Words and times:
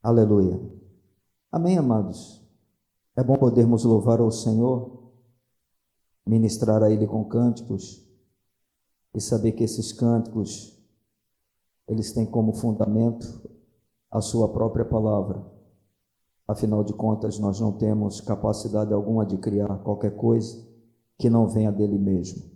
Aleluia. 0.00 0.60
Amém, 1.50 1.76
amados? 1.76 2.40
É 3.16 3.24
bom 3.24 3.34
podermos 3.34 3.82
louvar 3.82 4.20
ao 4.20 4.30
Senhor, 4.30 5.10
ministrar 6.24 6.84
a 6.84 6.90
Ele 6.90 7.04
com 7.04 7.24
cânticos 7.24 8.06
e 9.12 9.20
saber 9.20 9.52
que 9.52 9.64
esses 9.64 9.92
cânticos, 9.92 10.78
eles 11.88 12.12
têm 12.12 12.24
como 12.24 12.52
fundamento 12.52 13.50
a 14.08 14.20
Sua 14.20 14.52
própria 14.52 14.84
palavra. 14.84 15.44
Afinal 16.46 16.84
de 16.84 16.92
contas, 16.92 17.40
nós 17.40 17.58
não 17.58 17.72
temos 17.72 18.20
capacidade 18.20 18.94
alguma 18.94 19.26
de 19.26 19.36
criar 19.36 19.78
qualquer 19.78 20.14
coisa 20.14 20.64
que 21.18 21.28
não 21.28 21.48
venha 21.48 21.72
dele 21.72 21.98
mesmo. 21.98 22.48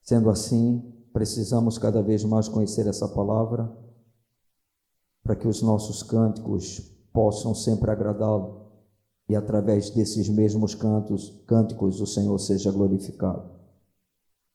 Sendo 0.00 0.30
assim, 0.30 0.94
precisamos 1.12 1.76
cada 1.76 2.00
vez 2.00 2.22
mais 2.22 2.48
conhecer 2.48 2.86
essa 2.86 3.08
palavra 3.08 3.85
para 5.26 5.34
que 5.34 5.48
os 5.48 5.60
nossos 5.60 6.04
cânticos 6.04 6.78
possam 7.12 7.52
sempre 7.52 7.90
agradá-lo 7.90 8.66
e 9.28 9.34
através 9.34 9.90
desses 9.90 10.28
mesmos 10.28 10.72
cantos, 10.72 11.42
cânticos 11.48 12.00
o 12.00 12.06
Senhor 12.06 12.38
seja 12.38 12.70
glorificado. 12.70 13.50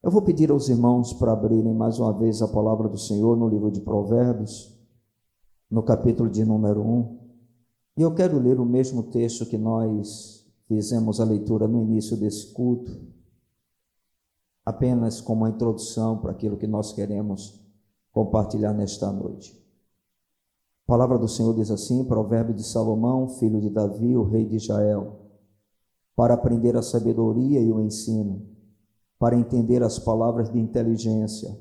Eu 0.01 0.09
vou 0.09 0.21
pedir 0.21 0.49
aos 0.49 0.69
irmãos 0.69 1.11
para 1.11 1.33
abrirem 1.33 1.75
mais 1.75 1.99
uma 1.99 2.17
vez 2.17 2.41
a 2.41 2.47
palavra 2.47 2.87
do 2.87 2.97
Senhor 2.97 3.35
no 3.35 3.49
livro 3.49 3.69
de 3.69 3.81
Provérbios, 3.81 4.73
no 5.69 5.83
capítulo 5.83 6.29
de 6.29 6.45
número 6.45 6.81
1. 6.81 7.19
E 7.97 8.01
eu 8.01 8.15
quero 8.15 8.39
ler 8.39 8.57
o 8.57 8.65
mesmo 8.65 9.03
texto 9.03 9.45
que 9.45 9.57
nós 9.57 10.49
fizemos 10.69 11.19
a 11.19 11.25
leitura 11.25 11.67
no 11.67 11.81
início 11.81 12.15
desse 12.15 12.53
culto, 12.53 12.97
apenas 14.65 15.19
como 15.19 15.41
uma 15.41 15.49
introdução 15.49 16.17
para 16.17 16.31
aquilo 16.31 16.55
que 16.55 16.65
nós 16.65 16.93
queremos 16.93 17.61
compartilhar 18.13 18.73
nesta 18.73 19.11
noite. 19.11 19.60
A 20.87 20.91
palavra 20.91 21.17
do 21.17 21.27
Senhor 21.27 21.53
diz 21.55 21.71
assim, 21.71 22.03
provérbio 22.03 22.53
de 22.53 22.63
Salomão, 22.63 23.27
filho 23.27 23.61
de 23.61 23.69
Davi, 23.69 24.15
o 24.17 24.23
rei 24.23 24.45
de 24.45 24.57
Israel, 24.57 25.19
para 26.15 26.33
aprender 26.33 26.75
a 26.75 26.81
sabedoria 26.81 27.61
e 27.61 27.71
o 27.71 27.79
ensino, 27.79 28.45
para 29.17 29.37
entender 29.37 29.83
as 29.83 29.97
palavras 29.97 30.51
de 30.51 30.59
inteligência, 30.59 31.57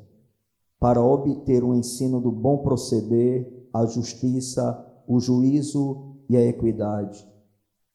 para 0.80 1.02
obter 1.02 1.62
o 1.62 1.74
ensino 1.74 2.20
do 2.20 2.32
bom 2.32 2.58
proceder, 2.58 3.68
a 3.72 3.86
justiça, 3.86 4.84
o 5.06 5.20
juízo 5.20 6.16
e 6.28 6.36
a 6.36 6.42
equidade, 6.42 7.24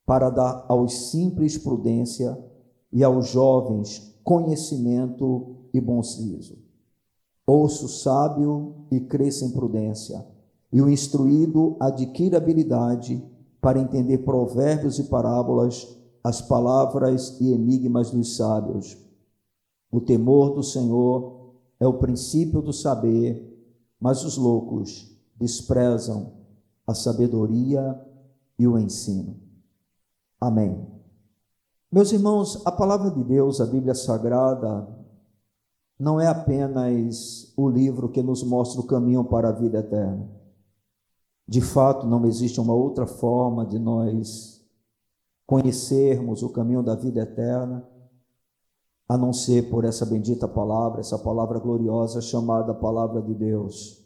para 0.06 0.30
dar 0.30 0.64
aos 0.68 1.10
simples 1.10 1.58
prudência 1.58 2.38
e 2.92 3.04
aos 3.04 3.28
jovens 3.28 4.14
conhecimento 4.24 5.56
e 5.72 5.80
bom 5.80 6.02
siso. 6.02 6.58
Ouça 7.46 7.84
o 7.84 7.88
sábio 7.88 8.86
e 8.90 9.00
cresça 9.00 9.44
em 9.44 9.50
prudência 9.50 10.35
e 10.76 10.82
o 10.82 10.90
instruído 10.90 11.74
adquire 11.80 12.36
habilidade 12.36 13.24
para 13.62 13.80
entender 13.80 14.18
provérbios 14.18 14.98
e 14.98 15.04
parábolas, 15.04 15.96
as 16.22 16.42
palavras 16.42 17.40
e 17.40 17.50
enigmas 17.50 18.10
dos 18.10 18.36
sábios. 18.36 18.94
O 19.90 20.02
temor 20.02 20.50
do 20.54 20.62
Senhor 20.62 21.54
é 21.80 21.86
o 21.86 21.94
princípio 21.94 22.60
do 22.60 22.74
saber, 22.74 23.58
mas 23.98 24.22
os 24.22 24.36
loucos 24.36 25.18
desprezam 25.34 26.34
a 26.86 26.92
sabedoria 26.92 27.98
e 28.58 28.68
o 28.68 28.78
ensino. 28.78 29.34
Amém. 30.38 30.86
Meus 31.90 32.12
irmãos, 32.12 32.60
a 32.66 32.70
palavra 32.70 33.10
de 33.10 33.24
Deus, 33.24 33.62
a 33.62 33.64
Bíblia 33.64 33.94
Sagrada, 33.94 34.86
não 35.98 36.20
é 36.20 36.26
apenas 36.26 37.50
o 37.56 37.66
livro 37.66 38.10
que 38.10 38.22
nos 38.22 38.42
mostra 38.42 38.78
o 38.78 38.86
caminho 38.86 39.24
para 39.24 39.48
a 39.48 39.52
vida 39.52 39.78
eterna. 39.78 40.36
De 41.48 41.60
fato, 41.60 42.06
não 42.06 42.26
existe 42.26 42.60
uma 42.60 42.74
outra 42.74 43.06
forma 43.06 43.64
de 43.64 43.78
nós 43.78 44.56
conhecermos 45.46 46.42
o 46.42 46.50
caminho 46.50 46.82
da 46.82 46.96
vida 46.96 47.20
eterna, 47.20 47.86
a 49.08 49.16
não 49.16 49.32
ser 49.32 49.70
por 49.70 49.84
essa 49.84 50.04
bendita 50.04 50.48
palavra, 50.48 51.00
essa 51.00 51.16
palavra 51.16 51.60
gloriosa 51.60 52.20
chamada 52.20 52.74
Palavra 52.74 53.22
de 53.22 53.32
Deus. 53.32 54.04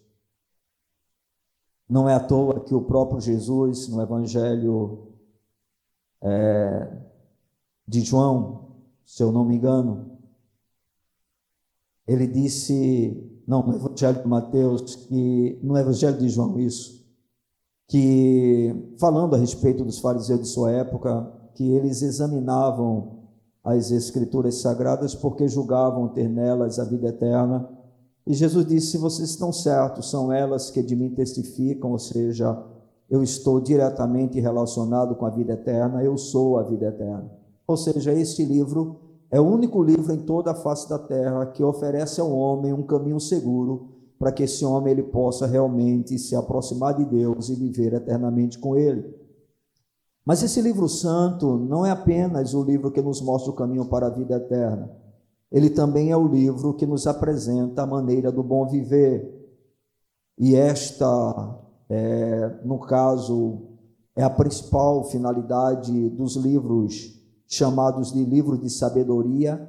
Não 1.89 2.07
é 2.09 2.15
à 2.15 2.21
toa 2.21 2.61
que 2.61 2.75
o 2.75 2.83
próprio 2.83 3.21
Jesus, 3.21 3.89
no 3.89 4.03
Evangelho 4.03 5.09
é, 6.21 7.03
de 7.89 8.03
João, 8.03 8.77
se 9.03 9.23
eu 9.23 9.33
não 9.33 9.45
me 9.45 9.57
engano, 9.57 10.19
ele 12.07 12.27
disse, 12.27 13.43
não, 13.47 13.67
no 13.67 13.75
Evangelho 13.75 14.23
de 14.23 14.29
Mateus, 14.29 14.95
que 14.95 15.59
no 15.63 15.79
Evangelho 15.79 16.19
de 16.19 16.29
João, 16.29 16.61
isso, 16.61 17.00
que, 17.91 18.95
falando 19.01 19.35
a 19.35 19.39
respeito 19.39 19.85
dos 19.85 19.99
fariseus 19.99 20.41
de 20.41 20.47
sua 20.47 20.71
época, 20.71 21.29
que 21.55 21.73
eles 21.73 22.03
examinavam 22.03 23.19
as 23.65 23.91
escrituras 23.91 24.61
sagradas 24.61 25.13
porque 25.13 25.49
julgavam 25.49 26.07
ter 26.07 26.29
nelas 26.29 26.79
a 26.79 26.85
vida 26.85 27.09
eterna. 27.09 27.69
E 28.25 28.33
Jesus 28.33 28.65
disse: 28.65 28.93
Se 28.93 28.99
vocês 28.99 29.31
estão 29.31 29.53
certos, 29.53 30.09
são 30.09 30.33
elas 30.33 30.71
que 30.71 30.81
de 30.85 30.95
mim 30.95 31.11
testificam, 31.11 31.91
ou 31.91 31.99
seja, 31.99 32.57
eu 33.11 33.25
estou 33.25 33.61
diretamente 33.61 34.39
relacionado 34.39 35.17
com 35.17 35.27
a 35.27 35.31
vida 35.31 35.55
eterna, 35.55 36.05
eu 36.05 36.17
sou 36.17 36.59
a 36.59 36.63
vida 36.63 36.87
eterna. 36.87 37.29
Ou 37.67 37.77
seja, 37.77 38.13
este 38.13 38.45
livro 38.45 39.01
é 39.33 39.41
o 39.41 39.45
único 39.45 39.83
livro 39.83 40.15
em 40.15 40.19
toda 40.19 40.53
a 40.53 40.55
face 40.55 40.89
da 40.89 40.99
terra 40.99 41.45
que 41.47 41.65
oferece 41.65 42.21
ao 42.21 42.31
homem 42.31 42.73
um 42.73 42.85
caminho 42.85 43.19
seguro 43.19 44.00
para 44.21 44.31
que 44.31 44.43
esse 44.43 44.63
homem 44.67 44.93
ele 44.93 45.03
possa 45.03 45.47
realmente 45.47 46.19
se 46.19 46.37
aproximar 46.37 46.95
de 46.95 47.07
Deus 47.07 47.49
e 47.49 47.55
viver 47.55 47.95
eternamente 47.95 48.59
com 48.59 48.77
Ele. 48.77 49.19
Mas 50.27 50.43
esse 50.43 50.61
livro 50.61 50.91
santo 50.91 51.57
não 51.57 51.87
é 51.87 51.91
apenas 51.91 52.53
o 52.53 52.63
livro 52.63 52.91
que 52.91 53.01
nos 53.01 53.23
mostra 53.23 53.51
o 53.51 53.55
caminho 53.55 53.87
para 53.87 54.09
a 54.09 54.11
vida 54.11 54.37
eterna. 54.37 54.91
Ele 55.51 55.71
também 55.71 56.11
é 56.11 56.17
o 56.19 56.29
livro 56.29 56.75
que 56.75 56.85
nos 56.85 57.07
apresenta 57.07 57.83
a 57.83 57.87
maneira 57.87 58.31
do 58.31 58.43
bom 58.43 58.69
viver. 58.69 59.27
E 60.37 60.55
esta, 60.55 61.59
é, 61.89 62.61
no 62.63 62.79
caso, 62.79 63.63
é 64.15 64.23
a 64.23 64.29
principal 64.29 65.03
finalidade 65.05 66.11
dos 66.11 66.37
livros 66.37 67.19
chamados 67.49 68.13
de 68.13 68.23
livro 68.23 68.59
de 68.59 68.69
sabedoria, 68.69 69.67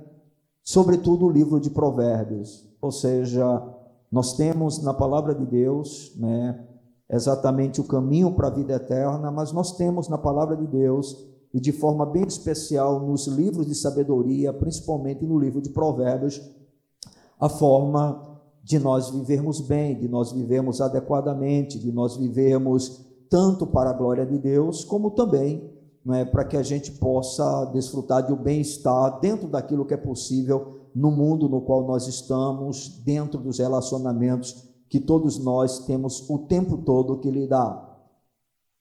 sobretudo 0.62 1.25
o 1.25 1.31
livro 1.31 1.57
de 1.57 1.69
Provérbios, 1.69 2.69
ou 2.81 2.91
seja, 2.91 3.79
nós 4.11 4.35
temos 4.35 4.83
na 4.83 4.94
palavra 4.94 5.33
de 5.33 5.45
Deus, 5.45 6.13
né, 6.17 6.67
exatamente 7.09 7.79
o 7.79 7.85
caminho 7.85 8.33
para 8.33 8.47
a 8.47 8.51
vida 8.51 8.73
eterna, 8.73 9.31
mas 9.31 9.51
nós 9.51 9.77
temos 9.77 10.09
na 10.09 10.17
palavra 10.17 10.55
de 10.57 10.67
Deus 10.67 11.25
e 11.53 11.59
de 11.59 11.72
forma 11.72 12.05
bem 12.05 12.23
especial 12.23 13.00
nos 13.00 13.27
livros 13.27 13.66
de 13.66 13.75
sabedoria, 13.75 14.53
principalmente 14.53 15.25
no 15.25 15.39
livro 15.39 15.61
de 15.61 15.69
Provérbios, 15.69 16.41
a 17.39 17.50
forma 17.50 18.39
de 18.63 18.79
nós 18.79 19.09
vivermos 19.09 19.59
bem, 19.61 19.97
de 19.97 20.07
nós 20.07 20.31
vivermos 20.31 20.79
adequadamente, 20.81 21.79
de 21.79 21.91
nós 21.91 22.16
vivermos 22.16 23.05
tanto 23.29 23.66
para 23.66 23.89
a 23.89 23.94
glória 23.94 24.25
de 24.25 24.38
Deus, 24.38 24.83
como 24.83 25.11
também 25.11 25.71
não 26.03 26.16
é, 26.16 26.25
para 26.25 26.44
que 26.44 26.57
a 26.57 26.63
gente 26.63 26.91
possa 26.91 27.66
desfrutar 27.66 28.25
de 28.25 28.33
um 28.33 28.38
bem-estar 28.38 29.19
dentro 29.19 29.47
daquilo 29.47 29.85
que 29.85 29.94
é 29.94 29.97
possível 29.97 30.81
no 30.96 31.12
mundo 31.12 31.47
no 31.47 31.62
qual 31.62 31.85
nós 31.85 32.07
estamos, 32.07 33.02
dentro 33.03 33.40
dos 33.40 33.59
relacionamentos 33.59 34.69
que 34.90 35.00
todos 35.00 35.40
nós 35.40 35.85
temos 35.85 36.29
o 36.29 36.40
tempo 36.40 36.78
todo 36.79 37.19
que 37.19 37.31
lidar. 37.31 37.90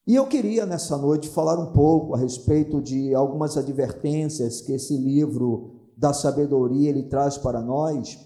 E 0.06 0.14
eu 0.16 0.26
queria 0.26 0.66
nessa 0.66 0.96
noite 0.96 1.28
falar 1.28 1.58
um 1.58 1.72
pouco 1.72 2.14
a 2.14 2.18
respeito 2.18 2.82
de 2.82 3.14
algumas 3.14 3.56
advertências 3.56 4.60
que 4.60 4.72
esse 4.72 4.96
livro 4.96 5.76
da 5.96 6.12
sabedoria 6.12 6.88
ele 6.88 7.04
traz 7.04 7.38
para 7.38 7.60
nós 7.60 8.18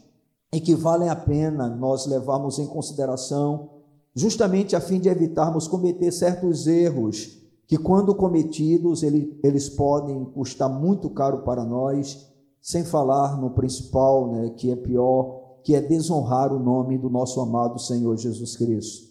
e 0.52 0.60
que 0.60 0.74
valem 0.74 1.08
a 1.08 1.16
pena 1.16 1.68
nós 1.68 2.06
levarmos 2.06 2.58
em 2.58 2.66
consideração, 2.66 3.70
justamente 4.14 4.74
a 4.76 4.80
fim 4.80 5.00
de 5.00 5.08
evitarmos 5.08 5.68
cometer 5.68 6.12
certos 6.12 6.66
erros 6.66 7.42
que, 7.66 7.76
quando 7.76 8.14
cometidos, 8.14 9.02
eles 9.02 9.68
podem 9.68 10.24
custar 10.26 10.68
muito 10.68 11.10
caro 11.10 11.38
para 11.38 11.64
nós 11.64 12.32
sem 12.64 12.82
falar 12.82 13.38
no 13.38 13.50
principal, 13.50 14.32
né, 14.32 14.48
que 14.56 14.70
é 14.70 14.74
pior, 14.74 15.58
que 15.62 15.74
é 15.74 15.82
desonrar 15.82 16.50
o 16.50 16.58
nome 16.58 16.96
do 16.96 17.10
nosso 17.10 17.38
amado 17.38 17.78
Senhor 17.78 18.16
Jesus 18.16 18.56
Cristo. 18.56 19.06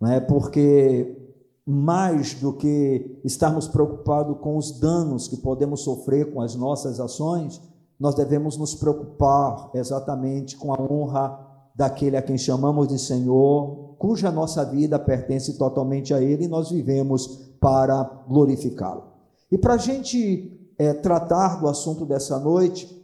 Não 0.00 0.08
é 0.08 0.20
porque 0.20 1.20
mais 1.66 2.34
do 2.34 2.52
que 2.52 3.20
estarmos 3.24 3.66
preocupados 3.66 4.38
com 4.38 4.56
os 4.56 4.78
danos 4.78 5.26
que 5.26 5.36
podemos 5.36 5.80
sofrer 5.80 6.32
com 6.32 6.40
as 6.40 6.54
nossas 6.54 7.00
ações, 7.00 7.60
nós 7.98 8.14
devemos 8.14 8.56
nos 8.56 8.76
preocupar 8.76 9.68
exatamente 9.74 10.56
com 10.56 10.72
a 10.72 10.80
honra 10.80 11.40
daquele 11.74 12.16
a 12.16 12.22
quem 12.22 12.38
chamamos 12.38 12.86
de 12.86 13.00
Senhor, 13.00 13.96
cuja 13.98 14.30
nossa 14.30 14.64
vida 14.64 14.96
pertence 14.96 15.58
totalmente 15.58 16.14
a 16.14 16.22
Ele 16.22 16.44
e 16.44 16.48
nós 16.48 16.70
vivemos 16.70 17.26
para 17.60 18.04
glorificá-lo. 18.28 19.02
E 19.50 19.58
para 19.58 19.74
a 19.74 19.78
gente 19.78 20.56
é, 20.78 20.92
tratar 20.92 21.60
do 21.60 21.68
assunto 21.68 22.04
dessa 22.04 22.38
noite, 22.38 22.94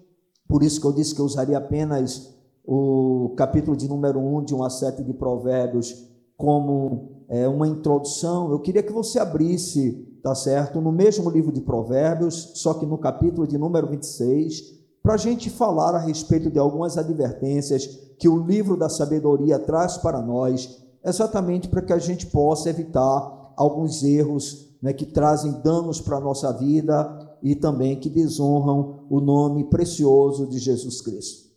por 0.49 0.63
isso 0.63 0.81
que 0.81 0.87
eu 0.87 0.93
disse 0.93 1.15
que 1.15 1.21
eu 1.21 1.25
usaria 1.25 1.57
apenas 1.57 2.35
o 2.65 3.35
capítulo 3.37 3.77
de 3.77 3.89
número 3.89 4.21
1, 4.21 4.45
de 4.45 4.55
1 4.55 4.63
a 4.63 4.71
7 4.71 5.03
de 5.03 5.13
Provérbios, 5.13 6.07
como 6.37 7.25
é, 7.29 7.49
uma 7.49 7.67
introdução, 7.67 8.51
eu 8.51 8.61
queria 8.61 8.83
que 8.83 8.93
você 8.93 9.19
abrisse, 9.19 9.93
tá 10.23 10.35
certo, 10.35 10.81
no 10.81 10.93
mesmo 10.93 11.31
livro 11.31 11.51
de 11.51 11.61
Provérbios, 11.61 12.53
só 12.57 12.75
que 12.75 12.87
no 12.87 12.99
capítulo 12.99 13.47
de 13.47 13.57
número 13.57 13.89
26, 13.89 14.81
para 15.03 15.15
a 15.15 15.17
gente 15.17 15.51
falar 15.51 15.95
a 15.95 15.99
respeito 15.99 16.51
de 16.51 16.59
algumas 16.59 16.97
advertências 16.99 17.87
que 18.19 18.29
o 18.29 18.45
livro 18.45 18.77
da 18.77 18.89
sabedoria 18.89 19.59
traz 19.59 19.97
para 19.97 20.21
nós, 20.21 20.81
exatamente 21.05 21.69
para 21.69 21.83
que 21.83 21.93
a 21.93 21.99
gente 21.99 22.27
possa 22.27 22.71
evitar 22.71 23.53
alguns 23.57 24.03
erros 24.03 24.77
né, 24.81 24.93
que 24.93 25.07
trazem 25.07 25.53
danos 25.63 26.01
para 26.01 26.19
a 26.19 26.21
nossa 26.21 26.53
vida 26.53 27.32
e 27.43 27.55
também 27.55 27.99
que 27.99 28.09
desonram 28.09 29.05
o 29.11 29.21
nome 29.21 29.65
precioso 29.65 30.47
de 30.47 30.59
Jesus 30.59 31.01
Cristo. 31.01 31.51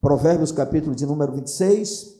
Provérbios, 0.00 0.52
capítulo 0.52 0.94
de 0.94 1.06
número 1.06 1.32
26, 1.32 2.18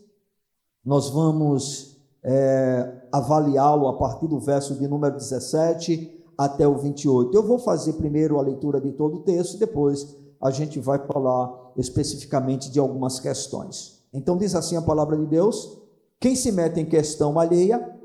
nós 0.84 1.10
vamos 1.10 1.96
é, 2.22 3.02
avaliá-lo 3.12 3.88
a 3.88 3.96
partir 3.96 4.26
do 4.26 4.38
verso 4.38 4.74
de 4.74 4.86
número 4.86 5.16
17 5.16 6.24
até 6.36 6.66
o 6.66 6.76
28. 6.76 7.36
Eu 7.36 7.42
vou 7.42 7.58
fazer 7.58 7.94
primeiro 7.94 8.38
a 8.38 8.42
leitura 8.42 8.80
de 8.80 8.92
todo 8.92 9.18
o 9.18 9.22
texto, 9.22 9.58
depois 9.58 10.16
a 10.40 10.50
gente 10.50 10.78
vai 10.78 11.04
falar 11.06 11.72
especificamente 11.76 12.70
de 12.70 12.78
algumas 12.78 13.18
questões. 13.18 14.04
Então, 14.12 14.36
diz 14.36 14.54
assim 14.54 14.76
a 14.76 14.82
palavra 14.82 15.16
de 15.16 15.26
Deus: 15.26 15.78
quem 16.20 16.34
se 16.34 16.50
mete 16.52 16.80
em 16.80 16.86
questão 16.86 17.38
alheia 17.38 17.96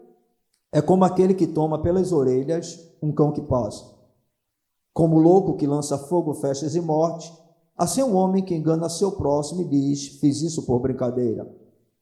é 0.72 0.82
como 0.82 1.06
aquele 1.06 1.34
que 1.34 1.48
toma 1.48 1.82
pelas 1.82 2.12
orelhas 2.12 2.90
um 3.02 3.12
cão 3.12 3.32
que 3.32 3.42
passa. 3.42 3.93
Como 4.94 5.18
louco 5.18 5.56
que 5.56 5.66
lança 5.66 5.98
fogo, 5.98 6.36
festas 6.36 6.76
e 6.76 6.82
morte, 6.82 7.34
assim 7.76 8.02
é 8.02 8.06
um 8.06 8.16
homem 8.16 8.44
que 8.44 8.54
engana 8.54 8.88
seu 8.90 9.14
próximo 9.14 9.62
e 9.62 9.66
diz: 9.66 10.20
Fiz 10.20 10.42
isso 10.42 10.64
por 10.68 10.80
brincadeira. 10.80 11.50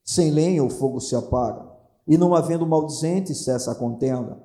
Sem 0.04 0.30
lenha 0.30 0.64
o 0.64 0.70
fogo 0.70 1.00
se 1.00 1.16
apaga, 1.16 1.66
e 2.06 2.18
não 2.18 2.36
havendo 2.36 2.68
maldizente 2.68 3.34
cessa 3.34 3.72
a 3.72 3.76
contenda. 3.76 4.38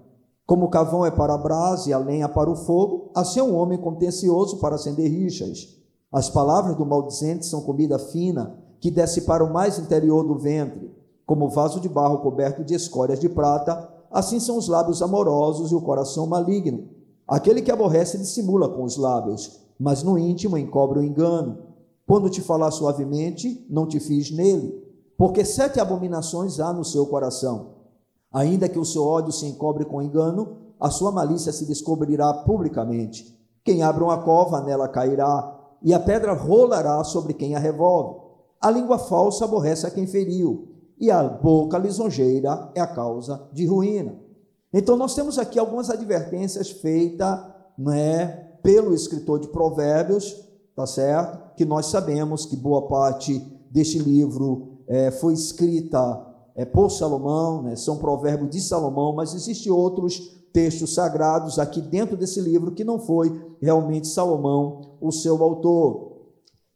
Como 0.47 0.67
o 0.67 0.71
cavão 0.71 1.05
é 1.05 1.11
para 1.11 1.35
a 1.35 1.39
brasa 1.39 1.91
e 1.91 1.93
a 1.93 1.99
lenha 1.99 2.29
para 2.29 2.49
o 2.49 2.55
fogo, 2.55 3.11
assim 3.17 3.41
é 3.41 3.43
um 3.43 3.57
homem 3.57 3.79
contencioso 3.79 4.59
para 4.59 4.77
acender 4.77 5.11
rixas. 5.11 5.77
As 6.13 6.31
palavras 6.31 6.77
do 6.77 6.87
maldizente 6.87 7.45
são 7.45 7.63
comida 7.63 7.99
fina, 7.99 8.57
que 8.81 8.93
desce 8.93 9.23
para 9.23 9.43
o 9.43 9.53
mais 9.53 9.77
interior 9.77 10.23
do 10.23 10.39
ventre. 10.39 10.95
Como 11.27 11.49
vaso 11.49 11.81
de 11.81 11.89
barro 11.89 12.19
coberto 12.19 12.63
de 12.63 12.75
escórias 12.75 13.19
de 13.19 13.29
prata, 13.29 13.93
assim 14.09 14.39
são 14.39 14.57
os 14.57 14.69
lábios 14.69 15.03
amorosos 15.03 15.73
e 15.73 15.75
o 15.75 15.81
coração 15.81 16.29
maligno. 16.29 16.96
Aquele 17.27 17.61
que 17.61 17.73
aborrece 17.73 18.19
dissimula 18.19 18.69
com 18.69 18.85
os 18.85 18.97
lábios, 18.97 19.61
mas 19.79 20.03
no 20.03 20.17
íntimo 20.17 20.57
encobre 20.57 21.01
o 21.01 21.03
engano. 21.03 21.59
Quando 22.07 22.31
te 22.31 22.41
falar 22.41 22.71
suavemente, 22.71 23.67
não 23.69 23.87
te 23.87 23.99
fiz 23.99 24.31
nele, 24.31 24.81
porque 25.19 25.45
sete 25.45 25.81
abominações 25.81 26.61
há 26.61 26.73
no 26.73 26.85
seu 26.85 27.07
coração. 27.07 27.75
Ainda 28.33 28.69
que 28.69 28.79
o 28.79 28.85
seu 28.85 29.05
ódio 29.05 29.33
se 29.33 29.45
encobre 29.47 29.85
com 29.85 30.01
engano, 30.01 30.57
a 30.79 30.89
sua 30.89 31.11
malícia 31.11 31.53
se 31.53 31.67
descobrirá 31.67 32.33
publicamente. 32.33 33.37
Quem 33.65 33.83
abre 33.83 34.05
uma 34.05 34.23
cova, 34.23 34.61
nela 34.61 34.87
cairá, 34.89 35.53
e 35.83 35.93
a 35.93 35.99
pedra 35.99 36.33
rolará 36.33 37.03
sobre 37.03 37.35
quem 37.35 37.57
a 37.57 37.59
revolve. 37.59 38.21
A 38.61 38.71
língua 38.71 38.99
falsa 38.99 39.45
aborrece 39.45 39.87
a 39.87 39.91
quem 39.91 40.07
feriu, 40.07 40.69
e 40.99 41.11
a 41.11 41.25
boca 41.25 41.77
lisonjeira 41.77 42.71
é 42.75 42.81
a 42.81 42.87
causa 42.87 43.49
de 43.53 43.67
ruína. 43.67 44.26
Então 44.73 44.97
nós 44.97 45.15
temos 45.15 45.39
aqui 45.39 45.59
algumas 45.59 45.91
advertências 45.91 46.71
feitas, 46.71 47.39
né, 47.79 48.27
pelo 48.63 48.95
escritor 48.95 49.39
de 49.41 49.49
Provérbios, 49.49 50.35
tá 50.75 50.87
certo? 50.87 51.55
Que 51.57 51.65
nós 51.65 51.87
sabemos 51.87 52.47
que 52.47 52.57
boa 52.57 52.89
parte 52.89 53.39
deste 53.71 53.99
livro 53.99 54.83
é, 54.89 55.11
foi 55.11 55.35
escrita 55.35 56.25
é, 56.55 56.65
por 56.65 56.91
Salomão, 56.91 57.63
né, 57.63 57.77
são 57.77 57.99
provérbios 57.99 58.51
de 58.51 58.61
Salomão, 58.61 59.15
mas 59.15 59.35
existem 59.35 59.71
outros 59.71 60.37
textos 60.53 60.95
sagrados 60.95 61.59
aqui 61.59 61.83
dentro 61.83 62.17
desse 62.17 62.41
livro 62.41 62.73
que 62.73 62.83
não 62.83 62.99
foi 62.99 63.57
realmente 63.61 64.09
Salomão 64.09 64.97
o 65.01 65.13
seu 65.13 65.43
autor. 65.43 66.17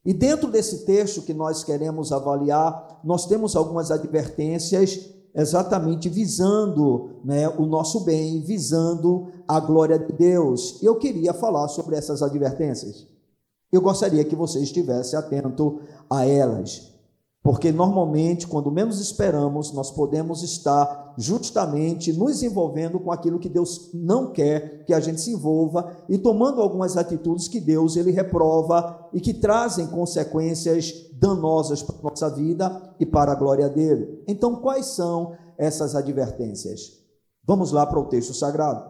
E 0.05 0.13
dentro 0.13 0.51
desse 0.51 0.85
texto 0.85 1.23
que 1.23 1.35
nós 1.35 1.65
queremos 1.65 2.13
avaliar, 2.13 3.01
nós 3.03 3.27
temos 3.27 3.57
algumas 3.57 3.91
advertências 3.91 5.11
exatamente 5.35 6.09
visando 6.09 7.21
né, 7.25 7.49
o 7.49 7.67
nosso 7.67 8.01
bem, 8.01 8.41
visando 8.41 9.33
a 9.47 9.61
glória 9.61 9.99
de 9.99 10.13
Deus. 10.13 10.83
Eu 10.83 10.97
queria 10.97 11.33
falar 11.33 11.69
sobre 11.69 11.97
essas 11.97 12.23
advertências. 12.23 13.07
Eu 13.73 13.81
gostaria 13.81 14.25
que 14.25 14.35
você 14.35 14.61
estivesse 14.61 15.15
atento 15.15 15.81
a 16.09 16.27
elas. 16.27 16.93
Porque 17.43 17.73
normalmente, 17.73 18.47
quando 18.47 18.71
menos 18.71 19.01
esperamos, 19.01 19.73
nós 19.73 19.91
podemos 19.91 20.43
estar 20.43 21.15
justamente 21.17 22.13
nos 22.13 22.43
envolvendo 22.43 23.01
com 23.01 23.11
aquilo 23.11 23.39
que 23.39 23.49
Deus 23.49 23.91
não 23.95 24.31
quer 24.31 24.85
que 24.85 24.93
a 24.93 25.01
gente 25.01 25.23
se 25.23 25.33
envolva 25.33 25.97
e 26.07 26.19
tomando 26.19 26.61
algumas 26.61 26.99
atitudes 26.99 27.49
que 27.49 27.59
Deus 27.59 27.97
ele 27.97 28.11
reprova 28.11 29.09
e 29.13 29.21
que 29.21 29.33
trazem 29.33 29.87
consequências 29.87 30.93
danosas 31.15 31.83
para 31.83 31.97
a 31.97 32.03
nossa 32.11 32.29
vida 32.29 32.95
e 33.01 33.07
para 33.07 33.33
a 33.33 33.37
glória 33.37 33.71
dele. 33.71 34.23
Então, 34.29 34.57
quais 34.57 34.87
são 34.87 35.35
essas 35.57 35.95
advertências? 35.95 37.01
Vamos 37.47 37.73
lá 37.73 37.87
para 37.87 38.01
o 38.01 38.07
texto 38.07 38.35
sagrado. 38.35 38.85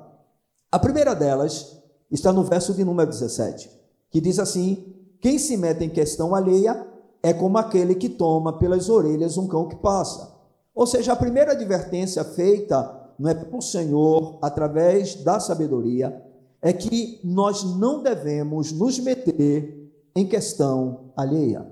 A 0.72 0.78
primeira 0.78 1.14
delas 1.14 1.80
está 2.10 2.32
no 2.32 2.42
verso 2.42 2.74
de 2.74 2.84
número 2.84 3.10
17, 3.10 3.70
que 4.10 4.20
diz 4.20 4.40
assim: 4.40 4.92
Quem 5.20 5.38
se 5.38 5.56
mete 5.56 5.84
em 5.84 5.88
questão 5.88 6.34
alheia 6.34 6.89
é 7.22 7.32
como 7.32 7.58
aquele 7.58 7.94
que 7.94 8.08
toma 8.08 8.58
pelas 8.58 8.88
orelhas 8.88 9.36
um 9.36 9.46
cão 9.46 9.68
que 9.68 9.76
passa. 9.76 10.34
Ou 10.74 10.86
seja, 10.86 11.12
a 11.12 11.16
primeira 11.16 11.52
advertência 11.52 12.24
feita 12.24 12.98
não 13.18 13.30
é 13.30 13.34
pelo 13.34 13.60
Senhor 13.60 14.38
através 14.40 15.16
da 15.16 15.38
sabedoria 15.38 16.24
é 16.62 16.72
que 16.72 17.20
nós 17.24 17.64
não 17.64 18.02
devemos 18.02 18.72
nos 18.72 18.98
meter 18.98 19.92
em 20.14 20.26
questão 20.26 21.12
alheia. 21.16 21.70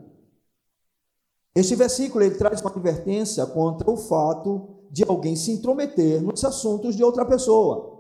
Este 1.55 1.75
versículo 1.75 2.25
ele 2.25 2.37
traz 2.37 2.61
uma 2.61 2.71
advertência 2.71 3.45
contra 3.47 3.91
o 3.91 3.97
fato 3.97 4.77
de 4.91 5.05
alguém 5.05 5.37
se 5.37 5.53
intrometer 5.53 6.23
nos 6.23 6.45
assuntos 6.45 6.95
de 6.95 7.05
outra 7.05 7.25
pessoa. 7.25 7.99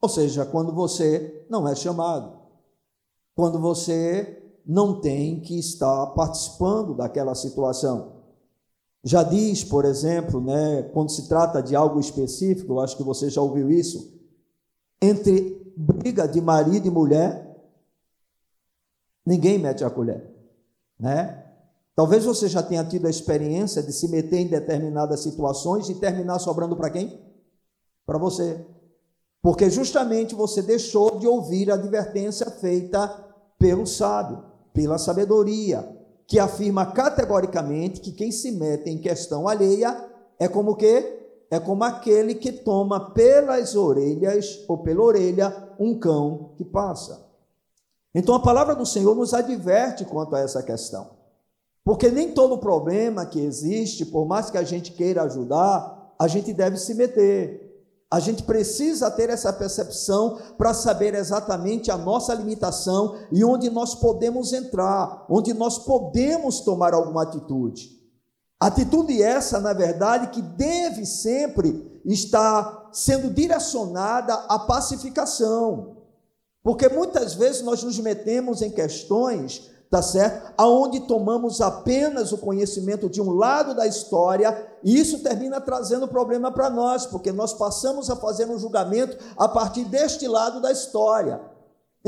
Ou 0.00 0.08
seja, 0.08 0.44
quando 0.44 0.72
você 0.72 1.46
não 1.48 1.68
é 1.68 1.74
chamado, 1.74 2.38
quando 3.34 3.60
você 3.60 4.45
não 4.66 5.00
tem 5.00 5.38
que 5.40 5.56
estar 5.58 6.06
participando 6.08 6.94
daquela 6.94 7.34
situação. 7.36 8.16
Já 9.04 9.22
diz, 9.22 9.62
por 9.62 9.84
exemplo, 9.84 10.40
né, 10.40 10.82
quando 10.92 11.12
se 11.12 11.28
trata 11.28 11.62
de 11.62 11.76
algo 11.76 12.00
específico, 12.00 12.72
eu 12.72 12.80
acho 12.80 12.96
que 12.96 13.04
você 13.04 13.30
já 13.30 13.40
ouviu 13.40 13.70
isso, 13.70 14.12
entre 15.00 15.72
briga 15.76 16.26
de 16.26 16.40
marido 16.40 16.88
e 16.88 16.90
mulher, 16.90 17.56
ninguém 19.24 19.58
mete 19.58 19.84
a 19.84 19.90
colher, 19.90 20.28
né? 20.98 21.44
Talvez 21.94 22.24
você 22.24 22.48
já 22.48 22.62
tenha 22.62 22.84
tido 22.84 23.06
a 23.06 23.10
experiência 23.10 23.82
de 23.82 23.92
se 23.92 24.08
meter 24.08 24.38
em 24.40 24.48
determinadas 24.48 25.20
situações 25.20 25.88
e 25.88 25.94
terminar 25.94 26.38
sobrando 26.40 26.76
para 26.76 26.90
quem? 26.90 27.20
Para 28.04 28.18
você. 28.18 28.66
Porque 29.40 29.70
justamente 29.70 30.34
você 30.34 30.60
deixou 30.60 31.18
de 31.18 31.26
ouvir 31.26 31.70
a 31.70 31.74
advertência 31.74 32.50
feita 32.50 33.08
pelo 33.58 33.86
sábio 33.86 34.55
pela 34.76 34.98
sabedoria, 34.98 35.88
que 36.26 36.38
afirma 36.38 36.84
categoricamente 36.92 37.98
que 37.98 38.12
quem 38.12 38.30
se 38.30 38.52
mete 38.52 38.90
em 38.90 38.98
questão 38.98 39.48
alheia 39.48 39.96
é 40.38 40.46
como 40.46 40.76
que 40.76 41.16
é 41.50 41.58
como 41.58 41.82
aquele 41.84 42.34
que 42.34 42.52
toma 42.52 43.12
pelas 43.12 43.74
orelhas 43.74 44.64
ou 44.68 44.78
pela 44.78 45.02
orelha 45.02 45.74
um 45.78 45.98
cão 45.98 46.50
que 46.56 46.64
passa. 46.64 47.24
Então 48.14 48.34
a 48.34 48.40
palavra 48.40 48.74
do 48.74 48.84
Senhor 48.84 49.14
nos 49.14 49.32
adverte 49.32 50.04
quanto 50.04 50.36
a 50.36 50.40
essa 50.40 50.62
questão. 50.62 51.10
Porque 51.84 52.10
nem 52.10 52.32
todo 52.32 52.58
problema 52.58 53.24
que 53.24 53.40
existe, 53.40 54.04
por 54.04 54.26
mais 54.26 54.50
que 54.50 54.58
a 54.58 54.64
gente 54.64 54.92
queira 54.92 55.22
ajudar, 55.22 56.14
a 56.18 56.26
gente 56.26 56.52
deve 56.52 56.76
se 56.76 56.92
meter. 56.94 57.65
A 58.10 58.20
gente 58.20 58.44
precisa 58.44 59.10
ter 59.10 59.30
essa 59.30 59.52
percepção 59.52 60.38
para 60.56 60.72
saber 60.72 61.14
exatamente 61.14 61.90
a 61.90 61.96
nossa 61.96 62.32
limitação 62.34 63.16
e 63.32 63.44
onde 63.44 63.68
nós 63.68 63.96
podemos 63.96 64.52
entrar, 64.52 65.26
onde 65.28 65.52
nós 65.52 65.78
podemos 65.78 66.60
tomar 66.60 66.94
alguma 66.94 67.24
atitude. 67.24 67.96
Atitude 68.60 69.20
essa, 69.20 69.60
na 69.60 69.72
verdade, 69.72 70.28
que 70.28 70.40
deve 70.40 71.04
sempre 71.04 72.00
estar 72.04 72.88
sendo 72.92 73.28
direcionada 73.28 74.34
à 74.48 74.58
pacificação. 74.58 75.96
Porque 76.62 76.88
muitas 76.88 77.34
vezes 77.34 77.62
nós 77.62 77.82
nos 77.82 77.98
metemos 77.98 78.62
em 78.62 78.70
questões 78.70 79.70
tá 79.96 80.02
certo? 80.02 80.52
Aonde 80.58 81.00
tomamos 81.00 81.62
apenas 81.62 82.30
o 82.30 82.36
conhecimento 82.36 83.08
de 83.08 83.22
um 83.22 83.30
lado 83.30 83.74
da 83.74 83.86
história, 83.86 84.68
e 84.84 84.98
isso 84.98 85.22
termina 85.22 85.58
trazendo 85.58 86.06
problema 86.06 86.52
para 86.52 86.68
nós, 86.68 87.06
porque 87.06 87.32
nós 87.32 87.54
passamos 87.54 88.10
a 88.10 88.16
fazer 88.16 88.46
um 88.50 88.58
julgamento 88.58 89.16
a 89.38 89.48
partir 89.48 89.84
deste 89.84 90.28
lado 90.28 90.60
da 90.60 90.70
história. 90.70 91.40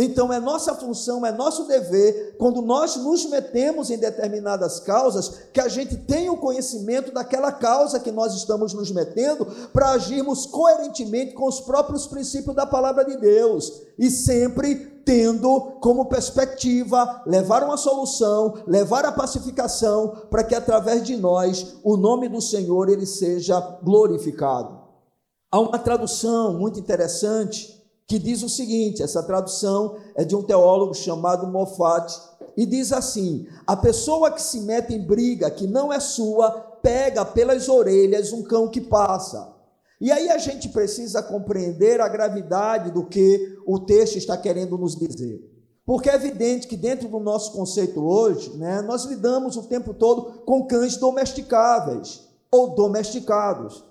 Então 0.00 0.32
é 0.32 0.38
nossa 0.38 0.76
função, 0.76 1.26
é 1.26 1.32
nosso 1.32 1.66
dever, 1.66 2.36
quando 2.38 2.62
nós 2.62 2.94
nos 2.94 3.28
metemos 3.28 3.90
em 3.90 3.98
determinadas 3.98 4.78
causas, 4.78 5.48
que 5.52 5.60
a 5.60 5.66
gente 5.66 5.96
tenha 5.96 6.32
o 6.32 6.36
conhecimento 6.36 7.12
daquela 7.12 7.50
causa 7.50 7.98
que 7.98 8.12
nós 8.12 8.32
estamos 8.34 8.72
nos 8.72 8.92
metendo, 8.92 9.44
para 9.72 9.90
agirmos 9.90 10.46
coerentemente 10.46 11.34
com 11.34 11.48
os 11.48 11.60
próprios 11.60 12.06
princípios 12.06 12.54
da 12.54 12.64
palavra 12.64 13.04
de 13.04 13.16
Deus 13.16 13.82
e 13.98 14.08
sempre 14.08 15.02
tendo 15.04 15.78
como 15.80 16.04
perspectiva 16.04 17.24
levar 17.26 17.64
uma 17.64 17.76
solução, 17.76 18.54
levar 18.68 19.04
a 19.04 19.10
pacificação, 19.10 20.26
para 20.30 20.44
que 20.44 20.54
através 20.54 21.02
de 21.02 21.16
nós 21.16 21.74
o 21.82 21.96
nome 21.96 22.28
do 22.28 22.40
Senhor 22.40 22.88
ele 22.88 23.06
seja 23.06 23.58
glorificado. 23.82 24.78
Há 25.50 25.58
uma 25.58 25.78
tradução 25.78 26.56
muito 26.56 26.78
interessante 26.78 27.77
que 28.08 28.18
diz 28.18 28.42
o 28.42 28.48
seguinte: 28.48 29.02
essa 29.02 29.22
tradução 29.22 29.96
é 30.16 30.24
de 30.24 30.34
um 30.34 30.42
teólogo 30.42 30.94
chamado 30.94 31.46
Moffat, 31.46 32.12
e 32.56 32.64
diz 32.64 32.90
assim: 32.90 33.46
a 33.66 33.76
pessoa 33.76 34.32
que 34.32 34.42
se 34.42 34.60
mete 34.60 34.94
em 34.94 35.06
briga 35.06 35.50
que 35.50 35.66
não 35.66 35.92
é 35.92 36.00
sua, 36.00 36.50
pega 36.82 37.24
pelas 37.24 37.68
orelhas 37.68 38.32
um 38.32 38.42
cão 38.42 38.66
que 38.68 38.80
passa. 38.80 39.54
E 40.00 40.10
aí 40.10 40.30
a 40.30 40.38
gente 40.38 40.68
precisa 40.68 41.22
compreender 41.22 42.00
a 42.00 42.08
gravidade 42.08 42.90
do 42.90 43.04
que 43.04 43.58
o 43.66 43.80
texto 43.80 44.16
está 44.16 44.36
querendo 44.36 44.78
nos 44.78 44.96
dizer. 44.96 45.44
Porque 45.84 46.08
é 46.08 46.14
evidente 46.14 46.68
que 46.68 46.76
dentro 46.76 47.08
do 47.08 47.18
nosso 47.18 47.52
conceito 47.52 48.00
hoje, 48.00 48.56
né, 48.56 48.80
nós 48.82 49.04
lidamos 49.04 49.56
o 49.56 49.64
tempo 49.64 49.92
todo 49.92 50.44
com 50.44 50.66
cães 50.66 50.96
domesticáveis 50.96 52.28
ou 52.50 52.74
domesticados. 52.74 53.84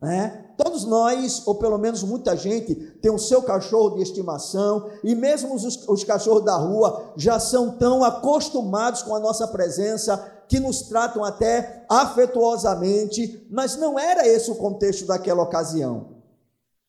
Né? 0.00 0.44
Todos 0.56 0.84
nós, 0.84 1.46
ou 1.46 1.54
pelo 1.54 1.78
menos 1.78 2.02
muita 2.02 2.36
gente, 2.36 2.74
tem 2.74 3.10
o 3.10 3.18
seu 3.18 3.42
cachorro 3.42 3.96
de 3.96 4.02
estimação, 4.02 4.90
e 5.02 5.14
mesmo 5.14 5.54
os, 5.54 5.88
os 5.88 6.04
cachorros 6.04 6.44
da 6.44 6.56
rua 6.56 7.12
já 7.16 7.40
são 7.40 7.72
tão 7.78 8.04
acostumados 8.04 9.02
com 9.02 9.14
a 9.14 9.20
nossa 9.20 9.48
presença 9.48 10.16
que 10.48 10.60
nos 10.60 10.82
tratam 10.82 11.24
até 11.24 11.84
afetuosamente, 11.88 13.46
mas 13.50 13.76
não 13.76 13.98
era 13.98 14.26
esse 14.28 14.50
o 14.50 14.56
contexto 14.56 15.06
daquela 15.06 15.42
ocasião. 15.42 16.14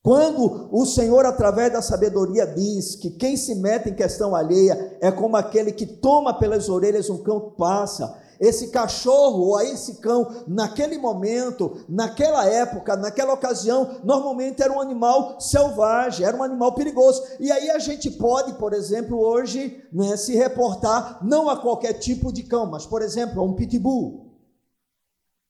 Quando 0.02 0.68
o 0.70 0.86
Senhor, 0.86 1.26
através 1.26 1.72
da 1.72 1.82
sabedoria, 1.82 2.46
diz 2.46 2.94
que 2.94 3.10
quem 3.10 3.36
se 3.36 3.56
mete 3.56 3.88
em 3.88 3.94
questão 3.94 4.36
alheia 4.36 4.96
é 5.00 5.10
como 5.10 5.36
aquele 5.36 5.72
que 5.72 5.84
toma 5.84 6.38
pelas 6.38 6.68
orelhas 6.68 7.10
um 7.10 7.18
cão 7.24 7.40
passa, 7.58 8.16
esse 8.40 8.68
cachorro 8.68 9.48
ou 9.48 9.60
esse 9.60 9.96
cão, 9.96 10.44
naquele 10.46 10.98
momento, 10.98 11.84
naquela 11.88 12.46
época, 12.46 12.96
naquela 12.96 13.34
ocasião, 13.34 14.00
normalmente 14.04 14.62
era 14.62 14.72
um 14.72 14.80
animal 14.80 15.40
selvagem, 15.40 16.26
era 16.26 16.36
um 16.36 16.42
animal 16.42 16.72
perigoso. 16.72 17.22
E 17.40 17.50
aí 17.50 17.70
a 17.70 17.78
gente 17.78 18.10
pode, 18.10 18.54
por 18.54 18.72
exemplo, 18.72 19.18
hoje, 19.18 19.82
né, 19.92 20.16
se 20.16 20.34
reportar 20.34 21.18
não 21.22 21.48
a 21.48 21.56
qualquer 21.56 21.94
tipo 21.94 22.32
de 22.32 22.42
cão, 22.42 22.66
mas, 22.66 22.86
por 22.86 23.02
exemplo, 23.02 23.40
a 23.40 23.44
um 23.44 23.54
pitbull. 23.54 24.26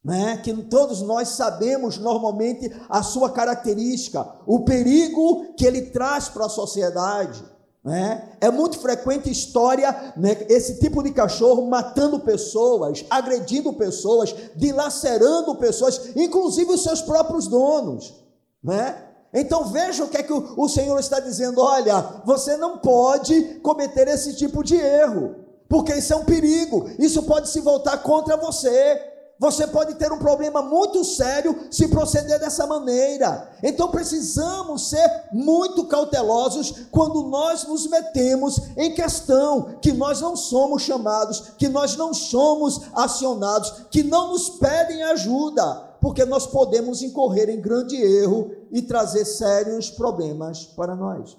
Né, 0.05 0.37
que 0.37 0.53
todos 0.65 1.03
nós 1.03 1.31
sabemos 1.31 1.99
normalmente 1.99 2.73
a 2.89 3.03
sua 3.03 3.29
característica, 3.31 4.25
o 4.47 4.61
perigo 4.61 5.53
que 5.57 5.67
ele 5.67 5.83
traz 5.87 6.29
para 6.29 6.47
a 6.47 6.49
sociedade. 6.49 7.45
Né? 7.87 8.31
É 8.41 8.51
muito 8.51 8.81
frequente 8.81 9.31
história, 9.31 10.13
né, 10.17 10.37
esse 10.49 10.81
tipo 10.81 11.05
de 11.05 11.13
cachorro 11.13 11.69
matando 11.69 12.19
pessoas, 12.19 13.05
agredindo 13.09 13.73
pessoas, 13.75 14.35
dilacerando 14.57 15.55
pessoas, 15.55 16.11
inclusive 16.17 16.73
os 16.73 16.83
seus 16.83 17.01
próprios 17.01 17.47
donos. 17.47 18.13
Né? 18.61 19.01
Então 19.33 19.67
veja 19.67 20.03
o 20.03 20.09
que 20.09 20.17
é 20.17 20.23
que 20.25 20.33
o, 20.33 20.55
o 20.57 20.69
Senhor 20.69 20.99
está 20.99 21.21
dizendo: 21.21 21.61
olha, 21.61 22.23
você 22.25 22.57
não 22.57 22.79
pode 22.79 23.61
cometer 23.63 24.09
esse 24.09 24.35
tipo 24.35 24.65
de 24.65 24.75
erro, 24.75 25.37
porque 25.69 25.95
isso 25.95 26.13
é 26.13 26.17
um 26.17 26.25
perigo, 26.25 26.91
isso 26.99 27.23
pode 27.23 27.49
se 27.51 27.61
voltar 27.61 27.99
contra 27.99 28.37
você 28.37 29.01
você 29.39 29.67
pode 29.67 29.95
ter 29.97 30.11
um 30.11 30.19
problema 30.19 30.63
muito 30.63 31.05
sério 31.05 31.67
se 31.71 31.89
proceder 31.89 32.41
dessa 32.41 32.67
maneira. 32.67 33.51
Então 33.63 33.91
precisamos 33.91 34.89
ser 34.89 35.29
muito 35.33 35.87
cautelosos 35.87 36.87
quando 36.91 37.23
nós 37.25 37.67
nos 37.67 37.87
metemos 37.87 38.59
em 38.77 38.95
questão 38.95 39.79
que 39.83 39.93
nós 39.93 40.21
não 40.21 40.35
somos 40.35 40.83
chamados, 40.83 41.53
que 41.59 41.69
nós 41.69 41.97
não 41.97 42.15
somos 42.15 42.81
acionados, 42.95 43.87
que 43.91 44.03
não 44.03 44.29
nos 44.29 44.49
pedem 44.49 45.03
ajuda, 45.05 45.97
porque 46.01 46.25
nós 46.25 46.47
podemos 46.47 47.03
incorrer 47.03 47.51
em 47.51 47.61
grande 47.61 47.97
erro 47.97 48.51
e 48.71 48.81
trazer 48.81 49.27
sérios 49.27 49.91
problemas 49.91 50.65
para 50.65 50.97
nós. 50.97 51.37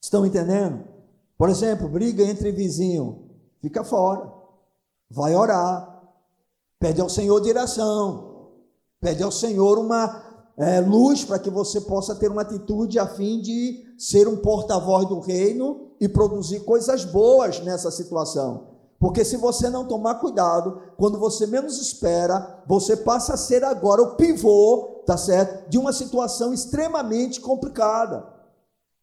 Estão 0.00 0.24
entendendo? 0.24 0.84
Por 1.36 1.48
exemplo, 1.48 1.88
briga 1.88 2.22
entre 2.22 2.52
vizinho, 2.52 3.30
fica 3.60 3.82
fora, 3.82 4.32
vai 5.10 5.34
orar 5.34 5.93
Pede 6.78 7.00
ao 7.00 7.08
Senhor 7.08 7.40
direção. 7.40 8.52
Pede 9.00 9.22
ao 9.22 9.32
Senhor 9.32 9.78
uma 9.78 10.24
é, 10.56 10.80
luz 10.80 11.24
para 11.24 11.38
que 11.38 11.50
você 11.50 11.80
possa 11.80 12.14
ter 12.14 12.30
uma 12.30 12.42
atitude 12.42 12.98
a 12.98 13.06
fim 13.06 13.40
de 13.40 13.84
ser 13.98 14.28
um 14.28 14.36
porta-voz 14.36 15.06
do 15.08 15.20
reino 15.20 15.90
e 16.00 16.08
produzir 16.08 16.60
coisas 16.60 17.04
boas 17.04 17.60
nessa 17.60 17.90
situação. 17.90 18.74
Porque 18.98 19.24
se 19.24 19.36
você 19.36 19.68
não 19.68 19.86
tomar 19.86 20.14
cuidado, 20.16 20.80
quando 20.96 21.18
você 21.18 21.46
menos 21.46 21.78
espera, 21.78 22.62
você 22.66 22.96
passa 22.96 23.34
a 23.34 23.36
ser 23.36 23.64
agora 23.64 24.02
o 24.02 24.16
pivô, 24.16 25.02
tá 25.04 25.16
certo? 25.16 25.68
De 25.68 25.76
uma 25.76 25.92
situação 25.92 26.54
extremamente 26.54 27.40
complicada. 27.40 28.26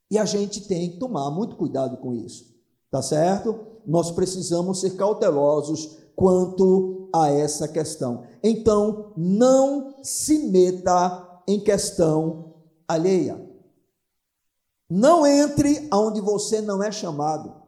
E 0.10 0.18
a 0.18 0.25
gente 0.25 0.62
tem 0.62 0.92
que 0.92 0.98
tomar 0.98 1.30
muito 1.30 1.56
cuidado 1.56 1.98
com 1.98 2.13
isso, 2.13 2.46
tá 2.90 3.01
certo? 3.01 3.60
Nós 3.86 4.12
precisamos 4.12 4.80
ser 4.80 4.96
cautelosos 4.96 5.98
quanto 6.15 7.10
a 7.13 7.30
essa 7.30 7.68
questão. 7.68 8.24
Então, 8.44 9.13
não 9.15 9.96
se 10.03 10.50
meta 10.50 11.41
em 11.48 11.60
questão 11.60 12.53
alheia. 12.88 13.50
Não 14.89 15.25
entre 15.25 15.88
aonde 15.89 16.20
você 16.20 16.62
não 16.62 16.84
é 16.84 16.91
chamado. 16.91 17.62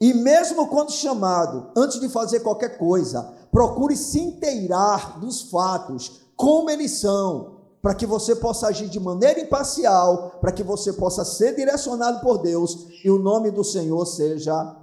E 0.00 0.12
mesmo 0.12 0.68
quando 0.68 0.92
chamado, 0.92 1.70
antes 1.76 2.00
de 2.00 2.08
fazer 2.08 2.40
qualquer 2.40 2.78
coisa, 2.78 3.34
procure 3.50 3.96
se 3.96 4.20
inteirar 4.20 5.18
dos 5.20 5.42
fatos, 5.42 6.22
como 6.36 6.70
eles 6.70 7.00
são, 7.00 7.58
para 7.82 7.94
que 7.94 8.06
você 8.06 8.36
possa 8.36 8.68
agir 8.68 8.88
de 8.88 9.00
maneira 9.00 9.40
imparcial, 9.40 10.38
para 10.40 10.52
que 10.52 10.62
você 10.62 10.92
possa 10.92 11.24
ser 11.24 11.56
direcionado 11.56 12.20
por 12.20 12.38
Deus 12.38 12.88
e 13.04 13.10
o 13.10 13.18
nome 13.18 13.50
do 13.50 13.64
Senhor 13.64 14.04
seja 14.06 14.76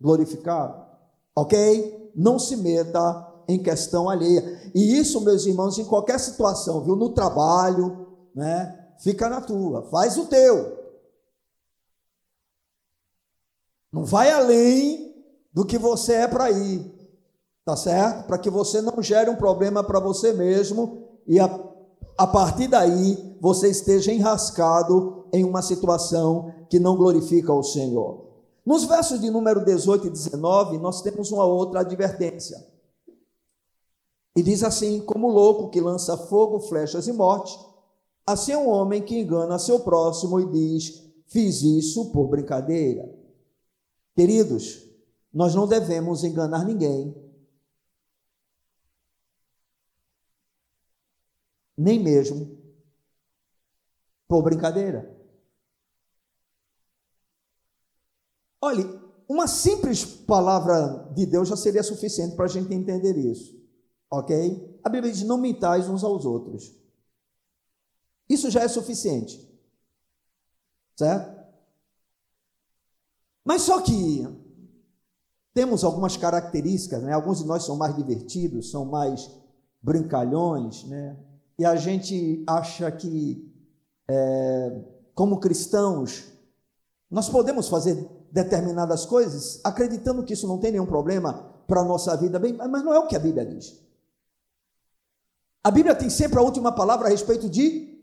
glorificado. 0.00 0.82
Ok? 1.36 2.03
Não 2.14 2.38
se 2.38 2.56
meta 2.56 3.34
em 3.48 3.62
questão 3.62 4.08
alheia. 4.08 4.70
E 4.74 4.98
isso, 4.98 5.20
meus 5.20 5.46
irmãos, 5.46 5.78
em 5.78 5.84
qualquer 5.84 6.18
situação, 6.18 6.82
viu? 6.82 6.96
No 6.96 7.10
trabalho, 7.10 8.06
né? 8.34 8.80
Fica 9.00 9.28
na 9.28 9.40
tua, 9.40 9.82
faz 9.90 10.16
o 10.16 10.26
teu. 10.26 10.84
Não 13.92 14.04
vai 14.04 14.30
além 14.30 15.14
do 15.52 15.64
que 15.64 15.78
você 15.78 16.14
é 16.14 16.26
para 16.26 16.50
ir, 16.50 16.92
tá 17.64 17.76
certo? 17.76 18.26
Para 18.26 18.38
que 18.38 18.50
você 18.50 18.80
não 18.80 19.00
gere 19.00 19.30
um 19.30 19.36
problema 19.36 19.84
para 19.84 20.00
você 20.00 20.32
mesmo 20.32 21.20
e 21.26 21.38
a, 21.38 21.44
a 22.18 22.26
partir 22.26 22.66
daí 22.66 23.36
você 23.40 23.68
esteja 23.68 24.12
enrascado 24.12 25.28
em 25.32 25.44
uma 25.44 25.62
situação 25.62 26.52
que 26.68 26.80
não 26.80 26.96
glorifica 26.96 27.52
o 27.52 27.62
Senhor. 27.62 28.23
Nos 28.64 28.84
versos 28.84 29.20
de 29.20 29.30
número 29.30 29.64
18 29.64 30.06
e 30.06 30.10
19, 30.10 30.78
nós 30.78 31.02
temos 31.02 31.30
uma 31.30 31.44
outra 31.44 31.80
advertência. 31.80 32.56
E 34.34 34.42
diz 34.42 34.64
assim: 34.64 35.00
Como 35.00 35.28
louco 35.28 35.70
que 35.70 35.80
lança 35.80 36.16
fogo, 36.16 36.58
flechas 36.60 37.06
e 37.06 37.12
morte, 37.12 37.58
assim 38.26 38.52
é 38.52 38.58
um 38.58 38.68
homem 38.68 39.02
que 39.02 39.18
engana 39.18 39.58
seu 39.58 39.80
próximo 39.80 40.40
e 40.40 40.50
diz: 40.50 41.04
Fiz 41.26 41.62
isso 41.62 42.10
por 42.10 42.28
brincadeira. 42.28 43.14
Queridos, 44.16 44.82
nós 45.32 45.54
não 45.54 45.66
devemos 45.66 46.24
enganar 46.24 46.64
ninguém, 46.64 47.14
nem 51.76 52.02
mesmo 52.02 52.56
por 54.26 54.42
brincadeira. 54.42 55.13
Olhe, 58.64 58.98
uma 59.28 59.46
simples 59.46 60.06
palavra 60.06 61.12
de 61.14 61.26
Deus 61.26 61.50
já 61.50 61.54
seria 61.54 61.82
suficiente 61.82 62.34
para 62.34 62.46
a 62.46 62.48
gente 62.48 62.72
entender 62.72 63.14
isso, 63.18 63.54
ok? 64.10 64.80
A 64.82 64.88
Bíblia 64.88 65.12
diz: 65.12 65.22
não 65.22 65.36
mintais 65.36 65.86
uns 65.86 66.02
aos 66.02 66.24
outros. 66.24 66.74
Isso 68.26 68.50
já 68.50 68.62
é 68.62 68.68
suficiente, 68.68 69.38
certo? 70.96 71.44
Mas 73.44 73.60
só 73.60 73.82
que 73.82 74.26
temos 75.52 75.84
algumas 75.84 76.16
características, 76.16 77.02
né? 77.02 77.12
Alguns 77.12 77.40
de 77.40 77.44
nós 77.44 77.64
são 77.64 77.76
mais 77.76 77.94
divertidos, 77.94 78.70
são 78.70 78.86
mais 78.86 79.30
brincalhões, 79.82 80.84
né? 80.84 81.22
E 81.58 81.66
a 81.66 81.76
gente 81.76 82.42
acha 82.46 82.90
que, 82.90 83.46
é, 84.08 84.84
como 85.14 85.38
cristãos, 85.38 86.32
Nós 87.10 87.28
podemos 87.28 87.68
fazer 87.68 88.10
determinadas 88.34 89.06
coisas 89.06 89.60
acreditando 89.62 90.24
que 90.24 90.32
isso 90.32 90.48
não 90.48 90.58
tem 90.58 90.72
nenhum 90.72 90.86
problema 90.86 91.54
para 91.68 91.82
a 91.82 91.84
nossa 91.84 92.16
vida, 92.16 92.36
bem, 92.36 92.52
mas 92.52 92.84
não 92.84 92.92
é 92.92 92.98
o 92.98 93.06
que 93.06 93.14
a 93.14 93.20
Bíblia 93.20 93.46
diz. 93.46 93.80
A 95.62 95.70
Bíblia 95.70 95.94
tem 95.94 96.10
sempre 96.10 96.40
a 96.40 96.42
última 96.42 96.72
palavra 96.72 97.06
a 97.06 97.10
respeito 97.10 97.48
de 97.48 97.96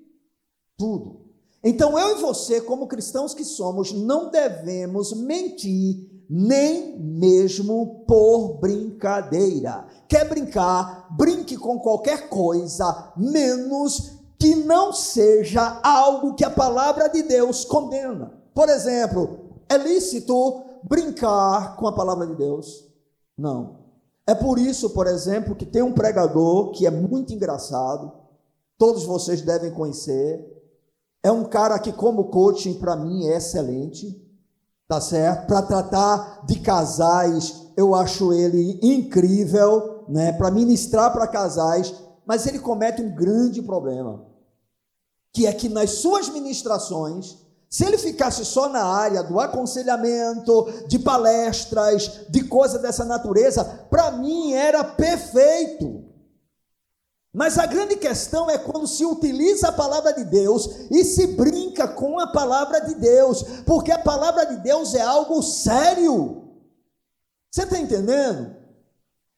tudo. 0.78 1.20
Então 1.62 2.00
eu 2.00 2.18
e 2.18 2.22
você, 2.22 2.62
como 2.62 2.88
cristãos 2.88 3.34
que 3.34 3.44
somos, 3.44 3.92
não 3.92 4.32
devemos 4.32 5.12
mentir 5.14 6.10
nem 6.30 6.98
mesmo 6.98 8.06
por 8.08 8.58
brincadeira. 8.60 9.86
Quer 10.08 10.30
brincar? 10.30 11.08
Brinque 11.12 11.58
com 11.58 11.78
qualquer 11.78 12.30
coisa, 12.30 13.12
menos 13.18 14.14
que 14.40 14.56
não 14.56 14.94
seja 14.94 15.82
algo 15.84 16.36
que 16.36 16.46
a 16.46 16.50
palavra 16.50 17.10
de 17.10 17.22
Deus 17.22 17.66
condena. 17.66 18.32
Por 18.56 18.70
exemplo, 18.70 19.51
é 19.74 19.78
lícito 19.78 20.64
brincar 20.84 21.76
com 21.76 21.88
a 21.88 21.94
palavra 21.94 22.28
de 22.28 22.36
Deus? 22.36 22.88
Não. 23.38 23.82
É 24.26 24.36
por 24.36 24.60
isso, 24.60 24.92
por 24.92 25.08
exemplo, 25.08 25.56
que 25.56 25.66
tem 25.66 25.82
um 25.82 25.94
pregador 25.94 26.72
que 26.72 26.86
é 26.86 26.92
muito 26.92 27.34
engraçado, 27.34 28.12
todos 28.78 29.04
vocês 29.04 29.42
devem 29.42 29.72
conhecer. 29.72 30.48
É 31.24 31.32
um 31.32 31.44
cara 31.44 31.78
que, 31.80 31.92
como 31.92 32.30
coaching, 32.30 32.76
para 32.76 32.96
mim 32.96 33.28
é 33.28 33.38
excelente 33.38 34.22
tá 34.92 35.00
certo? 35.00 35.48
Para 35.48 35.62
tratar 35.62 36.46
de 36.46 36.60
casais, 36.60 37.66
eu 37.78 37.96
acho 37.96 38.34
ele 38.34 38.78
incrível, 38.84 40.04
né? 40.10 40.34
Para 40.34 40.52
ministrar 40.52 41.14
para 41.14 41.26
casais, 41.28 41.96
mas 42.26 42.46
ele 42.46 42.60
comete 42.60 43.02
um 43.02 43.16
grande 43.16 43.62
problema, 43.62 44.26
que 45.32 45.48
é 45.48 45.54
que 45.54 45.70
nas 45.70 45.92
suas 45.92 46.28
ministrações, 46.28 47.38
se 47.72 47.86
ele 47.86 47.98
ficasse 47.98 48.44
só 48.44 48.68
na 48.68 48.84
área 48.84 49.24
do 49.24 49.40
aconselhamento, 49.40 50.68
de 50.90 51.00
palestras, 51.00 52.26
de 52.28 52.44
coisa 52.44 52.78
dessa 52.78 53.06
natureza, 53.06 53.64
para 53.90 54.12
mim 54.12 54.52
era 54.52 54.84
perfeito. 54.84 56.04
Mas 57.34 57.58
a 57.58 57.66
grande 57.66 57.96
questão 57.96 58.50
é 58.50 58.58
quando 58.58 58.86
se 58.86 59.06
utiliza 59.06 59.70
a 59.70 59.72
palavra 59.72 60.12
de 60.12 60.26
Deus 60.26 60.68
e 60.92 61.06
se 61.06 61.28
brinca 61.28 61.88
com 61.88 62.20
a 62.20 62.28
palavra 62.28 62.82
de 62.82 62.96
Deus, 62.96 63.42
porque 63.66 63.94
a 63.94 64.00
palavra 64.00 64.46
de 64.48 64.58
Deus 64.58 64.94
é 64.94 65.02
algo 65.02 65.42
sério. 65.42 66.44
Você 67.50 67.64
está 67.64 67.80
entendendo? 67.80 68.54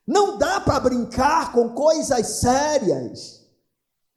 Não 0.07 0.39
dá 0.39 0.59
para 0.59 0.79
brincar 0.79 1.53
com 1.53 1.69
coisas 1.69 2.25
sérias. 2.27 3.42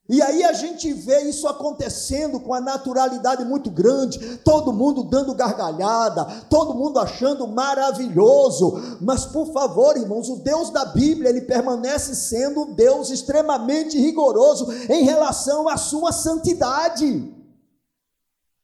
E 0.09 0.23
aí 0.23 0.45
a 0.45 0.53
gente 0.53 0.93
vê 0.93 1.23
isso 1.23 1.49
acontecendo 1.49 2.39
com 2.39 2.55
a 2.55 2.61
naturalidade 2.61 3.45
muito 3.45 3.71
grande, 3.71 4.39
todo 4.39 4.73
mundo 4.73 5.03
dando 5.03 5.35
gargalhada, 5.35 6.25
todo 6.49 6.75
mundo 6.75 7.01
achando 7.01 7.47
maravilhoso. 7.49 8.99
Mas 9.01 9.27
por 9.27 9.53
favor, 9.53 9.97
irmãos, 9.97 10.29
o 10.29 10.37
Deus 10.37 10.71
da 10.71 10.85
Bíblia, 10.85 11.31
ele 11.31 11.41
permanece 11.41 12.15
sendo 12.15 12.63
um 12.63 12.73
Deus 12.73 13.11
extremamente 13.11 13.99
rigoroso 13.99 14.71
em 14.89 15.03
relação 15.03 15.69
à 15.69 15.77
sua 15.77 16.13
santidade. 16.13 17.35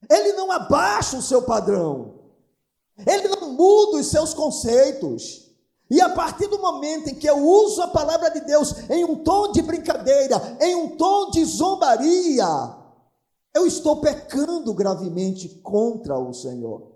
Ele 0.08 0.32
não 0.34 0.52
abaixa 0.52 1.16
o 1.16 1.22
seu 1.22 1.42
padrão. 1.42 2.14
Ele 3.04 3.26
não 3.28 3.52
muda 3.54 3.98
os 3.98 4.06
seus 4.06 4.32
conceitos. 4.32 5.51
E 5.92 6.00
a 6.00 6.08
partir 6.08 6.46
do 6.46 6.58
momento 6.58 7.10
em 7.10 7.14
que 7.14 7.28
eu 7.28 7.36
uso 7.36 7.82
a 7.82 7.88
palavra 7.88 8.30
de 8.30 8.40
Deus 8.40 8.88
em 8.88 9.04
um 9.04 9.16
tom 9.16 9.52
de 9.52 9.60
brincadeira, 9.60 10.56
em 10.58 10.74
um 10.74 10.96
tom 10.96 11.28
de 11.28 11.44
zombaria, 11.44 12.46
eu 13.54 13.66
estou 13.66 14.00
pecando 14.00 14.72
gravemente 14.72 15.50
contra 15.62 16.18
o 16.18 16.32
Senhor. 16.32 16.92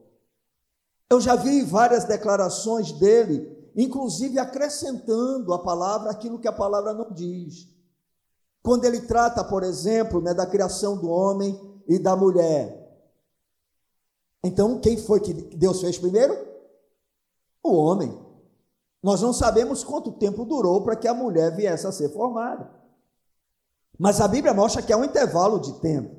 Eu 1.10 1.20
já 1.20 1.36
vi 1.36 1.60
várias 1.62 2.04
declarações 2.04 2.90
dele, 2.92 3.70
inclusive 3.76 4.38
acrescentando 4.38 5.52
a 5.52 5.58
palavra 5.58 6.10
aquilo 6.10 6.38
que 6.38 6.48
a 6.48 6.52
palavra 6.52 6.94
não 6.94 7.12
diz. 7.12 7.68
Quando 8.62 8.86
ele 8.86 9.02
trata, 9.02 9.44
por 9.44 9.62
exemplo, 9.62 10.22
né, 10.22 10.32
da 10.32 10.46
criação 10.46 10.96
do 10.96 11.10
homem 11.10 11.60
e 11.86 11.98
da 11.98 12.16
mulher. 12.16 12.98
Então, 14.42 14.80
quem 14.80 14.96
foi 14.96 15.20
que 15.20 15.34
Deus 15.34 15.82
fez 15.82 15.98
primeiro? 15.98 16.34
O 17.62 17.74
homem. 17.74 18.24
Nós 19.06 19.22
não 19.22 19.32
sabemos 19.32 19.84
quanto 19.84 20.10
tempo 20.10 20.44
durou 20.44 20.82
para 20.82 20.96
que 20.96 21.06
a 21.06 21.14
mulher 21.14 21.54
viesse 21.54 21.86
a 21.86 21.92
ser 21.92 22.08
formada. 22.08 22.68
Mas 23.96 24.20
a 24.20 24.26
Bíblia 24.26 24.52
mostra 24.52 24.82
que 24.82 24.92
é 24.92 24.96
um 24.96 25.04
intervalo 25.04 25.60
de 25.60 25.80
tempo. 25.80 26.16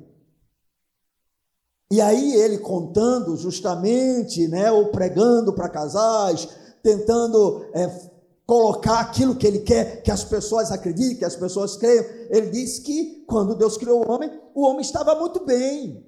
E 1.92 2.00
aí 2.00 2.32
ele 2.32 2.56
contando 2.56 3.36
justamente, 3.36 4.48
né, 4.48 4.72
ou 4.72 4.86
pregando 4.86 5.52
para 5.52 5.68
casais, 5.68 6.48
tentando 6.82 7.62
é, 7.74 8.10
colocar 8.46 9.00
aquilo 9.00 9.36
que 9.36 9.46
ele 9.46 9.58
quer 9.58 10.02
que 10.02 10.10
as 10.10 10.24
pessoas 10.24 10.72
acreditem, 10.72 11.18
que 11.18 11.26
as 11.26 11.36
pessoas 11.36 11.76
creiam. 11.76 12.06
Ele 12.30 12.48
diz 12.48 12.78
que 12.78 13.22
quando 13.28 13.54
Deus 13.54 13.76
criou 13.76 14.02
o 14.02 14.10
homem, 14.10 14.30
o 14.54 14.66
homem 14.66 14.80
estava 14.80 15.14
muito 15.14 15.44
bem. 15.44 16.07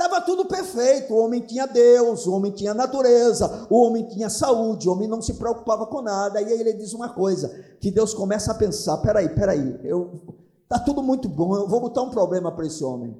Estava 0.00 0.18
tudo 0.22 0.46
perfeito. 0.46 1.12
O 1.12 1.18
homem 1.22 1.42
tinha 1.42 1.66
Deus, 1.66 2.26
o 2.26 2.32
homem 2.32 2.50
tinha 2.50 2.72
natureza, 2.72 3.66
o 3.68 3.82
homem 3.82 4.08
tinha 4.08 4.30
saúde, 4.30 4.88
o 4.88 4.92
homem 4.92 5.06
não 5.06 5.20
se 5.20 5.34
preocupava 5.34 5.86
com 5.86 6.00
nada. 6.00 6.40
E 6.40 6.46
aí 6.46 6.58
ele 6.58 6.72
diz 6.72 6.94
uma 6.94 7.10
coisa: 7.10 7.50
que 7.78 7.90
Deus 7.90 8.14
começa 8.14 8.50
a 8.50 8.54
pensar: 8.54 8.96
peraí, 8.98 9.28
peraí, 9.28 9.78
eu, 9.84 10.18
tá 10.66 10.78
tudo 10.78 11.02
muito 11.02 11.28
bom, 11.28 11.54
eu 11.54 11.68
vou 11.68 11.80
botar 11.80 12.00
um 12.00 12.08
problema 12.08 12.50
para 12.50 12.66
esse 12.66 12.82
homem. 12.82 13.14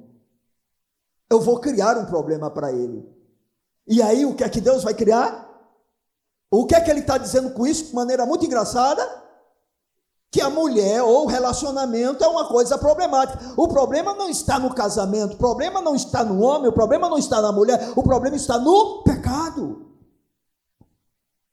Eu 1.29 1.39
vou 1.39 1.59
criar 1.59 1.99
um 1.99 2.05
problema 2.07 2.49
para 2.49 2.71
ele. 2.71 3.07
E 3.87 4.01
aí 4.01 4.25
o 4.25 4.33
que 4.33 4.43
é 4.43 4.49
que 4.49 4.59
Deus 4.59 4.83
vai 4.83 4.95
criar? 4.95 5.49
O 6.49 6.65
que 6.65 6.73
é 6.73 6.81
que 6.81 6.89
ele 6.89 7.01
está 7.01 7.19
dizendo 7.19 7.51
com 7.51 7.67
isso 7.67 7.85
de 7.85 7.93
maneira 7.93 8.25
muito 8.25 8.43
engraçada? 8.43 9.07
Que 10.31 10.39
a 10.39 10.49
mulher 10.49 11.03
ou 11.03 11.25
o 11.25 11.27
relacionamento 11.27 12.23
é 12.23 12.27
uma 12.27 12.47
coisa 12.47 12.77
problemática. 12.77 13.53
O 13.57 13.67
problema 13.67 14.13
não 14.13 14.29
está 14.29 14.57
no 14.57 14.73
casamento, 14.73 15.33
o 15.33 15.37
problema 15.37 15.81
não 15.81 15.93
está 15.93 16.23
no 16.23 16.41
homem, 16.41 16.69
o 16.69 16.73
problema 16.73 17.09
não 17.09 17.17
está 17.17 17.41
na 17.41 17.51
mulher, 17.51 17.91
o 17.97 18.01
problema 18.01 18.37
está 18.37 18.57
no 18.57 19.03
pecado. 19.03 19.87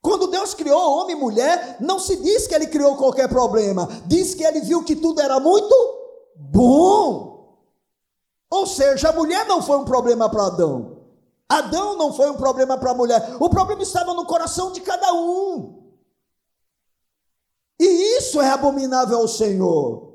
Quando 0.01 0.29
Deus 0.29 0.55
criou 0.55 0.81
homem 0.81 1.17
e 1.17 1.19
mulher, 1.19 1.77
não 1.81 1.99
se 1.99 2.17
diz 2.23 2.47
que 2.47 2.55
ele 2.55 2.69
criou 2.69 2.97
qualquer 2.97 3.29
problema, 3.29 3.89
diz 4.07 4.33
que 4.33 4.45
ele 4.45 4.61
viu 4.61 4.85
que 4.85 4.95
tudo 4.95 5.21
era 5.21 5.41
muito 5.41 5.75
bom. 6.37 7.59
Ou 8.49 8.65
seja, 8.65 9.09
a 9.09 9.13
mulher 9.13 9.45
não 9.47 9.61
foi 9.61 9.77
um 9.77 9.85
problema 9.85 10.31
para 10.31 10.47
Adão. 10.47 10.99
Adão 11.49 11.97
não 11.97 12.13
foi 12.13 12.31
um 12.31 12.37
problema 12.37 12.79
para 12.79 12.93
a 12.93 12.95
mulher. 12.95 13.37
O 13.41 13.51
problema 13.51 13.83
estava 13.83 14.15
no 14.15 14.25
coração 14.25 14.71
de 14.71 14.81
cada 14.81 15.13
um. 15.13 15.78
E 17.79 18.19
isso 18.19 18.41
é 18.41 18.51
abominável 18.51 19.19
ao 19.19 19.29
Senhor. 19.29 20.09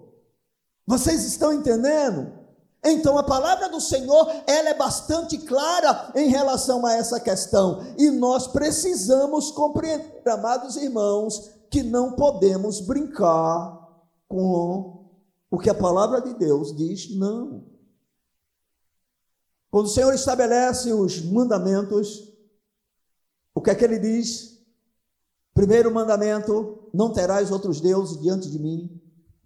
Vocês 0.85 1.23
estão 1.23 1.53
entendendo? 1.53 2.43
Então 2.83 3.17
a 3.17 3.23
palavra 3.23 3.69
do 3.69 3.79
Senhor, 3.79 4.29
ela 4.45 4.69
é 4.69 4.73
bastante 4.73 5.37
clara 5.37 6.11
em 6.15 6.27
relação 6.27 6.85
a 6.85 6.93
essa 6.93 7.19
questão, 7.19 7.81
e 7.97 8.09
nós 8.09 8.47
precisamos 8.47 9.51
compreender, 9.51 10.21
amados 10.27 10.75
irmãos, 10.75 11.49
que 11.69 11.81
não 11.81 12.11
podemos 12.11 12.81
brincar 12.81 13.79
com 14.27 15.07
o 15.49 15.57
que 15.57 15.69
a 15.69 15.73
palavra 15.73 16.21
de 16.21 16.33
Deus 16.33 16.75
diz 16.75 17.15
não. 17.15 17.63
Quando 19.71 19.85
o 19.85 19.89
Senhor 19.89 20.13
estabelece 20.13 20.91
os 20.91 21.21
mandamentos, 21.21 22.31
o 23.55 23.61
que 23.61 23.71
é 23.71 23.75
que 23.75 23.85
ele 23.85 23.97
diz? 23.97 24.52
Primeiro 25.53 25.93
mandamento: 25.93 26.89
não 26.93 27.11
terás 27.11 27.51
outros 27.51 27.79
deuses 27.79 28.19
diante 28.19 28.49
de 28.49 28.59
mim. 28.59 28.99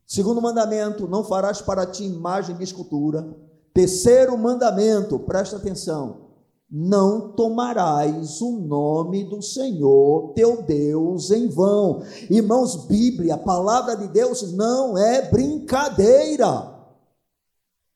Segundo 0.06 0.42
mandamento: 0.42 1.08
não 1.08 1.24
farás 1.24 1.62
para 1.62 1.86
ti 1.86 2.06
imagem 2.06 2.56
de 2.56 2.64
escultura. 2.64 3.36
Terceiro 3.74 4.38
mandamento: 4.38 5.20
presta 5.20 5.58
atenção: 5.58 6.28
não 6.70 7.34
tomarás 7.34 8.42
o 8.42 8.60
nome 8.60 9.24
do 9.30 9.42
Senhor 9.42 10.34
teu 10.34 10.62
Deus 10.64 11.32
em 11.32 11.48
vão. 11.48 12.04
Irmãos, 12.30 12.86
Bíblia, 12.88 13.36
a 13.36 13.38
palavra 13.38 13.96
de 13.96 14.08
Deus 14.08 14.54
não 14.54 14.98
é 14.98 15.30
brincadeira. 15.30 16.76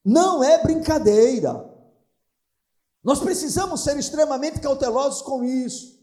Não 0.03 0.43
é 0.43 0.61
brincadeira. 0.61 1.69
Nós 3.03 3.19
precisamos 3.19 3.83
ser 3.83 3.97
extremamente 3.97 4.59
cautelosos 4.59 5.21
com 5.21 5.43
isso. 5.43 6.00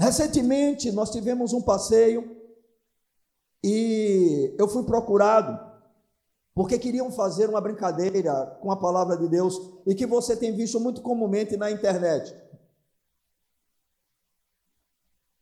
Recentemente 0.00 0.90
nós 0.90 1.10
tivemos 1.10 1.52
um 1.52 1.60
passeio 1.60 2.34
e 3.62 4.54
eu 4.58 4.66
fui 4.66 4.82
procurado 4.82 5.60
porque 6.54 6.78
queriam 6.78 7.12
fazer 7.12 7.50
uma 7.50 7.60
brincadeira 7.60 8.46
com 8.62 8.72
a 8.72 8.76
palavra 8.78 9.14
de 9.18 9.28
Deus 9.28 9.60
e 9.86 9.94
que 9.94 10.06
você 10.06 10.34
tem 10.34 10.56
visto 10.56 10.80
muito 10.80 11.02
comumente 11.02 11.54
na 11.54 11.70
internet. 11.70 12.34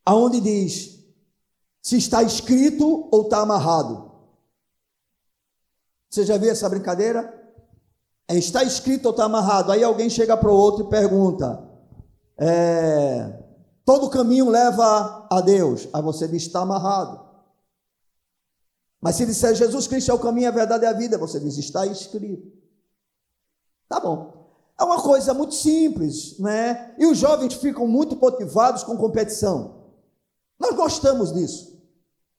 Aonde 0.05 0.41
diz 0.41 1.05
se 1.81 1.95
está 1.95 2.21
escrito 2.21 3.07
ou 3.13 3.21
está 3.21 3.39
amarrado. 3.39 4.11
Você 6.09 6.25
já 6.25 6.35
viu 6.35 6.51
essa 6.51 6.67
brincadeira? 6.67 7.33
É, 8.27 8.35
está 8.35 8.61
escrito 8.61 9.05
ou 9.05 9.11
está 9.11 9.23
amarrado? 9.23 9.71
Aí 9.71 9.85
alguém 9.85 10.09
chega 10.09 10.35
para 10.35 10.51
o 10.51 10.53
outro 10.53 10.85
e 10.85 10.89
pergunta: 10.89 11.65
é, 12.37 13.48
todo 13.89 14.07
caminho 14.07 14.47
leva 14.51 15.25
a 15.31 15.41
Deus. 15.41 15.87
Aí 15.91 15.99
você 16.03 16.27
diz, 16.27 16.43
está 16.43 16.59
amarrado. 16.59 17.27
Mas 19.01 19.15
se 19.15 19.25
disser 19.25 19.55
Jesus 19.55 19.87
Cristo 19.87 20.11
é 20.11 20.13
o 20.13 20.19
caminho, 20.19 20.47
a 20.47 20.51
verdade 20.51 20.83
e 20.83 20.87
a 20.87 20.93
vida, 20.93 21.17
você 21.17 21.39
diz, 21.39 21.57
está 21.57 21.87
escrito. 21.87 22.51
Tá 23.87 23.99
bom. 23.99 24.45
É 24.79 24.83
uma 24.83 25.01
coisa 25.01 25.33
muito 25.33 25.55
simples, 25.55 26.37
né? 26.37 26.93
E 26.99 27.07
os 27.07 27.17
jovens 27.17 27.55
ficam 27.55 27.87
muito 27.87 28.15
motivados 28.15 28.83
com 28.83 28.95
competição. 28.95 29.85
Nós 30.59 30.75
gostamos 30.75 31.33
disso. 31.33 31.75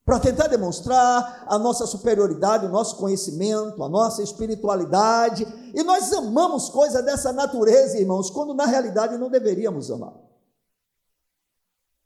Para 0.05 0.21
tentar 0.21 0.47
demonstrar 0.47 1.47
a 1.49 1.59
nossa 1.59 1.85
superioridade, 1.85 2.67
o 2.67 2.71
nosso 2.71 2.95
conhecimento, 2.95 3.83
a 3.83 3.89
nossa 3.89 4.23
espiritualidade. 4.23 5.45
E 5.75 5.83
nós 5.83 6.13
amamos 6.13 6.69
coisas 6.69 7.05
dessa 7.05 7.33
natureza, 7.33 7.99
irmãos, 7.99 8.31
quando 8.31 8.55
na 8.55 8.67
realidade 8.67 9.19
não 9.19 9.29
deveríamos 9.29 9.91
amar. 9.91 10.30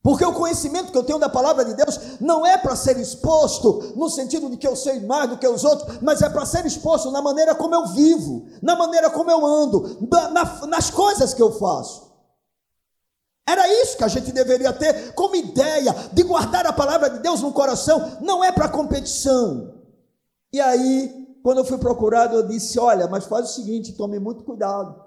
Porque 0.04 0.22
o 0.22 0.34
conhecimento 0.34 0.92
que 0.92 0.98
eu 0.98 1.02
tenho 1.02 1.18
da 1.18 1.30
palavra 1.30 1.64
de 1.64 1.72
Deus 1.72 2.20
não 2.20 2.44
é 2.44 2.58
para 2.58 2.76
ser 2.76 2.98
exposto 2.98 3.94
no 3.96 4.10
sentido 4.10 4.50
de 4.50 4.58
que 4.58 4.68
eu 4.68 4.76
sei 4.76 5.00
mais 5.00 5.30
do 5.30 5.38
que 5.38 5.48
os 5.48 5.64
outros, 5.64 5.98
mas 6.02 6.20
é 6.20 6.28
para 6.28 6.44
ser 6.44 6.66
exposto 6.66 7.10
na 7.10 7.22
maneira 7.22 7.54
como 7.54 7.74
eu 7.74 7.86
vivo, 7.86 8.46
na 8.60 8.76
maneira 8.76 9.08
como 9.08 9.30
eu 9.30 9.46
ando, 9.46 9.96
na, 10.30 10.66
nas 10.66 10.90
coisas 10.90 11.32
que 11.32 11.40
eu 11.40 11.52
faço. 11.52 12.12
Era 13.48 13.66
isso 13.80 13.96
que 13.96 14.04
a 14.04 14.08
gente 14.08 14.30
deveria 14.30 14.74
ter 14.74 15.14
como 15.14 15.36
ideia 15.36 15.94
de 16.12 16.22
guardar 16.22 16.66
a 16.66 16.72
palavra 16.74 17.08
de 17.08 17.20
Deus 17.20 17.40
no 17.40 17.54
coração, 17.54 18.18
não 18.20 18.44
é 18.44 18.52
para 18.52 18.68
competição. 18.68 19.72
E 20.52 20.60
aí, 20.60 21.38
quando 21.42 21.58
eu 21.58 21.64
fui 21.64 21.78
procurado, 21.78 22.36
eu 22.36 22.46
disse: 22.46 22.78
Olha, 22.78 23.08
mas 23.08 23.24
faz 23.24 23.48
o 23.48 23.54
seguinte, 23.54 23.94
tome 23.94 24.18
muito 24.18 24.44
cuidado, 24.44 25.02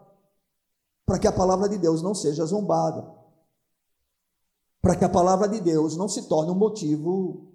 para 1.06 1.20
que 1.20 1.28
a 1.28 1.32
palavra 1.32 1.70
de 1.70 1.78
Deus 1.78 2.02
não 2.02 2.16
seja 2.16 2.44
zombada 2.46 3.16
para 4.82 4.96
que 4.96 5.06
a 5.06 5.10
palavra 5.10 5.48
de 5.48 5.60
Deus 5.60 5.98
não 5.98 6.08
se 6.08 6.24
torne 6.24 6.52
um 6.52 6.56
motivo 6.56 7.48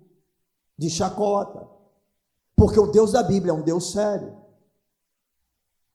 de 0.76 0.90
chacota. 0.90 1.66
Porque 2.56 2.78
o 2.78 2.86
Deus 2.86 3.12
da 3.12 3.22
Bíblia 3.22 3.52
é 3.52 3.54
um 3.54 3.62
Deus 3.62 3.92
sério. 3.92 4.36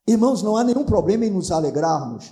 Irmãos, 0.08 0.42
não 0.42 0.56
há 0.56 0.64
nenhum 0.64 0.86
problema 0.86 1.26
em 1.26 1.30
nos 1.30 1.52
alegrarmos. 1.52 2.32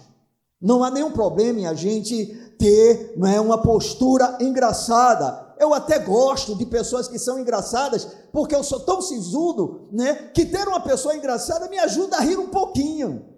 Não 0.61 0.83
há 0.83 0.89
nenhum 0.89 1.11
problema 1.11 1.59
em 1.59 1.67
a 1.67 1.73
gente 1.73 2.25
ter 2.57 3.13
não 3.17 3.27
é, 3.27 3.39
uma 3.39 3.61
postura 3.61 4.37
engraçada. 4.39 5.53
Eu 5.59 5.73
até 5.73 5.99
gosto 5.99 6.55
de 6.55 6.65
pessoas 6.65 7.07
que 7.07 7.19
são 7.19 7.39
engraçadas, 7.39 8.07
porque 8.31 8.55
eu 8.55 8.63
sou 8.63 8.79
tão 8.79 9.01
sisudo, 9.01 9.87
né, 9.91 10.29
que 10.33 10.45
ter 10.45 10.67
uma 10.67 10.79
pessoa 10.79 11.15
engraçada 11.15 11.69
me 11.69 11.77
ajuda 11.79 12.17
a 12.17 12.21
rir 12.21 12.37
um 12.37 12.49
pouquinho. 12.49 13.34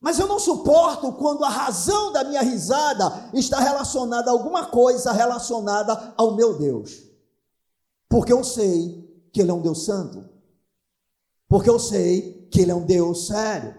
Mas 0.00 0.18
eu 0.18 0.28
não 0.28 0.38
suporto 0.38 1.12
quando 1.12 1.44
a 1.44 1.48
razão 1.48 2.12
da 2.12 2.22
minha 2.22 2.42
risada 2.42 3.30
está 3.34 3.58
relacionada 3.58 4.30
a 4.30 4.32
alguma 4.32 4.66
coisa 4.66 5.12
relacionada 5.12 6.14
ao 6.16 6.34
meu 6.34 6.56
Deus. 6.56 7.02
Porque 8.08 8.32
eu 8.32 8.44
sei 8.44 9.28
que 9.32 9.40
Ele 9.40 9.50
é 9.50 9.54
um 9.54 9.60
Deus 9.60 9.84
santo. 9.84 10.24
Porque 11.48 11.68
eu 11.68 11.78
sei 11.78 12.48
que 12.50 12.60
Ele 12.60 12.70
é 12.70 12.74
um 12.74 12.84
Deus 12.84 13.26
sério. 13.26 13.76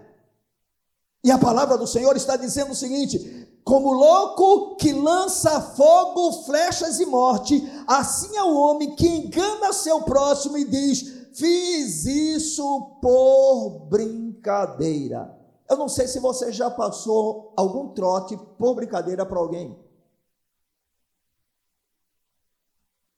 E 1.24 1.30
a 1.30 1.38
palavra 1.38 1.76
do 1.78 1.86
Senhor 1.86 2.14
está 2.16 2.36
dizendo 2.36 2.72
o 2.72 2.76
seguinte: 2.76 3.48
como 3.64 3.92
louco 3.92 4.76
que 4.76 4.92
lança 4.92 5.60
fogo, 5.60 6.44
flechas 6.44 7.00
e 7.00 7.06
morte, 7.06 7.62
assim 7.86 8.36
é 8.36 8.42
o 8.42 8.56
homem 8.56 8.94
que 8.94 9.06
engana 9.06 9.72
seu 9.72 10.02
próximo 10.02 10.58
e 10.58 10.64
diz: 10.64 11.28
Fiz 11.32 12.04
isso 12.04 12.98
por 13.00 13.86
brincadeira. 13.88 15.39
Eu 15.70 15.76
não 15.76 15.88
sei 15.88 16.08
se 16.08 16.18
você 16.18 16.52
já 16.52 16.68
passou 16.68 17.54
algum 17.56 17.94
trote 17.94 18.36
por 18.58 18.74
brincadeira 18.74 19.24
para 19.24 19.38
alguém. 19.38 19.78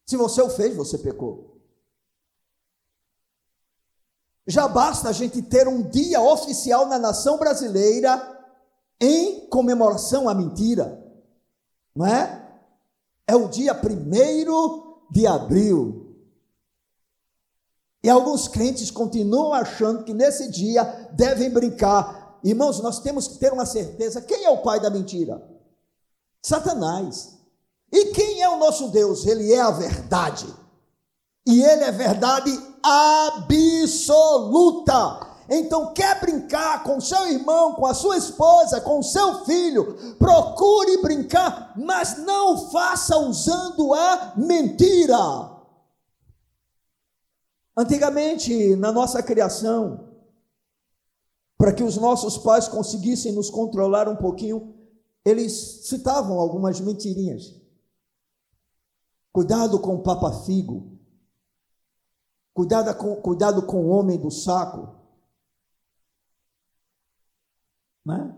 Se 0.05 0.19
você 0.19 0.43
o 0.43 0.51
fez, 0.51 0.77
você 0.77 0.99
pecou. 0.99 1.63
Já 4.47 4.69
basta 4.69 5.09
a 5.09 5.13
gente 5.13 5.41
ter 5.41 5.67
um 5.67 5.89
dia 5.89 6.21
oficial 6.21 6.85
na 6.87 6.99
nação 6.99 7.39
brasileira 7.39 8.21
em 9.01 9.49
comemoração 9.49 10.29
à 10.29 10.35
mentira, 10.35 11.03
não 11.95 12.05
é? 12.05 12.61
É 13.27 13.35
o 13.35 13.49
dia 13.49 13.75
primeiro 13.75 15.07
de 15.11 15.27
abril. 15.27 16.15
E 18.03 18.11
alguns 18.11 18.47
crentes 18.47 18.91
continuam 18.91 19.55
achando 19.55 20.05
que 20.05 20.13
nesse 20.13 20.51
dia 20.51 20.85
devem 21.13 21.49
brincar. 21.49 22.22
Irmãos, 22.43 22.81
nós 22.81 22.99
temos 23.01 23.29
que 23.29 23.39
ter 23.39 23.53
uma 23.53 23.67
certeza: 23.67 24.21
quem 24.21 24.45
é 24.45 24.51
o 24.51 24.63
pai 24.63 24.81
da 24.81 24.91
mentira? 24.91 25.43
Satanás. 26.43 27.39
E 27.93 28.07
quem 28.07 28.43
é 28.43 28.49
o 28.49 28.59
nosso 28.59 28.89
Deus? 28.89 29.27
Ele 29.27 29.53
é 29.53 29.61
a 29.61 29.71
verdade. 29.71 30.47
E 31.47 31.63
ele 31.63 31.85
é 31.85 31.93
verdade 31.93 32.51
absoluta. 32.83 34.41
Então, 35.49 35.93
quer 35.93 36.19
brincar 36.21 36.83
com 36.83 37.01
seu 37.01 37.29
irmão, 37.29 37.75
com 37.75 37.85
a 37.85 37.93
sua 37.93 38.17
esposa, 38.17 38.81
com 38.81 39.03
seu 39.03 39.45
filho, 39.45 40.17
procure 40.19 41.03
brincar, 41.03 41.75
mas 41.77 42.17
não 42.19 42.71
faça 42.71 43.19
usando 43.19 43.93
a 43.93 44.33
mentira. 44.37 45.51
Antigamente, 47.77 48.77
na 48.77 48.91
nossa 48.93 49.23
criação, 49.23 50.12
para 51.63 51.73
que 51.73 51.85
os 51.85 51.97
nossos 51.97 52.37
pais 52.39 52.67
conseguissem 52.67 53.31
nos 53.31 53.49
controlar 53.49 54.09
um 54.09 54.17
pouquinho, 54.17 54.75
eles 55.25 55.87
citavam 55.87 56.41
algumas 56.41 56.81
mentirinhas. 56.81 57.55
Cuidado 59.31 59.79
com 59.79 59.95
o 59.95 60.03
Papa 60.03 60.43
Figo. 60.43 60.99
Cuidado 62.53 62.93
com, 62.99 63.15
cuidado 63.15 63.65
com 63.65 63.77
o 63.77 63.91
homem 63.91 64.19
do 64.19 64.29
saco. 64.29 64.93
Né? 68.05 68.37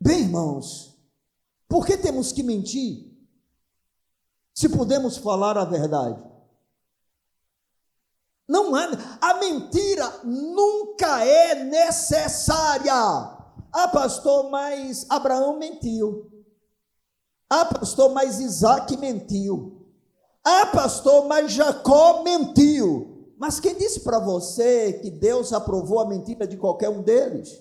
Bem, 0.00 0.20
irmãos, 0.22 0.98
por 1.68 1.84
que 1.84 1.98
temos 1.98 2.32
que 2.32 2.42
mentir? 2.42 3.14
Se 4.54 4.70
podemos 4.70 5.18
falar 5.18 5.58
a 5.58 5.66
verdade. 5.66 6.31
Não 8.52 8.74
há, 8.74 8.86
a 9.18 9.34
mentira 9.40 10.20
nunca 10.22 11.24
é 11.24 11.64
necessária. 11.64 12.92
Ah, 12.92 13.88
pastor, 13.90 14.50
mas 14.50 15.06
Abraão 15.08 15.58
mentiu. 15.58 16.30
Ah, 17.48 17.64
pastor, 17.64 18.12
mas 18.12 18.40
Isaac 18.40 18.94
mentiu. 18.98 19.86
Ah, 20.44 20.66
pastor, 20.66 21.24
mas 21.26 21.50
Jacó 21.52 22.22
mentiu. 22.22 23.32
Mas 23.38 23.58
quem 23.58 23.74
disse 23.74 24.00
para 24.00 24.18
você 24.18 25.00
que 25.00 25.10
Deus 25.10 25.54
aprovou 25.54 25.98
a 26.00 26.06
mentira 26.06 26.46
de 26.46 26.58
qualquer 26.58 26.90
um 26.90 27.00
deles? 27.00 27.58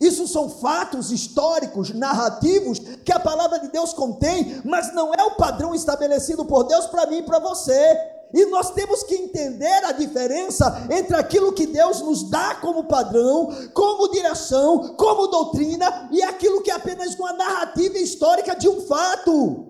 Isso 0.00 0.26
são 0.26 0.48
fatos 0.48 1.12
históricos, 1.12 1.90
narrativos, 1.90 2.78
que 3.04 3.12
a 3.12 3.20
palavra 3.20 3.58
de 3.58 3.68
Deus 3.68 3.92
contém, 3.92 4.62
mas 4.64 4.94
não 4.94 5.12
é 5.12 5.22
o 5.22 5.36
padrão 5.36 5.74
estabelecido 5.74 6.46
por 6.46 6.64
Deus 6.64 6.86
para 6.86 7.04
mim 7.04 7.18
e 7.18 7.22
para 7.22 7.38
você. 7.38 8.19
E 8.32 8.46
nós 8.46 8.70
temos 8.70 9.02
que 9.02 9.14
entender 9.14 9.84
a 9.84 9.92
diferença 9.92 10.86
entre 10.90 11.16
aquilo 11.16 11.52
que 11.52 11.66
Deus 11.66 12.00
nos 12.00 12.30
dá 12.30 12.54
como 12.56 12.84
padrão, 12.84 13.48
como 13.74 14.10
direção, 14.10 14.94
como 14.96 15.26
doutrina, 15.26 16.08
e 16.12 16.22
aquilo 16.22 16.62
que 16.62 16.70
é 16.70 16.74
apenas 16.74 17.14
uma 17.14 17.32
narrativa 17.32 17.98
histórica 17.98 18.54
de 18.54 18.68
um 18.68 18.80
fato. 18.82 19.66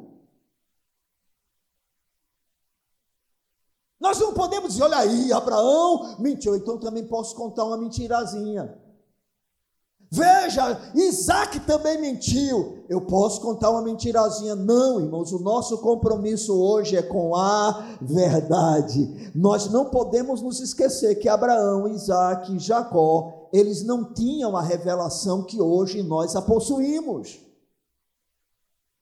Nós 3.99 4.18
não 4.18 4.33
podemos 4.33 4.73
dizer, 4.73 4.85
olha 4.85 4.99
aí, 4.99 5.33
Abraão 5.33 6.16
mentiu, 6.18 6.57
então 6.57 6.79
também 6.79 7.07
posso 7.07 7.35
contar 7.37 7.64
uma 7.64 7.77
mentirazinha. 7.77 8.79
Veja, 10.12 10.90
Isaac 10.92 11.61
também 11.61 12.01
mentiu. 12.01 12.83
Eu 12.88 13.03
posso 13.03 13.40
contar 13.40 13.70
uma 13.70 13.83
mentirazinha. 13.83 14.57
Não, 14.57 14.99
irmãos, 14.99 15.33
o 15.33 15.38
nosso 15.38 15.79
compromisso 15.79 16.61
hoje 16.61 16.96
é 16.96 17.03
com 17.03 17.37
a 17.37 17.96
verdade. 18.01 19.31
Nós 19.33 19.70
não 19.70 19.85
podemos 19.85 20.42
nos 20.42 20.59
esquecer 20.59 21.20
que 21.20 21.29
Abraão, 21.29 21.87
Isaac 21.87 22.53
e 22.53 22.59
Jacó, 22.59 23.49
eles 23.53 23.85
não 23.85 24.12
tinham 24.12 24.57
a 24.57 24.62
revelação 24.62 25.44
que 25.44 25.62
hoje 25.62 26.03
nós 26.03 26.35
a 26.35 26.42
possuímos. 26.42 27.38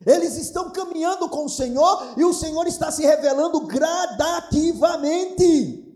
Eles 0.05 0.37
estão 0.37 0.69
caminhando 0.71 1.27
com 1.31 1.47
o 1.47 1.51
Senhor 1.51 2.19
e 2.19 2.25
o 2.25 2.35
Senhor 2.35 2.67
está 2.67 2.93
se 2.93 3.03
revelando 3.03 3.61
gradativamente. 3.61 5.88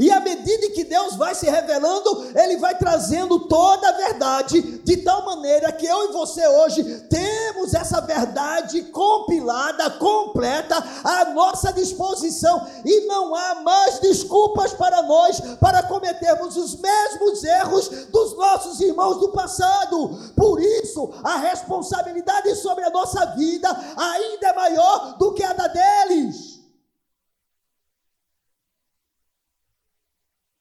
E 0.00 0.10
à 0.10 0.18
medida 0.18 0.70
que 0.70 0.82
Deus 0.82 1.14
vai 1.14 1.34
se 1.34 1.44
revelando, 1.44 2.32
Ele 2.34 2.56
vai 2.56 2.74
trazendo 2.74 3.38
toda 3.40 3.86
a 3.86 3.92
verdade, 3.92 4.62
de 4.82 4.96
tal 4.96 5.26
maneira 5.26 5.70
que 5.72 5.84
eu 5.84 6.08
e 6.08 6.12
você 6.12 6.48
hoje 6.48 6.82
temos 7.10 7.74
essa 7.74 8.00
verdade 8.00 8.84
compilada, 8.84 9.90
completa, 9.90 10.82
à 11.04 11.26
nossa 11.26 11.70
disposição, 11.74 12.66
e 12.82 13.06
não 13.06 13.34
há 13.34 13.56
mais 13.56 13.98
desculpas 13.98 14.72
para 14.72 15.02
nós 15.02 15.38
para 15.60 15.82
cometermos 15.82 16.56
os 16.56 16.80
mesmos 16.80 17.44
erros 17.44 17.88
dos 18.10 18.34
nossos 18.38 18.80
irmãos 18.80 19.20
do 19.20 19.28
passado. 19.32 20.18
Por 20.34 20.62
isso, 20.62 21.10
a 21.22 21.36
responsabilidade 21.36 22.54
sobre 22.56 22.84
a 22.84 22.90
nossa 22.90 23.26
vida 23.36 23.68
ainda 23.98 24.48
é 24.48 24.56
maior 24.56 25.18
do 25.18 25.34
que 25.34 25.44
a 25.44 25.52
da 25.52 25.66
deles. 25.66 26.59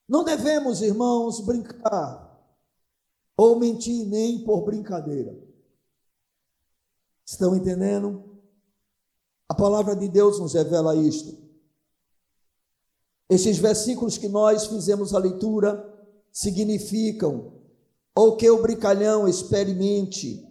Não 0.10 0.24
devemos, 0.24 0.82
irmãos, 0.82 1.40
brincar 1.40 2.28
ou 3.38 3.60
mentir 3.60 4.08
nem 4.08 4.44
por 4.44 4.66
brincadeira. 4.66 5.40
Estão 7.24 7.56
entendendo? 7.56 8.42
A 9.48 9.54
palavra 9.54 9.96
de 9.96 10.10
Deus 10.10 10.40
nos 10.40 10.56
revela 10.56 10.96
isto. 10.96 11.38
Esses 13.30 13.60
versículos 13.60 14.18
que 14.18 14.28
nós 14.28 14.66
fizemos 14.66 15.14
a 15.14 15.20
leitura 15.20 15.88
significam 16.32 17.54
ou 18.16 18.36
que 18.36 18.50
o 18.50 18.62
brincalhão 18.62 19.28
experimente, 19.28 20.44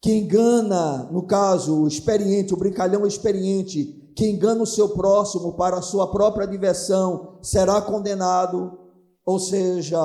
que 0.00 0.12
engana, 0.12 1.04
no 1.12 1.26
caso, 1.26 1.82
o 1.82 1.88
experiente, 1.88 2.54
o 2.54 2.56
brincalhão 2.56 3.06
experiente, 3.06 4.03
que 4.14 4.28
engana 4.28 4.62
o 4.62 4.66
seu 4.66 4.90
próximo 4.90 5.54
para 5.54 5.78
a 5.78 5.82
sua 5.82 6.10
própria 6.10 6.46
diversão 6.46 7.38
será 7.42 7.82
condenado, 7.82 8.78
ou 9.26 9.38
seja, 9.38 9.98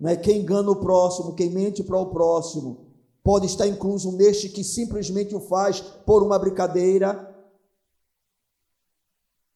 né, 0.00 0.16
quem 0.16 0.40
engana 0.40 0.70
o 0.70 0.76
próximo, 0.76 1.34
quem 1.34 1.50
mente 1.50 1.82
para 1.82 1.98
o 1.98 2.06
próximo, 2.06 2.86
pode 3.22 3.46
estar 3.46 3.66
incluso 3.66 4.12
neste 4.12 4.48
que 4.48 4.64
simplesmente 4.64 5.34
o 5.34 5.40
faz 5.40 5.80
por 5.80 6.22
uma 6.22 6.38
brincadeira, 6.38 7.32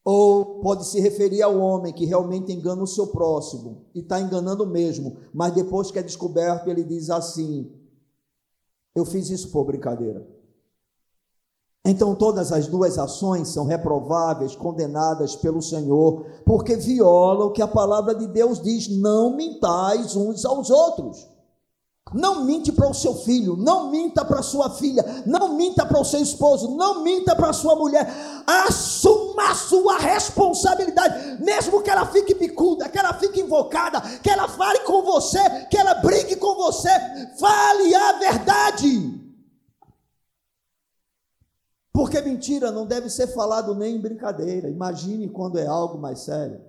ou 0.03 0.61
pode 0.61 0.85
se 0.87 0.99
referir 0.99 1.41
ao 1.41 1.59
homem 1.59 1.93
que 1.93 2.05
realmente 2.05 2.53
engana 2.53 2.81
o 2.81 2.87
seu 2.87 3.07
próximo 3.07 3.85
e 3.93 3.99
está 3.99 4.19
enganando 4.19 4.65
mesmo, 4.65 5.17
mas 5.33 5.53
depois 5.53 5.91
que 5.91 5.99
é 5.99 6.03
descoberto, 6.03 6.69
ele 6.69 6.83
diz 6.83 7.09
assim: 7.09 7.71
Eu 8.95 9.05
fiz 9.05 9.29
isso 9.29 9.51
por 9.51 9.65
brincadeira. 9.65 10.38
Então, 11.85 12.13
todas 12.13 12.51
as 12.51 12.67
duas 12.67 12.97
ações 12.97 13.47
são 13.47 13.65
reprováveis, 13.65 14.55
condenadas 14.55 15.35
pelo 15.35 15.61
Senhor, 15.61 16.25
porque 16.45 16.75
violam 16.75 17.47
o 17.47 17.51
que 17.51 17.61
a 17.61 17.67
palavra 17.67 18.13
de 18.13 18.27
Deus 18.27 18.61
diz: 18.61 18.89
não 18.89 19.35
mintais 19.35 20.15
uns 20.15 20.45
aos 20.45 20.69
outros. 20.69 21.27
Não 22.13 22.43
minte 22.43 22.71
para 22.71 22.89
o 22.89 22.93
seu 22.93 23.13
filho, 23.13 23.55
não 23.55 23.91
minta 23.91 24.25
para 24.25 24.41
sua 24.41 24.71
filha, 24.71 25.23
não 25.27 25.55
minta 25.55 25.85
para 25.85 25.99
o 26.01 26.05
seu 26.05 26.19
esposo, 26.19 26.75
não 26.75 27.03
minta 27.03 27.35
para 27.35 27.49
a 27.49 27.53
sua 27.53 27.75
mulher. 27.75 28.11
Assuma 28.47 29.51
a 29.51 29.55
sua 29.55 29.97
responsabilidade, 29.99 31.43
mesmo 31.43 31.83
que 31.83 31.89
ela 31.89 32.07
fique 32.07 32.33
bicuda, 32.33 32.89
que 32.89 32.97
ela 32.97 33.13
fique 33.13 33.41
invocada, 33.41 34.01
que 34.23 34.29
ela 34.29 34.47
fale 34.47 34.79
com 34.79 35.03
você, 35.03 35.67
que 35.69 35.77
ela 35.77 35.93
brigue 35.95 36.35
com 36.37 36.55
você, 36.55 36.89
fale 37.37 37.93
a 37.93 38.13
verdade. 38.13 39.28
Porque 41.99 42.21
mentira 42.21 42.71
não 42.71 42.85
deve 42.85 43.09
ser 43.09 43.27
falado 43.27 43.75
nem 43.75 43.97
em 43.97 43.99
brincadeira. 43.99 44.69
Imagine 44.69 45.27
quando 45.27 45.59
é 45.59 45.67
algo 45.67 45.97
mais 45.97 46.19
sério. 46.19 46.61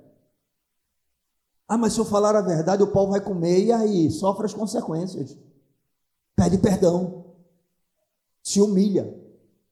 Ah, 1.68 1.78
mas 1.78 1.92
se 1.92 2.00
eu 2.00 2.04
falar 2.04 2.34
a 2.34 2.40
verdade, 2.40 2.82
o 2.82 2.90
povo 2.90 3.12
vai 3.12 3.20
comer 3.20 3.62
e 3.62 3.70
aí 3.70 4.10
sofre 4.10 4.46
as 4.46 4.52
consequências. 4.52 5.38
Pede 6.34 6.58
perdão. 6.58 7.26
Se 8.42 8.60
humilha. 8.60 9.16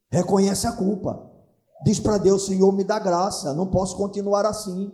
Reconhece 0.09 0.65
a 0.69 0.71
culpa. 0.71 1.29
Diz 1.85 1.99
para 1.99 2.19
Deus, 2.19 2.47
Senhor, 2.47 2.71
me 2.71 2.85
dá 2.85 3.01
graça. 3.01 3.53
Não 3.53 3.67
posso 3.67 3.97
continuar 3.97 4.47
assim. 4.47 4.93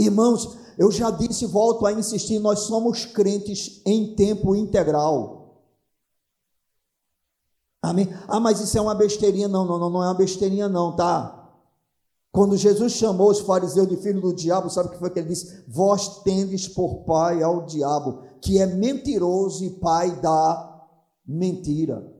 Irmãos, 0.00 0.58
eu 0.76 0.90
já 0.90 1.12
disse 1.12 1.44
e 1.44 1.46
volto 1.46 1.86
a 1.86 1.92
insistir, 1.92 2.40
nós 2.40 2.62
somos 2.62 3.04
crentes 3.04 3.80
em 3.86 4.16
tempo 4.16 4.56
integral. 4.56 5.37
Amém? 7.82 8.12
Ah, 8.26 8.40
mas 8.40 8.60
isso 8.60 8.76
é 8.76 8.80
uma 8.80 8.94
besteirinha. 8.94 9.48
Não, 9.48 9.64
não, 9.64 9.78
não, 9.78 10.02
é 10.02 10.06
uma 10.06 10.14
besteirinha, 10.14 10.68
não, 10.68 10.94
tá? 10.94 11.34
Quando 12.30 12.56
Jesus 12.56 12.92
chamou 12.92 13.30
os 13.30 13.40
fariseus 13.40 13.88
de 13.88 13.96
filho 13.96 14.20
do 14.20 14.34
diabo, 14.34 14.68
sabe 14.68 14.88
o 14.88 14.92
que 14.92 14.98
foi 14.98 15.10
que 15.10 15.18
ele 15.18 15.28
disse? 15.28 15.64
Vós 15.66 16.22
tendes 16.22 16.68
por 16.68 17.04
pai 17.04 17.42
ao 17.42 17.64
diabo, 17.64 18.22
que 18.40 18.60
é 18.60 18.66
mentiroso 18.66 19.64
e 19.64 19.70
pai 19.70 20.20
da 20.20 20.86
mentira. 21.26 22.18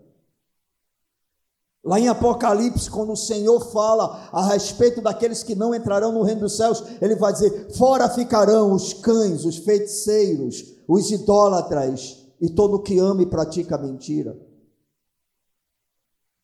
Lá 1.85 2.01
em 2.01 2.09
Apocalipse, 2.09 2.91
quando 2.91 3.13
o 3.13 3.17
Senhor 3.17 3.61
fala 3.73 4.29
a 4.33 4.45
respeito 4.47 5.01
daqueles 5.01 5.43
que 5.43 5.55
não 5.55 5.75
entrarão 5.75 6.13
no 6.13 6.23
reino 6.23 6.43
dos 6.43 6.57
céus, 6.57 6.83
ele 7.01 7.17
vai 7.17 7.33
dizer: 7.33 7.73
Fora 7.77 8.09
ficarão 8.09 8.73
os 8.73 8.93
cães, 8.93 9.45
os 9.45 9.59
feiticeiros, 9.59 10.75
os 10.87 11.11
idólatras 11.11 12.27
e 12.41 12.51
todo 12.51 12.83
que 12.83 12.99
ama 12.99 13.23
e 13.23 13.27
pratica 13.27 13.79
mentira. 13.79 14.48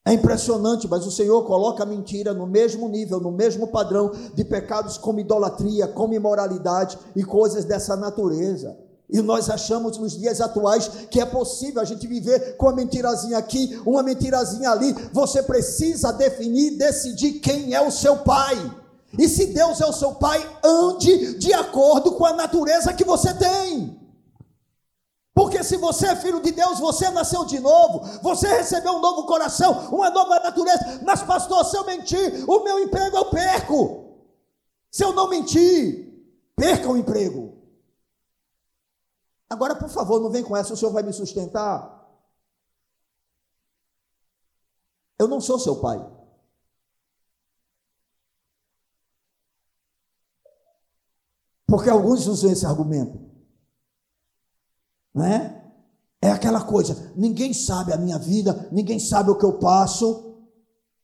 É 0.06 0.12
impressionante, 0.12 0.86
mas 0.86 1.06
o 1.06 1.10
Senhor 1.10 1.44
coloca 1.44 1.82
a 1.82 1.86
mentira 1.86 2.34
no 2.34 2.46
mesmo 2.46 2.86
nível, 2.88 3.18
no 3.18 3.32
mesmo 3.32 3.68
padrão 3.68 4.12
de 4.34 4.44
pecados 4.44 4.98
como 4.98 5.18
idolatria, 5.18 5.88
como 5.88 6.12
imoralidade 6.12 6.98
e 7.16 7.24
coisas 7.24 7.64
dessa 7.64 7.96
natureza. 7.96 8.76
E 9.08 9.22
nós 9.22 9.48
achamos 9.48 9.96
nos 9.96 10.12
dias 10.12 10.42
atuais 10.42 10.88
que 11.10 11.20
é 11.20 11.24
possível 11.24 11.80
a 11.80 11.86
gente 11.86 12.06
viver 12.06 12.58
com 12.58 12.66
uma 12.66 12.74
mentirazinha 12.74 13.38
aqui, 13.38 13.80
uma 13.86 14.02
mentirazinha 14.02 14.70
ali. 14.70 14.94
Você 15.10 15.42
precisa 15.42 16.12
definir, 16.12 16.76
decidir 16.76 17.40
quem 17.40 17.72
é 17.72 17.80
o 17.80 17.90
seu 17.90 18.18
pai. 18.18 18.58
E 19.18 19.26
se 19.26 19.46
Deus 19.46 19.80
é 19.80 19.86
o 19.86 19.92
seu 19.92 20.12
pai, 20.16 20.46
ande 20.62 21.38
de 21.38 21.52
acordo 21.54 22.12
com 22.12 22.26
a 22.26 22.34
natureza 22.34 22.92
que 22.92 23.04
você 23.04 23.32
tem. 23.32 24.03
Porque 25.35 25.64
se 25.64 25.77
você 25.77 26.07
é 26.07 26.16
filho 26.16 26.40
de 26.40 26.53
Deus, 26.53 26.79
você 26.79 27.11
nasceu 27.11 27.44
de 27.44 27.59
novo, 27.59 28.05
você 28.23 28.47
recebeu 28.47 28.92
um 28.92 29.01
novo 29.01 29.27
coração, 29.27 29.92
uma 29.92 30.09
nova 30.09 30.38
natureza. 30.38 31.01
Mas, 31.05 31.25
pastor, 31.25 31.64
se 31.64 31.77
eu 31.77 31.85
mentir, 31.85 32.49
o 32.49 32.62
meu 32.62 32.79
emprego 32.79 33.16
eu 33.16 33.31
perco. 33.31 34.14
Se 34.92 35.03
eu 35.05 35.12
não 35.12 35.29
mentir, 35.29 36.25
perca 36.55 36.88
o 36.88 36.97
emprego. 36.97 37.61
Agora, 39.51 39.75
por 39.75 39.88
favor, 39.88 40.20
não 40.20 40.31
vem 40.31 40.44
com 40.44 40.57
essa, 40.57 40.73
o 40.73 40.77
senhor 40.77 40.92
vai 40.92 41.03
me 41.03 41.12
sustentar. 41.12 41.92
Eu 45.18 45.27
não 45.27 45.40
sou 45.40 45.59
seu 45.59 45.81
pai. 45.81 45.99
Porque 51.66 51.90
alguns 51.90 52.29
usam 52.29 52.53
esse 52.53 52.64
argumento 52.64 53.34
né? 55.14 55.62
É 56.20 56.31
aquela 56.31 56.62
coisa, 56.62 57.12
ninguém 57.14 57.53
sabe 57.53 57.92
a 57.92 57.98
minha 57.98 58.18
vida, 58.18 58.68
ninguém 58.72 58.98
sabe 58.98 59.31
o 59.31 59.37
que 59.37 59.44
eu 59.44 59.55
passo. 59.55 60.33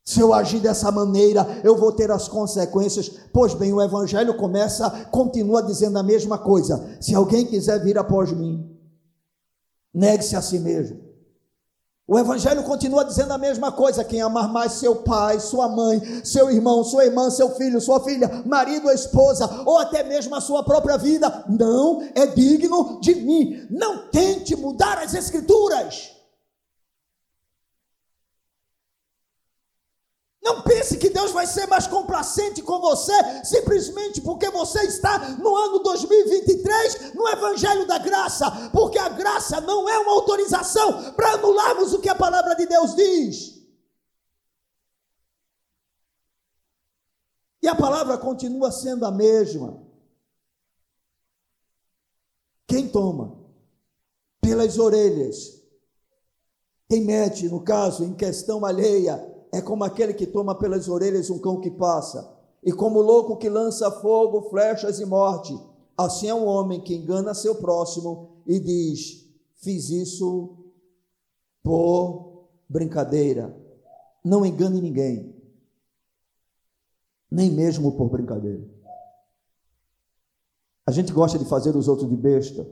Se 0.03 0.19
eu 0.19 0.33
agir 0.33 0.59
dessa 0.59 0.91
maneira, 0.91 1.61
eu 1.63 1.77
vou 1.77 1.91
ter 1.91 2.09
as 2.09 2.27
consequências. 2.27 3.07
Pois 3.31 3.53
bem, 3.53 3.71
o 3.71 3.81
evangelho 3.81 4.35
começa, 4.35 4.89
continua 5.11 5.61
dizendo 5.61 5.99
a 5.99 6.03
mesma 6.03 6.39
coisa. 6.39 6.97
Se 6.99 7.13
alguém 7.13 7.45
quiser 7.45 7.83
vir 7.83 7.99
após 7.99 8.31
mim, 8.31 8.67
negue-se 9.93 10.35
a 10.35 10.41
si 10.41 10.57
mesmo. 10.57 11.10
O 12.11 12.19
Evangelho 12.19 12.61
continua 12.63 13.05
dizendo 13.05 13.31
a 13.31 13.37
mesma 13.37 13.71
coisa: 13.71 14.03
quem 14.03 14.19
amar 14.19 14.51
mais 14.51 14.73
seu 14.73 14.97
pai, 14.97 15.39
sua 15.39 15.69
mãe, 15.69 16.01
seu 16.25 16.51
irmão, 16.51 16.83
sua 16.83 17.05
irmã, 17.05 17.29
seu 17.29 17.51
filho, 17.51 17.79
sua 17.79 18.03
filha, 18.03 18.43
marido, 18.45 18.91
esposa, 18.91 19.49
ou 19.65 19.79
até 19.79 20.03
mesmo 20.03 20.35
a 20.35 20.41
sua 20.41 20.61
própria 20.61 20.97
vida, 20.97 21.45
não 21.47 22.01
é 22.13 22.27
digno 22.27 22.99
de 22.99 23.15
mim. 23.15 23.65
Não 23.69 24.09
tente 24.09 24.57
mudar 24.57 24.97
as 24.97 25.13
Escrituras. 25.13 26.10
Não 30.41 30.63
pense 30.63 30.97
que 30.97 31.09
Deus 31.09 31.31
vai 31.31 31.45
ser 31.45 31.67
mais 31.67 31.85
complacente 31.85 32.63
com 32.63 32.79
você 32.79 33.13
simplesmente 33.43 34.21
porque 34.21 34.49
você 34.49 34.81
está 34.87 35.37
no 35.37 35.55
ano 35.55 35.79
2023 35.79 37.13
no 37.13 37.27
Evangelho 37.29 37.85
da 37.85 37.99
Graça, 37.99 38.49
porque 38.71 38.97
a 38.97 39.09
graça 39.09 39.61
não 39.61 39.87
é 39.87 39.99
uma 39.99 40.13
autorização 40.13 41.13
para 41.13 41.33
anularmos 41.33 41.93
o 41.93 42.01
que 42.01 42.09
a 42.09 42.15
palavra 42.15 42.55
de 42.55 42.65
Deus 42.65 42.95
diz. 42.95 43.61
E 47.61 47.67
a 47.67 47.75
palavra 47.75 48.17
continua 48.17 48.71
sendo 48.71 49.05
a 49.05 49.11
mesma. 49.11 49.79
Quem 52.65 52.89
toma 52.89 53.39
pelas 54.41 54.79
orelhas, 54.79 55.61
quem 56.89 57.05
mete, 57.05 57.47
no 57.47 57.63
caso, 57.63 58.03
em 58.03 58.15
questão 58.15 58.65
alheia, 58.65 59.30
é 59.51 59.61
como 59.61 59.83
aquele 59.83 60.13
que 60.13 60.25
toma 60.25 60.55
pelas 60.55 60.87
orelhas 60.87 61.29
um 61.29 61.39
cão 61.39 61.59
que 61.59 61.69
passa. 61.69 62.39
e 62.63 62.71
como 62.71 63.01
louco 63.01 63.37
que 63.37 63.49
lança 63.49 63.89
fogo, 63.89 64.49
flechas 64.49 64.99
e 64.99 65.05
morte. 65.05 65.59
Assim 65.97 66.27
é 66.27 66.33
um 66.33 66.45
homem 66.45 66.79
que 66.79 66.95
engana 66.95 67.33
seu 67.33 67.55
próximo 67.55 68.43
e 68.45 68.59
diz: 68.59 69.27
Fiz 69.55 69.89
isso 69.89 70.57
por 71.63 72.47
brincadeira. 72.69 73.55
Não 74.23 74.45
engane 74.45 74.79
ninguém, 74.79 75.35
nem 77.29 77.49
mesmo 77.49 77.91
por 77.97 78.09
brincadeira. 78.09 78.63
A 80.85 80.91
gente 80.91 81.11
gosta 81.11 81.39
de 81.39 81.45
fazer 81.45 81.75
os 81.75 81.87
outros 81.87 82.09
de 82.09 82.15
besta, 82.15 82.67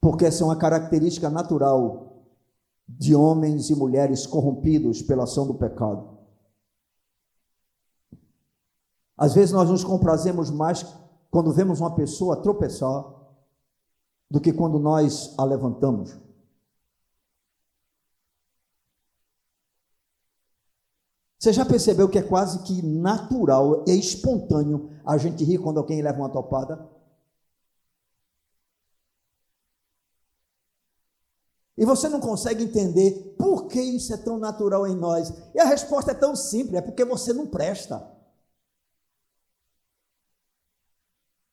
porque 0.00 0.26
essa 0.26 0.44
é 0.44 0.46
uma 0.46 0.56
característica 0.56 1.28
natural 1.28 2.11
de 2.88 3.14
homens 3.14 3.70
e 3.70 3.74
mulheres 3.74 4.26
corrompidos 4.26 5.02
pela 5.02 5.24
ação 5.24 5.46
do 5.46 5.54
pecado. 5.54 6.18
Às 9.16 9.34
vezes 9.34 9.52
nós 9.52 9.70
nos 9.70 9.84
comprazemos 9.84 10.50
mais 10.50 10.84
quando 11.30 11.52
vemos 11.52 11.80
uma 11.80 11.94
pessoa 11.94 12.42
tropeçar 12.42 13.04
do 14.30 14.40
que 14.40 14.52
quando 14.52 14.78
nós 14.78 15.34
a 15.38 15.44
levantamos. 15.44 16.18
Você 21.38 21.52
já 21.52 21.64
percebeu 21.64 22.08
que 22.08 22.18
é 22.18 22.22
quase 22.22 22.62
que 22.62 22.80
natural, 22.82 23.84
é 23.88 23.92
espontâneo 23.92 24.90
a 25.04 25.18
gente 25.18 25.42
rir 25.44 25.58
quando 25.58 25.78
alguém 25.78 26.00
leva 26.00 26.18
uma 26.18 26.30
topada? 26.30 26.88
E 31.82 31.84
você 31.84 32.08
não 32.08 32.20
consegue 32.20 32.62
entender 32.62 33.34
por 33.36 33.66
que 33.66 33.80
isso 33.80 34.14
é 34.14 34.16
tão 34.16 34.38
natural 34.38 34.86
em 34.86 34.94
nós. 34.94 35.32
E 35.52 35.58
a 35.58 35.64
resposta 35.64 36.12
é 36.12 36.14
tão 36.14 36.36
simples: 36.36 36.76
é 36.76 36.80
porque 36.80 37.04
você 37.04 37.32
não 37.32 37.44
presta. 37.44 38.08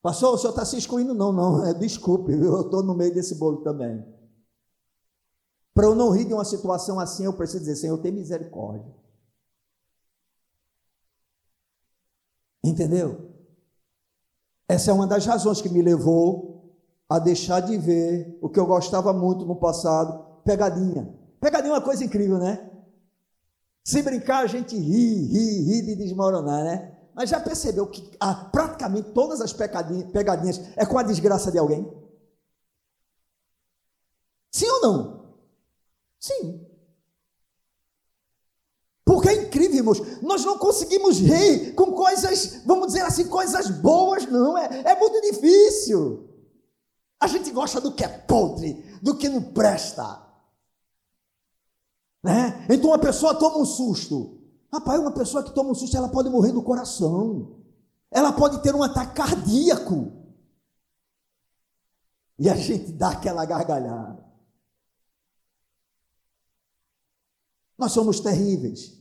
Pastor, 0.04 0.36
o 0.36 0.38
senhor 0.38 0.52
está 0.52 0.64
se 0.64 0.78
excluindo? 0.78 1.16
Não, 1.16 1.34
não, 1.34 1.74
desculpe, 1.74 2.32
eu 2.32 2.62
estou 2.62 2.84
no 2.84 2.94
meio 2.94 3.12
desse 3.12 3.34
bolo 3.40 3.64
também. 3.64 4.06
Para 5.74 5.88
eu 5.88 5.96
não 5.96 6.12
rir 6.12 6.26
de 6.26 6.34
uma 6.36 6.46
situação 6.46 7.00
assim, 7.00 7.26
eu 7.26 7.34
preciso 7.34 7.62
dizer, 7.62 7.78
Senhor, 7.78 7.98
tem 7.98 8.12
misericórdia. 8.12 8.94
Entendeu? 12.64 13.34
Essa 14.68 14.92
é 14.92 14.94
uma 14.94 15.08
das 15.08 15.26
razões 15.26 15.60
que 15.60 15.70
me 15.70 15.82
levou 15.82 16.59
a 17.10 17.18
deixar 17.18 17.62
de 17.62 17.76
ver 17.76 18.38
o 18.40 18.48
que 18.48 18.60
eu 18.60 18.68
gostava 18.68 19.12
muito 19.12 19.44
no 19.44 19.56
passado, 19.56 20.42
pegadinha. 20.44 21.12
Pegadinha 21.42 21.74
é 21.74 21.76
uma 21.76 21.82
coisa 21.82 22.06
incrível, 22.06 22.38
né? 22.38 22.70
Se 23.84 24.04
brincar, 24.04 24.44
a 24.44 24.48
gente 24.48 24.78
ri, 24.78 25.26
ri, 25.26 25.64
ri 25.64 25.82
de 25.82 25.96
desmoronar, 25.96 26.64
né? 26.64 26.96
Mas 27.16 27.32
já 27.32 27.40
percebeu 27.40 27.88
que 27.88 28.16
ah, 28.20 28.50
praticamente 28.52 29.12
todas 29.12 29.42
as 29.42 29.52
pegadinhas 29.52 30.62
é 30.78 30.86
com 30.86 31.00
a 31.00 31.04
desgraça 31.04 31.52
de 31.52 31.58
alguém? 31.58 31.92
Sim 34.52 34.70
ou 34.70 34.82
não? 34.82 35.36
Sim. 36.20 36.66
Porque 39.04 39.30
é 39.30 39.48
incrível, 39.48 39.78
irmãos, 39.78 40.22
nós 40.22 40.46
não 40.46 40.60
conseguimos 40.60 41.18
rir 41.18 41.74
com 41.74 41.94
coisas, 41.94 42.62
vamos 42.68 42.88
dizer 42.88 43.02
assim, 43.02 43.28
coisas 43.28 43.68
boas, 43.70 44.28
não, 44.28 44.56
é, 44.56 44.84
é 44.86 45.00
muito 45.00 45.20
difícil. 45.22 46.29
A 47.20 47.28
gente 47.28 47.52
gosta 47.52 47.82
do 47.82 47.92
que 47.92 48.04
é 48.04 48.08
podre, 48.08 48.74
do 49.02 49.18
que 49.18 49.28
não 49.28 49.42
presta. 49.42 50.26
Né? 52.24 52.66
Então 52.70 52.90
uma 52.90 53.00
pessoa 53.00 53.36
toma 53.36 53.58
um 53.58 53.66
susto. 53.66 54.40
Rapaz, 54.72 55.00
uma 55.00 55.12
pessoa 55.12 55.44
que 55.44 55.54
toma 55.54 55.72
um 55.72 55.76
susto, 55.76 55.98
ela 55.98 56.10
pode 56.10 56.30
morrer 56.30 56.52
do 56.52 56.62
coração. 56.62 57.58
Ela 58.10 58.32
pode 58.32 58.62
ter 58.62 58.74
um 58.74 58.84
ataque 58.84 59.16
cardíaco. 59.16 60.14
E 62.38 62.50
a 62.50 62.56
gente 62.56 62.92
dá 62.94 63.10
aquela 63.10 63.44
gargalhada. 63.46 64.26
Nós 67.78 67.92
somos 67.92 68.20
terríveis. 68.20 68.98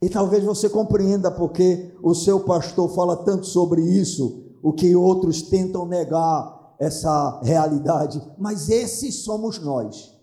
E 0.00 0.08
talvez 0.08 0.42
você 0.42 0.70
compreenda 0.70 1.30
porque 1.30 1.94
o 2.02 2.14
seu 2.14 2.44
pastor 2.44 2.94
fala 2.94 3.24
tanto 3.24 3.46
sobre 3.46 3.82
isso, 3.82 4.56
o 4.62 4.72
que 4.72 4.96
outros 4.96 5.42
tentam 5.42 5.86
negar 5.86 6.59
essa 6.80 7.40
realidade, 7.42 8.20
mas 8.36 8.68
esses 8.68 9.22
somos 9.22 9.60
nós. 9.60 10.18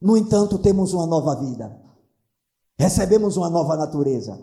No 0.00 0.16
entanto, 0.16 0.58
temos 0.58 0.92
uma 0.92 1.06
nova 1.06 1.34
vida, 1.34 1.76
recebemos 2.78 3.36
uma 3.36 3.50
nova 3.50 3.76
natureza, 3.76 4.40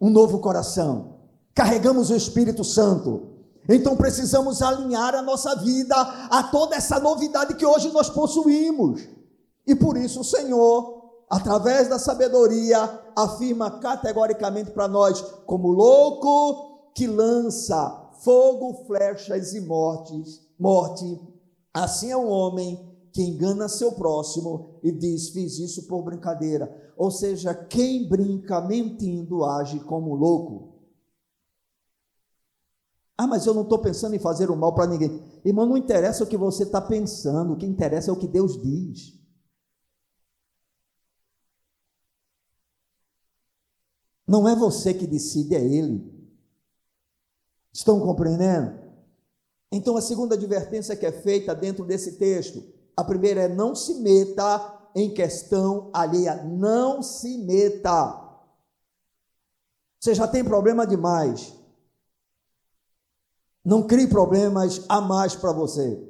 um 0.00 0.08
novo 0.08 0.38
coração, 0.38 1.18
carregamos 1.54 2.08
o 2.08 2.16
Espírito 2.16 2.64
Santo. 2.64 3.36
Então 3.68 3.94
precisamos 3.96 4.62
alinhar 4.62 5.14
a 5.14 5.20
nossa 5.20 5.54
vida 5.56 5.94
a 6.30 6.44
toda 6.44 6.76
essa 6.76 6.98
novidade 6.98 7.54
que 7.54 7.66
hoje 7.66 7.92
nós 7.92 8.08
possuímos. 8.08 9.02
E 9.66 9.74
por 9.74 9.98
isso 9.98 10.20
o 10.20 10.24
Senhor 10.24 10.98
através 11.28 11.88
da 11.88 11.98
sabedoria, 11.98 13.00
afirma 13.14 13.70
categoricamente 13.78 14.70
para 14.70 14.88
nós: 14.88 15.20
como 15.44 15.70
louco 15.70 16.92
que 16.94 17.06
lança 17.06 18.07
fogo, 18.22 18.84
flechas 18.86 19.54
e 19.54 19.60
mortes, 19.60 20.40
morte, 20.58 21.20
assim 21.72 22.10
é 22.10 22.16
um 22.16 22.28
homem 22.28 22.88
que 23.12 23.22
engana 23.22 23.68
seu 23.68 23.92
próximo 23.92 24.78
e 24.82 24.92
diz: 24.92 25.30
Fiz 25.30 25.58
isso 25.58 25.86
por 25.86 26.02
brincadeira. 26.02 26.92
Ou 26.96 27.10
seja, 27.10 27.54
quem 27.54 28.08
brinca 28.08 28.60
mentindo 28.60 29.44
age 29.44 29.80
como 29.80 30.14
louco. 30.14 30.78
Ah, 33.16 33.26
mas 33.26 33.46
eu 33.46 33.54
não 33.54 33.62
estou 33.62 33.80
pensando 33.80 34.14
em 34.14 34.20
fazer 34.20 34.50
o 34.50 34.56
mal 34.56 34.74
para 34.74 34.86
ninguém. 34.86 35.20
Irmão, 35.44 35.66
não 35.66 35.76
interessa 35.76 36.22
o 36.22 36.26
que 36.26 36.36
você 36.36 36.62
está 36.62 36.80
pensando, 36.80 37.52
o 37.52 37.56
que 37.56 37.66
interessa 37.66 38.10
é 38.10 38.12
o 38.12 38.18
que 38.18 38.28
Deus 38.28 38.60
diz. 38.62 39.18
Não 44.26 44.46
é 44.46 44.54
você 44.54 44.92
que 44.92 45.06
decide, 45.06 45.54
é 45.54 45.64
Ele. 45.64 46.17
Estão 47.78 48.00
compreendendo? 48.00 48.76
Então, 49.70 49.96
a 49.96 50.00
segunda 50.02 50.34
advertência 50.34 50.96
que 50.96 51.06
é 51.06 51.12
feita 51.12 51.54
dentro 51.54 51.84
desse 51.84 52.18
texto, 52.18 52.60
a 52.96 53.04
primeira 53.04 53.42
é 53.42 53.48
não 53.48 53.72
se 53.72 53.94
meta 54.00 54.90
em 54.96 55.14
questão 55.14 55.88
alheia. 55.92 56.42
Não 56.42 57.00
se 57.04 57.38
meta. 57.38 58.20
Você 60.00 60.12
já 60.12 60.26
tem 60.26 60.42
problema 60.42 60.84
demais. 60.84 61.54
Não 63.64 63.86
crie 63.86 64.08
problemas 64.08 64.84
a 64.88 65.00
mais 65.00 65.36
para 65.36 65.52
você. 65.52 66.04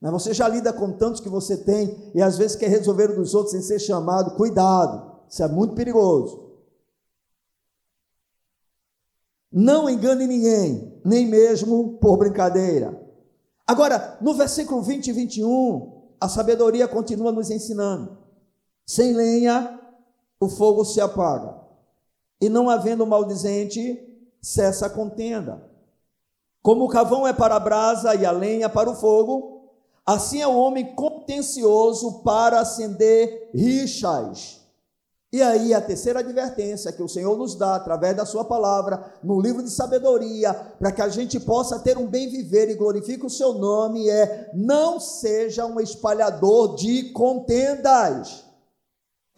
Você 0.00 0.32
já 0.32 0.48
lida 0.48 0.72
com 0.72 0.92
tantos 0.92 1.20
que 1.20 1.28
você 1.28 1.58
tem 1.58 2.10
e 2.14 2.22
às 2.22 2.38
vezes 2.38 2.56
quer 2.56 2.68
resolver 2.68 3.08
dos 3.08 3.34
outros 3.34 3.52
sem 3.52 3.60
ser 3.60 3.80
chamado. 3.80 4.34
Cuidado, 4.34 5.26
isso 5.28 5.42
é 5.42 5.48
muito 5.48 5.74
perigoso. 5.74 6.47
Não 9.50 9.88
engane 9.88 10.26
ninguém, 10.26 11.00
nem 11.04 11.26
mesmo 11.26 11.98
por 11.98 12.18
brincadeira. 12.18 13.00
Agora, 13.66 14.18
no 14.20 14.34
versículo 14.34 14.82
20 14.82 15.08
e 15.08 15.12
21, 15.12 15.98
a 16.20 16.28
sabedoria 16.28 16.86
continua 16.86 17.32
nos 17.32 17.50
ensinando: 17.50 18.18
sem 18.86 19.14
lenha, 19.14 19.80
o 20.40 20.48
fogo 20.48 20.84
se 20.84 21.00
apaga, 21.00 21.54
e 22.40 22.48
não 22.48 22.68
havendo 22.68 23.06
maldizente, 23.06 24.04
cessa 24.40 24.86
a 24.86 24.90
contenda. 24.90 25.66
Como 26.62 26.84
o 26.84 26.88
cavão 26.88 27.26
é 27.26 27.32
para 27.32 27.56
a 27.56 27.60
brasa 27.60 28.14
e 28.14 28.26
a 28.26 28.30
lenha 28.30 28.68
para 28.68 28.90
o 28.90 28.94
fogo, 28.94 29.72
assim 30.04 30.40
é 30.40 30.46
o 30.46 30.56
homem 30.56 30.94
contencioso 30.94 32.22
para 32.22 32.60
acender 32.60 33.50
rixas. 33.54 34.57
E 35.30 35.42
aí 35.42 35.74
a 35.74 35.80
terceira 35.80 36.20
advertência 36.20 36.90
que 36.90 37.02
o 37.02 37.08
Senhor 37.08 37.36
nos 37.36 37.54
dá 37.54 37.74
através 37.74 38.16
da 38.16 38.24
sua 38.24 38.46
palavra, 38.46 39.12
no 39.22 39.38
livro 39.38 39.62
de 39.62 39.68
sabedoria, 39.68 40.54
para 40.54 40.90
que 40.90 41.02
a 41.02 41.08
gente 41.10 41.38
possa 41.38 41.78
ter 41.78 41.98
um 41.98 42.06
bem 42.06 42.30
viver 42.30 42.70
e 42.70 42.74
glorifique 42.74 43.26
o 43.26 43.30
seu 43.30 43.52
nome 43.52 44.08
é: 44.08 44.50
não 44.54 44.98
seja 44.98 45.66
um 45.66 45.78
espalhador 45.80 46.76
de 46.76 47.12
contendas. 47.12 48.47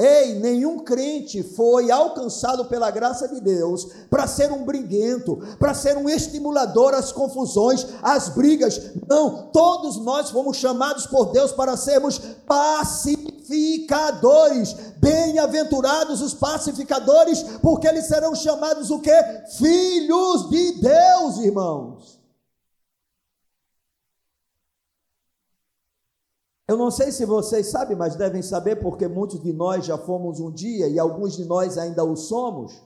Ei, 0.01 0.39
nenhum 0.39 0.79
crente 0.79 1.43
foi 1.43 1.91
alcançado 1.91 2.65
pela 2.65 2.91
graça 2.91 3.29
de 3.29 3.39
Deus 3.39 3.87
para 4.09 4.27
ser 4.27 4.51
um 4.51 4.65
briguento, 4.65 5.37
para 5.59 5.75
ser 5.75 5.99
um 5.99 6.09
estimulador 6.09 6.95
às 6.95 7.13
confusões, 7.13 7.87
às 8.01 8.31
brigas. 8.31 8.93
Não, 9.07 9.51
todos 9.53 9.99
nós 9.99 10.31
fomos 10.31 10.57
chamados 10.57 11.07
por 11.07 11.33
Deus 11.33 11.53
para 11.53 11.77
sermos 11.77 12.19
pacificadores. 12.47 14.75
Bem-aventurados 14.97 16.23
os 16.23 16.33
pacificadores, 16.33 17.43
porque 17.61 17.87
eles 17.87 18.07
serão 18.07 18.35
chamados 18.35 18.91
o 18.91 19.01
que? 19.01 19.13
Filhos 19.59 20.49
de 20.49 20.81
Deus, 20.81 21.37
irmãos. 21.41 22.20
Eu 26.71 26.77
não 26.77 26.89
sei 26.89 27.11
se 27.11 27.25
vocês 27.25 27.67
sabem, 27.67 27.97
mas 27.97 28.15
devem 28.15 28.43
saber, 28.43 28.77
porque 28.77 29.09
muitos 29.09 29.43
de 29.43 29.53
nós 29.53 29.85
já 29.85 29.99
fomos 29.99 30.39
um 30.39 30.53
dia 30.53 30.87
e 30.87 31.01
alguns 31.01 31.37
de 31.37 31.45
nós 31.45 31.77
ainda 31.77 32.05
o 32.05 32.15
somos. 32.15 32.81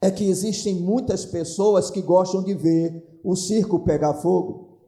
é 0.00 0.10
que 0.10 0.24
existem 0.24 0.74
muitas 0.74 1.24
pessoas 1.24 1.88
que 1.88 2.02
gostam 2.02 2.42
de 2.42 2.52
ver 2.52 3.20
o 3.22 3.36
circo 3.36 3.84
pegar 3.84 4.14
fogo. 4.14 4.80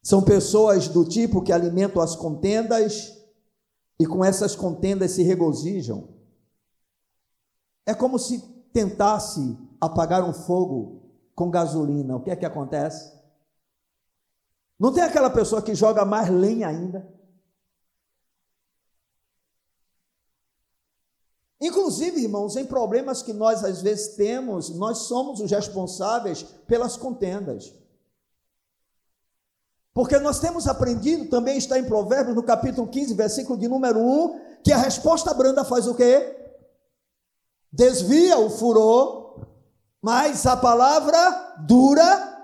São 0.00 0.22
pessoas 0.22 0.86
do 0.86 1.04
tipo 1.04 1.42
que 1.42 1.52
alimentam 1.52 2.00
as 2.00 2.14
contendas 2.14 3.20
e 3.98 4.06
com 4.06 4.24
essas 4.24 4.54
contendas 4.54 5.10
se 5.10 5.24
regozijam. 5.24 6.06
É 7.84 7.92
como 7.92 8.16
se 8.16 8.38
tentasse 8.72 9.58
apagar 9.80 10.22
um 10.22 10.32
fogo 10.32 11.02
com 11.34 11.50
gasolina. 11.50 12.14
O 12.14 12.20
que 12.20 12.30
é 12.30 12.36
que 12.36 12.46
acontece? 12.46 13.15
Não 14.78 14.92
tem 14.92 15.02
aquela 15.02 15.30
pessoa 15.30 15.62
que 15.62 15.74
joga 15.74 16.04
mais 16.04 16.28
lenha 16.28 16.68
ainda? 16.68 17.16
Inclusive, 21.60 22.20
irmãos, 22.20 22.56
em 22.56 22.66
problemas 22.66 23.22
que 23.22 23.32
nós 23.32 23.64
às 23.64 23.80
vezes 23.80 24.14
temos, 24.14 24.68
nós 24.70 24.98
somos 24.98 25.40
os 25.40 25.50
responsáveis 25.50 26.42
pelas 26.42 26.96
contendas. 26.96 27.74
Porque 29.94 30.18
nós 30.18 30.38
temos 30.38 30.68
aprendido, 30.68 31.30
também 31.30 31.56
está 31.56 31.78
em 31.78 31.84
Provérbios, 31.84 32.36
no 32.36 32.42
capítulo 32.42 32.86
15, 32.86 33.14
versículo 33.14 33.58
de 33.58 33.66
número 33.66 33.98
1, 33.98 34.60
que 34.62 34.70
a 34.70 34.76
resposta 34.76 35.32
branda 35.32 35.64
faz 35.64 35.86
o 35.86 35.94
quê? 35.94 36.36
Desvia 37.72 38.36
o 38.36 38.50
furor, 38.50 39.46
mas 40.02 40.44
a 40.44 40.54
palavra 40.54 41.56
dura 41.66 42.35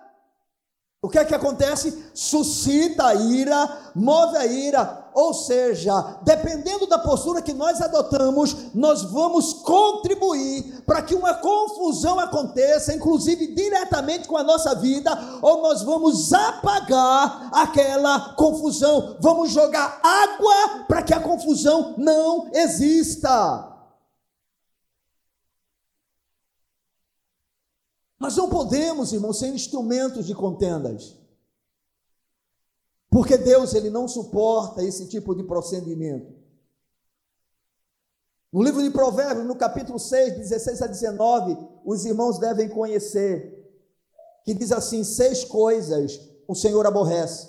o 1.05 1.09
que 1.09 1.19
é 1.19 1.25
que 1.25 1.35
acontece? 1.35 2.11
Suscita 2.15 3.07
a 3.07 3.15
ira, 3.17 3.91
move 3.93 4.37
a 4.37 4.47
ira, 4.47 5.11
ou 5.13 5.35
seja, 5.35 5.93
dependendo 6.23 6.87
da 6.87 6.97
postura 6.97 7.43
que 7.43 7.53
nós 7.53 7.81
adotamos, 7.81 8.73
nós 8.73 9.03
vamos 9.03 9.53
contribuir 9.53 10.85
para 10.87 11.03
que 11.03 11.17
uma 11.17 11.35
confusão 11.35 12.21
aconteça, 12.21 12.95
inclusive 12.95 13.53
diretamente 13.53 14.29
com 14.29 14.37
a 14.37 14.45
nossa 14.45 14.77
vida, 14.77 15.11
ou 15.43 15.61
nós 15.61 15.83
vamos 15.83 16.33
apagar 16.33 17.51
aquela 17.53 18.35
confusão, 18.35 19.17
vamos 19.21 19.51
jogar 19.51 20.01
água 20.05 20.85
para 20.87 21.03
que 21.03 21.13
a 21.13 21.19
confusão 21.19 21.97
não 21.99 22.49
exista. 22.55 23.72
Mas 28.23 28.37
não 28.37 28.49
podemos, 28.49 29.13
irmãos, 29.13 29.41
ser 29.41 29.49
instrumentos 29.49 30.27
de 30.27 30.33
contendas. 30.33 31.19
Porque 33.11 33.37
Deus 33.37 33.75
ele 33.75 33.91
não 33.91 34.07
suporta 34.07 34.81
esse 34.81 35.09
tipo 35.09 35.35
de 35.35 35.43
procedimento. 35.43 36.33
No 38.53 38.63
livro 38.63 38.81
de 38.81 38.91
Provérbios, 38.91 39.45
no 39.45 39.57
capítulo 39.57 39.99
6, 39.99 40.35
16 40.37 40.83
a 40.83 40.87
19, 40.87 41.59
os 41.85 42.05
irmãos 42.05 42.39
devem 42.39 42.69
conhecer 42.69 43.61
que 44.45 44.55
diz 44.55 44.71
assim: 44.71 45.03
seis 45.03 45.43
coisas 45.43 46.21
o 46.47 46.55
Senhor 46.55 46.87
aborrece, 46.87 47.49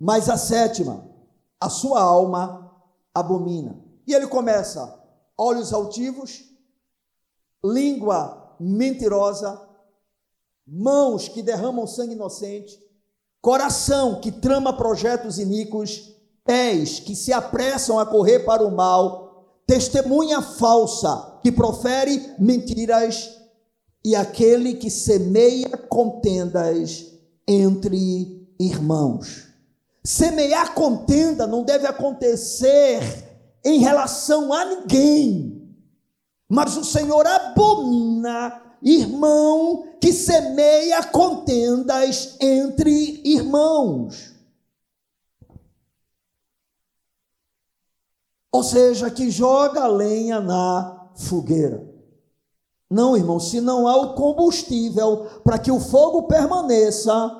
mas 0.00 0.30
a 0.30 0.38
sétima, 0.38 1.06
a 1.60 1.68
sua 1.68 2.00
alma 2.00 2.74
abomina. 3.14 3.78
E 4.06 4.14
ele 4.14 4.28
começa: 4.28 4.98
olhos 5.36 5.74
altivos, 5.74 6.42
língua 7.62 8.41
mentirosa, 8.62 9.60
mãos 10.66 11.28
que 11.28 11.42
derramam 11.42 11.86
sangue 11.86 12.14
inocente, 12.14 12.78
coração 13.40 14.20
que 14.20 14.30
trama 14.30 14.76
projetos 14.76 15.38
iníquos, 15.38 16.14
pés 16.44 17.00
que 17.00 17.16
se 17.16 17.32
apressam 17.32 17.98
a 17.98 18.06
correr 18.06 18.40
para 18.40 18.62
o 18.62 18.70
mal, 18.70 19.62
testemunha 19.66 20.40
falsa 20.40 21.40
que 21.42 21.50
profere 21.50 22.34
mentiras 22.38 23.36
e 24.04 24.14
aquele 24.14 24.74
que 24.74 24.90
semeia 24.90 25.76
contendas 25.76 27.06
entre 27.46 28.48
irmãos. 28.60 29.48
Semear 30.04 30.74
contenda 30.74 31.46
não 31.46 31.62
deve 31.64 31.86
acontecer 31.86 33.00
em 33.64 33.78
relação 33.78 34.52
a 34.52 34.64
ninguém 34.64 35.51
mas 36.52 36.76
o 36.76 36.84
Senhor 36.84 37.26
abomina 37.26 38.60
irmão 38.82 39.84
que 39.98 40.12
semeia 40.12 41.02
contendas 41.02 42.36
entre 42.38 43.22
irmãos. 43.24 44.34
Ou 48.52 48.62
seja, 48.62 49.10
que 49.10 49.30
joga 49.30 49.86
lenha 49.86 50.42
na 50.42 51.10
fogueira. 51.16 51.90
Não, 52.90 53.16
irmão, 53.16 53.40
se 53.40 53.58
não 53.58 53.88
há 53.88 53.96
o 53.96 54.14
combustível 54.14 55.40
para 55.42 55.58
que 55.58 55.72
o 55.72 55.80
fogo 55.80 56.24
permaneça, 56.24 57.34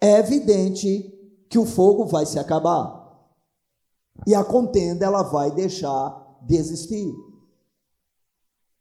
é 0.00 0.20
evidente 0.20 1.12
que 1.50 1.58
o 1.58 1.66
fogo 1.66 2.06
vai 2.06 2.24
se 2.24 2.38
acabar. 2.38 3.10
E 4.24 4.36
a 4.36 4.44
contenda 4.44 5.04
ela 5.04 5.24
vai 5.24 5.50
deixar 5.50 6.38
de 6.42 6.54
existir. 6.54 7.31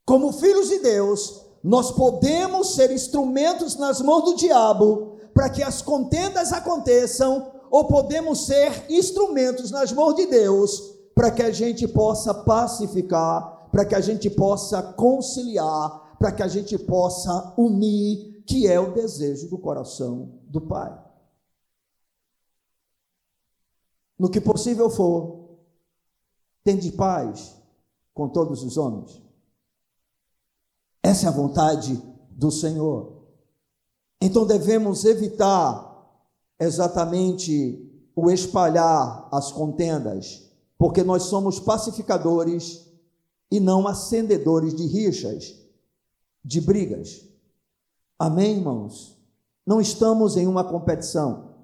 Como 0.06 0.34
filhos 0.34 0.70
de 0.70 0.80
Deus, 0.80 1.46
nós 1.64 1.92
podemos 1.92 2.76
ser 2.76 2.92
instrumentos 2.92 3.76
nas 3.76 4.02
mãos 4.02 4.24
do 4.24 4.36
diabo 4.36 5.18
para 5.34 5.50
que 5.50 5.64
as 5.64 5.82
contendas 5.82 6.52
aconteçam, 6.52 7.52
ou 7.70 7.86
podemos 7.86 8.46
ser 8.46 8.86
instrumentos 8.90 9.72
nas 9.72 9.92
mãos 9.94 10.16
de 10.16 10.26
Deus 10.26 11.00
para 11.16 11.32
que 11.32 11.42
a 11.42 11.52
gente 11.52 11.88
possa 11.88 12.34
pacificar, 12.34 13.70
para 13.72 13.86
que 13.86 13.96
a 13.96 14.02
gente 14.02 14.30
possa 14.30 14.82
conciliar, 14.82 16.18
para 16.18 16.32
que 16.32 16.44
a 16.44 16.48
gente 16.48 16.78
possa 16.78 17.54
unir, 17.58 18.44
que 18.46 18.68
é 18.68 18.80
o 18.80 18.94
desejo 18.94 19.50
do 19.50 19.58
coração 19.58 20.40
do 20.44 20.60
Pai. 20.60 21.00
No 24.20 24.30
que 24.30 24.42
possível 24.42 24.90
for, 24.90 25.58
tende 26.64 26.92
paz 26.92 27.56
com 28.14 28.28
todos 28.28 28.64
os 28.64 28.78
homens. 28.78 29.22
Essa 31.04 31.26
é 31.26 31.30
a 31.30 31.34
vontade 31.34 32.02
do 32.30 32.52
Senhor. 32.52 33.22
Então 34.22 34.46
devemos 34.46 35.04
evitar 35.04 35.90
exatamente 36.60 37.88
o 38.16 38.30
espalhar 38.30 39.28
as 39.32 39.52
contendas, 39.52 40.48
porque 40.78 41.04
nós 41.04 41.24
somos 41.24 41.60
pacificadores 41.60 42.88
e 43.50 43.60
não 43.60 43.88
acendedores 43.88 44.76
de 44.76 44.86
rixas, 44.86 45.56
de 46.44 46.62
brigas. 46.62 47.28
Amém, 48.18 48.58
irmãos? 48.58 49.18
Não 49.66 49.82
estamos 49.82 50.38
em 50.38 50.46
uma 50.46 50.64
competição. 50.64 51.56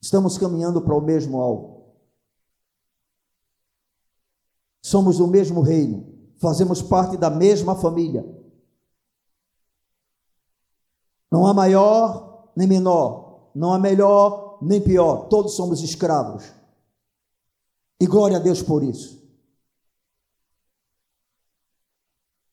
Estamos 0.00 0.36
caminhando 0.36 0.80
para 0.80 0.96
o 0.96 1.00
mesmo 1.00 1.40
alvo. 1.40 1.78
Somos 4.82 5.18
do 5.18 5.26
mesmo 5.26 5.60
reino 5.60 6.17
fazemos 6.38 6.80
parte 6.80 7.16
da 7.16 7.28
mesma 7.28 7.74
família. 7.76 8.24
Não 11.30 11.46
há 11.46 11.52
maior 11.52 12.50
nem 12.56 12.66
menor, 12.66 13.50
não 13.54 13.72
há 13.72 13.78
melhor 13.78 14.58
nem 14.62 14.80
pior, 14.80 15.28
todos 15.28 15.54
somos 15.54 15.82
escravos. 15.82 16.44
E 18.00 18.06
glória 18.06 18.36
a 18.36 18.40
Deus 18.40 18.62
por 18.62 18.82
isso. 18.82 19.18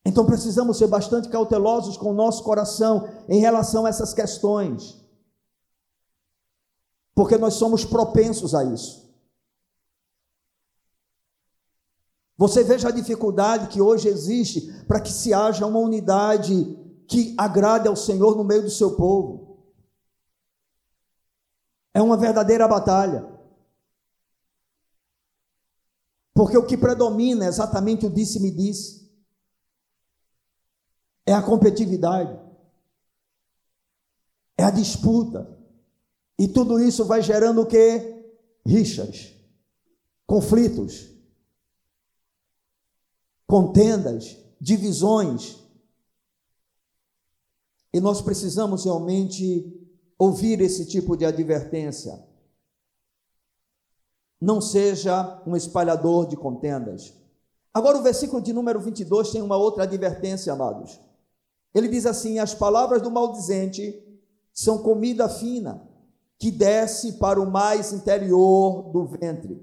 Então 0.05 0.25
precisamos 0.25 0.77
ser 0.77 0.87
bastante 0.87 1.29
cautelosos 1.29 1.97
com 1.97 2.11
o 2.11 2.13
nosso 2.13 2.43
coração 2.43 3.09
em 3.27 3.39
relação 3.39 3.85
a 3.85 3.89
essas 3.89 4.13
questões, 4.13 5.01
porque 7.15 7.37
nós 7.37 7.55
somos 7.55 7.83
propensos 7.83 8.53
a 8.53 8.63
isso. 8.63 9.04
Você 12.37 12.63
veja 12.63 12.89
a 12.89 12.91
dificuldade 12.91 13.67
que 13.69 13.81
hoje 13.81 14.09
existe 14.09 14.83
para 14.83 14.99
que 14.99 15.11
se 15.11 15.33
haja 15.33 15.65
uma 15.65 15.79
unidade 15.79 16.75
que 17.07 17.33
agrade 17.37 17.87
ao 17.87 17.95
Senhor 17.95 18.35
no 18.35 18.43
meio 18.43 18.63
do 18.63 18.69
seu 18.69 18.95
povo. 18.97 19.63
É 21.93 22.01
uma 22.01 22.17
verdadeira 22.17 22.67
batalha. 22.67 23.25
Porque 26.33 26.57
o 26.57 26.65
que 26.65 26.75
predomina 26.75 27.45
é 27.45 27.47
exatamente 27.47 28.05
o 28.05 28.09
disse-me 28.09 28.51
disse. 28.51 29.09
É 31.25 31.31
a 31.31 31.41
competitividade. 31.41 32.37
É 34.57 34.63
a 34.65 34.71
disputa. 34.71 35.57
E 36.37 36.49
tudo 36.49 36.81
isso 36.81 37.05
vai 37.05 37.21
gerando 37.21 37.61
o 37.61 37.65
quê? 37.65 38.11
Rixas, 38.65 39.33
conflitos 40.25 41.14
contendas, 43.47 44.37
divisões. 44.59 45.57
E 47.93 47.99
nós 47.99 48.21
precisamos 48.21 48.85
realmente 48.85 49.71
ouvir 50.17 50.61
esse 50.61 50.85
tipo 50.85 51.15
de 51.15 51.25
advertência. 51.25 52.23
não 54.41 54.61
seja 54.61 55.41
um 55.47 55.55
espalhador 55.55 56.27
de 56.27 56.35
contendas. 56.35 57.13
Agora, 57.73 57.97
o 57.97 58.03
versículo 58.03 58.41
de 58.41 58.53
número 58.53 58.79
22 58.79 59.31
tem 59.31 59.41
uma 59.41 59.57
outra 59.57 59.83
advertência, 59.83 60.53
amados. 60.53 60.99
Ele 61.73 61.87
diz 61.87 62.05
assim: 62.05 62.37
As 62.37 62.53
palavras 62.53 63.01
do 63.01 63.09
maldizente 63.09 64.01
são 64.53 64.83
comida 64.83 65.27
fina, 65.27 65.85
que 66.37 66.51
desce 66.51 67.13
para 67.13 67.41
o 67.41 67.49
mais 67.49 67.91
interior 67.91 68.91
do 68.91 69.05
ventre. 69.05 69.59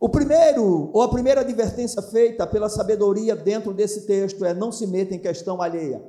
O 0.00 0.08
primeiro, 0.08 0.90
ou 0.94 1.02
a 1.02 1.10
primeira 1.10 1.42
advertência 1.42 2.00
feita 2.00 2.46
pela 2.46 2.70
sabedoria 2.70 3.36
dentro 3.36 3.74
desse 3.74 4.06
texto 4.06 4.42
é: 4.46 4.54
não 4.54 4.72
se 4.72 4.86
meta 4.86 5.14
em 5.14 5.18
questão 5.18 5.60
alheia. 5.60 6.02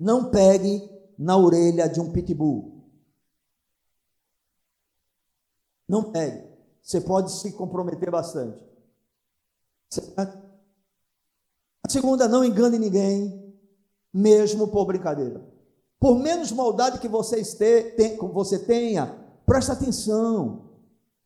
Não 0.00 0.30
pegue 0.30 0.90
na 1.18 1.36
orelha 1.36 1.86
de 1.86 2.00
um 2.00 2.10
pitbull. 2.10 2.82
Não 5.86 6.10
pegue. 6.10 6.48
Você 6.80 7.02
pode 7.02 7.30
se 7.32 7.52
comprometer 7.52 8.10
bastante. 8.10 8.66
A 10.16 11.90
segunda, 11.90 12.26
não 12.26 12.42
engane 12.42 12.78
ninguém, 12.78 13.54
mesmo 14.12 14.68
por 14.68 14.86
brincadeira. 14.86 15.44
Por 16.00 16.18
menos 16.18 16.52
maldade 16.52 17.00
que 17.00 17.08
você, 17.08 17.40
tenha, 18.60 19.06
presta 19.44 19.74
atenção. 19.74 20.67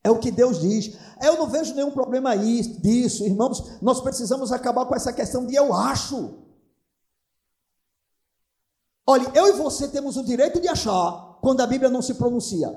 É 0.04 0.10
o 0.10 0.18
que 0.18 0.30
Deus 0.30 0.60
diz. 0.60 0.96
Eu 1.22 1.36
não 1.36 1.46
vejo 1.46 1.74
nenhum 1.74 1.92
problema 1.92 2.30
aí 2.30 2.62
disso, 2.78 3.24
irmãos. 3.24 3.80
Nós 3.80 4.00
precisamos 4.00 4.50
acabar 4.50 4.86
com 4.86 4.94
essa 4.94 5.12
questão 5.12 5.46
de 5.46 5.54
eu 5.54 5.72
acho. 5.72 6.42
Olha, 9.06 9.30
eu 9.34 9.48
e 9.48 9.52
você 9.52 9.88
temos 9.88 10.16
o 10.16 10.24
direito 10.24 10.60
de 10.60 10.68
achar 10.68 11.38
quando 11.40 11.60
a 11.60 11.66
Bíblia 11.66 11.90
não 11.90 12.02
se 12.02 12.14
pronuncia. 12.14 12.68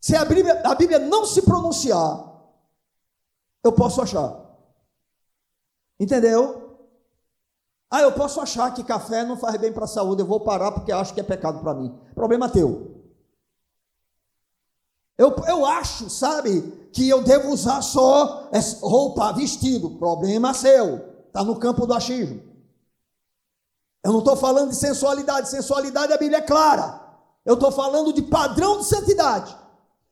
Se 0.00 0.16
a 0.16 0.24
Bíblia, 0.24 0.62
a 0.64 0.74
Bíblia 0.74 0.98
não 0.98 1.24
se 1.24 1.42
pronunciar, 1.42 2.30
eu 3.62 3.72
posso 3.72 4.00
achar. 4.00 4.40
Entendeu? 5.98 6.59
Ah, 7.90 8.02
eu 8.02 8.12
posso 8.12 8.40
achar 8.40 8.72
que 8.72 8.84
café 8.84 9.24
não 9.24 9.36
faz 9.36 9.56
bem 9.56 9.72
para 9.72 9.84
a 9.84 9.88
saúde, 9.88 10.22
eu 10.22 10.26
vou 10.26 10.40
parar 10.40 10.70
porque 10.70 10.92
acho 10.92 11.12
que 11.12 11.20
é 11.20 11.24
pecado 11.24 11.58
para 11.58 11.74
mim. 11.74 11.92
Problema 12.14 12.48
teu. 12.48 13.00
Eu, 15.18 15.34
eu 15.46 15.66
acho, 15.66 16.08
sabe, 16.08 16.88
que 16.92 17.08
eu 17.08 17.22
devo 17.22 17.50
usar 17.50 17.82
só 17.82 18.48
roupa, 18.80 19.32
vestido. 19.32 19.90
Problema 19.98 20.54
seu. 20.54 21.26
Está 21.26 21.44
no 21.44 21.58
campo 21.58 21.86
do 21.86 21.92
achismo. 21.92 22.40
Eu 24.02 24.12
não 24.12 24.20
estou 24.20 24.36
falando 24.36 24.70
de 24.70 24.76
sensualidade. 24.76 25.50
Sensualidade, 25.50 26.12
a 26.12 26.16
Bíblia 26.16 26.38
é 26.38 26.42
clara. 26.42 27.00
Eu 27.44 27.54
estou 27.54 27.70
falando 27.70 28.12
de 28.12 28.22
padrão 28.22 28.78
de 28.78 28.86
santidade. 28.86 29.54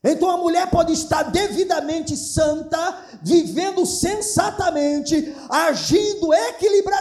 Então 0.05 0.31
a 0.31 0.37
mulher 0.37 0.71
pode 0.71 0.93
estar 0.93 1.25
devidamente 1.25 2.17
santa, 2.17 3.05
vivendo 3.21 3.85
sensatamente, 3.85 5.35
agindo 5.51 6.33
equilibradamente, 6.33 6.98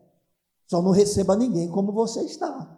Só 0.65 0.81
não 0.81 0.89
receba 0.89 1.35
ninguém 1.35 1.69
como 1.69 1.91
você 1.91 2.23
está. 2.23 2.75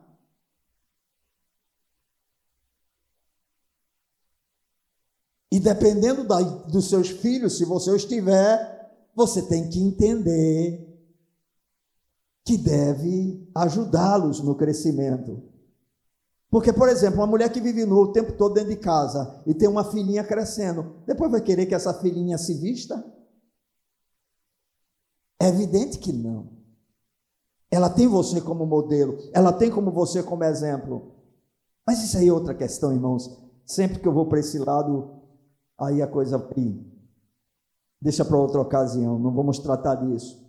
E 5.50 5.62
dependendo 5.62 6.28
da, 6.28 6.42
dos 6.42 6.90
seus 6.90 7.08
filhos, 7.08 7.58
se 7.58 7.64
você 7.64 7.96
estiver, 7.96 8.92
você 9.16 9.44
tem 9.44 9.70
que 9.70 9.80
entender 9.80 10.86
que 12.44 12.58
deve 12.58 13.50
ajudá-los 13.56 14.42
no 14.42 14.56
crescimento. 14.56 15.49
Porque, 16.50 16.74
por 16.74 16.89
exemplo, 16.89 17.20
uma 17.20 17.28
mulher 17.28 17.52
que 17.52 17.62
vive 17.62 17.86
nu 17.86 17.97
o 17.97 18.12
tempo 18.12 18.34
todo 18.34 18.56
dentro 18.56 18.72
de 18.72 18.78
casa 18.78 19.41
e 19.45 19.54
tem 19.54 19.70
uma 19.70 19.84
filhinha 19.84 20.24
crescendo, 20.24 20.95
depois 21.06 21.30
vai 21.32 21.41
querer 21.41 21.68
que 21.68 21.76
essa 21.76 21.93
filhinha 21.93 22.38
se 22.38 22.56
vista? 22.56 23.04
É 25.39 25.47
evidente 25.47 26.00
que 26.00 26.12
não. 26.12 26.50
Ela 27.72 27.89
tem 27.89 28.08
você 28.08 28.41
como 28.41 28.66
modelo, 28.66 29.18
ela 29.32 29.54
tem 29.54 29.70
como 29.70 29.91
você 29.91 30.24
como 30.24 30.43
exemplo. 30.43 31.12
Mas 31.86 32.04
isso 32.04 32.18
aí 32.18 32.28
é 32.28 32.34
outra 32.34 32.56
questão, 32.56 32.91
irmãos. 32.91 33.39
Sempre 33.64 34.00
que 34.00 34.08
eu 34.08 34.14
vou 34.14 34.26
para 34.26 34.39
esse 34.39 34.58
lado, 34.58 35.22
aí 35.78 36.02
a 36.02 36.08
coisa 36.08 36.43
deixa 38.02 38.26
para 38.26 38.38
outra 38.38 38.60
ocasião, 38.60 39.20
não 39.20 39.32
vamos 39.32 39.60
tratar 39.60 39.95
disso. 39.95 40.43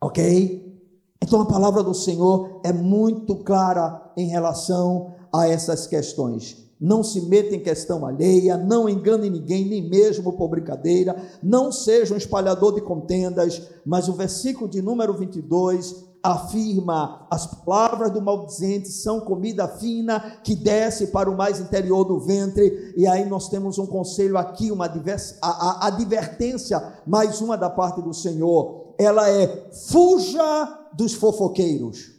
Ok? 0.00 0.81
Então 1.22 1.40
a 1.40 1.46
palavra 1.46 1.84
do 1.84 1.94
Senhor 1.94 2.60
é 2.64 2.72
muito 2.72 3.36
clara 3.36 4.10
em 4.16 4.26
relação 4.26 5.14
a 5.32 5.46
essas 5.48 5.86
questões. 5.86 6.56
Não 6.80 7.04
se 7.04 7.20
meta 7.20 7.54
em 7.54 7.60
questão 7.60 8.04
alheia, 8.04 8.56
não 8.56 8.88
engane 8.88 9.30
ninguém, 9.30 9.64
nem 9.64 9.88
mesmo 9.88 10.32
por 10.32 10.48
brincadeira, 10.48 11.14
não 11.40 11.70
seja 11.70 12.12
um 12.12 12.16
espalhador 12.16 12.74
de 12.74 12.80
contendas, 12.80 13.62
mas 13.86 14.08
o 14.08 14.14
versículo 14.14 14.68
de 14.68 14.82
número 14.82 15.14
22 15.14 16.04
afirma: 16.20 17.24
as 17.30 17.46
palavras 17.46 18.10
do 18.10 18.20
maldizente 18.20 18.88
são 18.88 19.20
comida 19.20 19.68
fina 19.68 20.38
que 20.42 20.56
desce 20.56 21.06
para 21.06 21.30
o 21.30 21.36
mais 21.36 21.60
interior 21.60 22.02
do 22.02 22.18
ventre. 22.18 22.94
E 22.96 23.06
aí 23.06 23.24
nós 23.26 23.48
temos 23.48 23.78
um 23.78 23.86
conselho 23.86 24.36
aqui, 24.36 24.72
uma 24.72 24.86
a, 24.86 25.48
a, 25.48 25.86
advertência, 25.86 26.82
mais 27.06 27.40
uma 27.40 27.56
da 27.56 27.70
parte 27.70 28.02
do 28.02 28.12
Senhor. 28.12 28.94
Ela 28.98 29.30
é: 29.30 29.70
fuja 29.88 30.81
dos 30.94 31.14
fofoqueiros. 31.14 32.12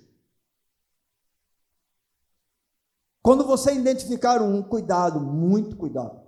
Quando 3.21 3.45
você 3.45 3.73
identificar 3.73 4.41
um, 4.41 4.61
cuidado, 4.61 5.19
muito 5.19 5.77
cuidado. 5.77 6.21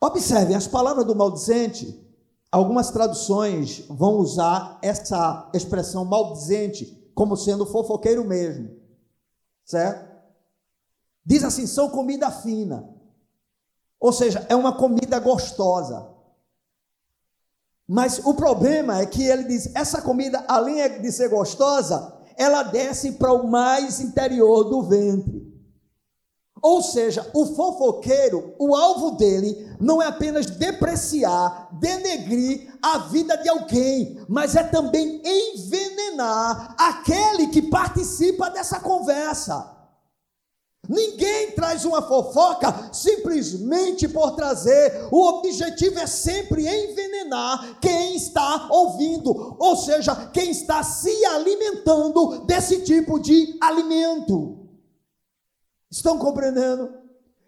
Observe, 0.00 0.54
as 0.54 0.68
palavras 0.68 1.04
do 1.04 1.16
maldizente 1.16 2.06
Algumas 2.50 2.90
traduções 2.90 3.84
vão 3.88 4.14
usar 4.14 4.78
essa 4.80 5.50
expressão 5.52 6.06
maldizente 6.06 6.86
como 7.14 7.36
sendo 7.36 7.66
fofoqueiro 7.66 8.24
mesmo, 8.24 8.80
certo? 9.62 10.16
Diz 11.22 11.44
assim: 11.44 11.66
são 11.66 11.90
comida 11.90 12.30
fina, 12.30 12.88
ou 14.00 14.10
seja, 14.10 14.46
é 14.48 14.56
uma 14.56 14.74
comida 14.74 15.18
gostosa. 15.18 16.15
Mas 17.88 18.20
o 18.24 18.34
problema 18.34 19.00
é 19.00 19.06
que 19.06 19.22
ele 19.22 19.44
diz: 19.44 19.70
essa 19.74 20.02
comida, 20.02 20.44
além 20.48 21.00
de 21.00 21.12
ser 21.12 21.28
gostosa, 21.28 22.14
ela 22.36 22.62
desce 22.62 23.12
para 23.12 23.32
o 23.32 23.48
mais 23.48 24.00
interior 24.00 24.64
do 24.64 24.82
ventre. 24.82 25.46
Ou 26.60 26.82
seja, 26.82 27.30
o 27.32 27.46
fofoqueiro, 27.54 28.54
o 28.58 28.74
alvo 28.74 29.12
dele 29.12 29.76
não 29.78 30.02
é 30.02 30.06
apenas 30.06 30.46
depreciar, 30.46 31.68
denegrir 31.78 32.76
a 32.82 32.98
vida 32.98 33.36
de 33.36 33.48
alguém, 33.48 34.18
mas 34.28 34.56
é 34.56 34.64
também 34.64 35.22
envenenar 35.24 36.74
aquele 36.78 37.48
que 37.48 37.62
participa 37.62 38.50
dessa 38.50 38.80
conversa. 38.80 39.75
Ninguém 40.88 41.52
traz 41.52 41.84
uma 41.84 42.02
fofoca 42.02 42.92
simplesmente 42.92 44.08
por 44.08 44.32
trazer. 44.32 45.08
O 45.10 45.26
objetivo 45.26 45.98
é 45.98 46.06
sempre 46.06 46.62
envenenar 46.62 47.78
quem 47.80 48.16
está 48.16 48.68
ouvindo, 48.70 49.56
ou 49.58 49.76
seja, 49.76 50.14
quem 50.32 50.50
está 50.50 50.82
se 50.82 51.24
alimentando 51.26 52.44
desse 52.46 52.82
tipo 52.82 53.18
de 53.18 53.56
alimento. 53.60 54.68
Estão 55.90 56.18
compreendendo? 56.18 56.90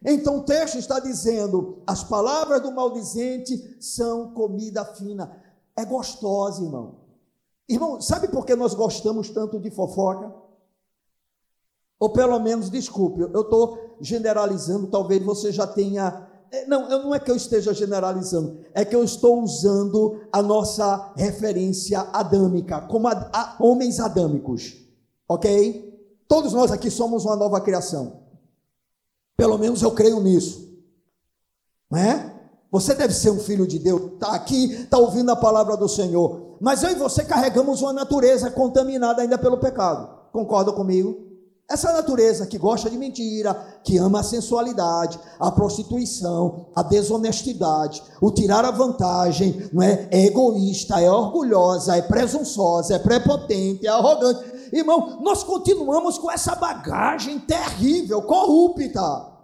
Então 0.05 0.39
o 0.39 0.45
texto 0.45 0.79
está 0.79 1.01
dizendo: 1.01 1.83
as 1.87 2.05
palavras 2.05 2.63
do 2.63 2.73
maldizente 2.73 3.77
são 3.81 4.33
comida 4.33 4.85
fina. 4.85 5.43
É 5.77 5.85
gostosa, 5.85 6.63
irmão. 6.63 7.01
Irmão, 7.69 8.01
sabe 8.01 8.29
por 8.29 8.47
que 8.47 8.55
nós 8.57 8.75
gostamos 8.75 9.31
tanto 9.31 9.61
de 9.61 9.71
fofoca? 9.71 10.48
Ou 12.01 12.11
pelo 12.11 12.39
menos, 12.39 12.71
desculpe, 12.71 13.21
eu 13.21 13.41
estou 13.41 13.97
generalizando, 14.01 14.87
talvez 14.87 15.23
você 15.23 15.51
já 15.51 15.67
tenha. 15.67 16.29
É, 16.51 16.67
não, 16.67 16.89
não 16.89 17.15
é 17.15 17.19
que 17.19 17.31
eu 17.31 17.37
esteja 17.37 17.75
generalizando, 17.75 18.61
é 18.73 18.85
que 18.85 18.95
eu 18.95 19.05
estou 19.05 19.43
usando 19.43 20.21
a 20.33 20.41
nossa 20.41 21.13
referência 21.17 22.01
adâmica, 22.13 22.81
como 22.83 23.09
a, 23.09 23.31
a, 23.33 23.57
homens 23.61 24.01
adâmicos, 24.01 24.77
ok? 25.29 25.87
Todos 26.27 26.53
nós 26.53 26.71
aqui 26.71 26.91
somos 26.91 27.25
uma 27.25 27.37
nova 27.37 27.61
criação. 27.61 28.23
Pelo 29.37 29.59
menos 29.59 29.83
eu 29.83 29.91
creio 29.91 30.21
nisso. 30.21 30.69
Não 31.91 31.99
é? 31.99 32.35
Você 32.71 32.95
deve 32.95 33.15
ser 33.15 33.31
um 33.31 33.39
filho 33.39 33.67
de 33.67 33.79
Deus, 33.79 34.13
está 34.13 34.35
aqui, 34.35 34.73
está 34.73 34.99
ouvindo 34.99 35.31
a 35.31 35.37
palavra 35.37 35.77
do 35.77 35.89
Senhor. 35.89 36.57
Mas 36.61 36.83
eu 36.83 36.91
e 36.91 36.95
você 36.95 37.25
carregamos 37.25 37.83
uma 37.83 37.93
natureza 37.93 38.51
contaminada 38.51 39.23
ainda 39.23 39.39
pelo 39.39 39.59
pecado. 39.59 40.31
Concorda 40.33 40.73
comigo? 40.73 41.28
Essa 41.71 41.93
natureza 41.93 42.47
que 42.47 42.57
gosta 42.57 42.89
de 42.89 42.97
mentira, 42.97 43.53
que 43.85 43.99
ama 43.99 44.21
a 44.21 44.23
sensualidade, 44.23 45.21
a 45.39 45.53
prostituição, 45.53 46.71
a 46.75 46.83
desonestidade, 46.83 48.03
o 48.23 48.31
tirar 48.31 48.65
a 48.65 48.71
vantagem, 48.71 49.69
não 49.71 49.83
é? 49.83 50.09
é 50.11 50.25
egoísta, 50.25 50.99
é 50.99 51.11
orgulhosa, 51.11 51.95
é 51.95 52.01
presunçosa, 52.01 52.95
é 52.95 52.99
prepotente, 52.99 53.87
é 53.87 53.91
arrogante. 53.91 54.41
Irmão, 54.73 55.21
nós 55.21 55.45
continuamos 55.45 56.17
com 56.17 56.31
essa 56.31 56.55
bagagem 56.55 57.39
terrível, 57.41 58.23
corrupta. 58.23 59.37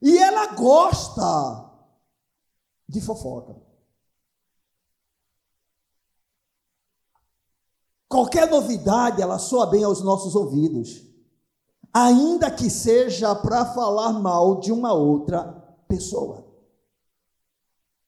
E 0.00 0.16
ela 0.16 0.54
gosta 0.54 1.70
de 2.88 3.02
fofoca. 3.02 3.67
Qualquer 8.08 8.50
novidade, 8.50 9.20
ela 9.20 9.38
soa 9.38 9.66
bem 9.66 9.84
aos 9.84 10.00
nossos 10.00 10.34
ouvidos, 10.34 11.02
ainda 11.92 12.50
que 12.50 12.70
seja 12.70 13.34
para 13.34 13.66
falar 13.66 14.14
mal 14.14 14.60
de 14.60 14.72
uma 14.72 14.94
outra 14.94 15.44
pessoa. 15.86 16.46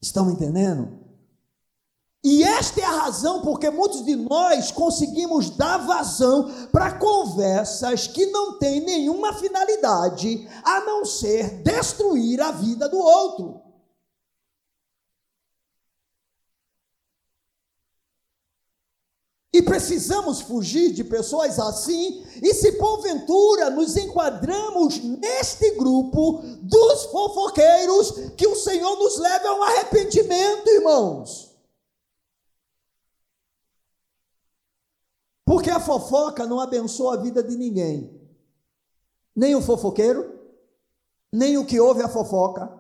Estão 0.00 0.30
entendendo? 0.30 0.98
E 2.22 2.42
esta 2.42 2.80
é 2.80 2.84
a 2.84 3.02
razão 3.02 3.40
porque 3.40 3.70
muitos 3.70 4.04
de 4.04 4.14
nós 4.14 4.70
conseguimos 4.70 5.50
dar 5.50 5.78
vazão 5.78 6.50
para 6.70 6.98
conversas 6.98 8.06
que 8.06 8.26
não 8.26 8.58
têm 8.58 8.80
nenhuma 8.80 9.32
finalidade 9.34 10.46
a 10.62 10.80
não 10.80 11.04
ser 11.04 11.62
destruir 11.62 12.40
a 12.42 12.52
vida 12.52 12.88
do 12.88 12.98
outro. 12.98 13.69
E 19.60 19.62
precisamos 19.62 20.40
fugir 20.40 20.90
de 20.90 21.04
pessoas 21.04 21.58
assim, 21.58 22.24
e 22.42 22.54
se 22.54 22.72
porventura 22.78 23.68
nos 23.68 23.94
enquadramos 23.94 24.98
neste 25.04 25.72
grupo 25.72 26.40
dos 26.62 27.04
fofoqueiros, 27.04 28.10
que 28.38 28.46
o 28.46 28.56
Senhor 28.56 28.96
nos 28.96 29.18
leve 29.18 29.46
a 29.46 29.54
um 29.54 29.62
arrependimento, 29.62 30.66
irmãos. 30.66 31.54
Porque 35.44 35.68
a 35.68 35.78
fofoca 35.78 36.46
não 36.46 36.58
abençoa 36.58 37.16
a 37.16 37.20
vida 37.20 37.42
de 37.42 37.54
ninguém, 37.54 38.18
nem 39.36 39.54
o 39.54 39.60
fofoqueiro, 39.60 40.40
nem 41.30 41.58
o 41.58 41.66
que 41.66 41.78
ouve 41.78 42.00
a 42.02 42.08
fofoca, 42.08 42.72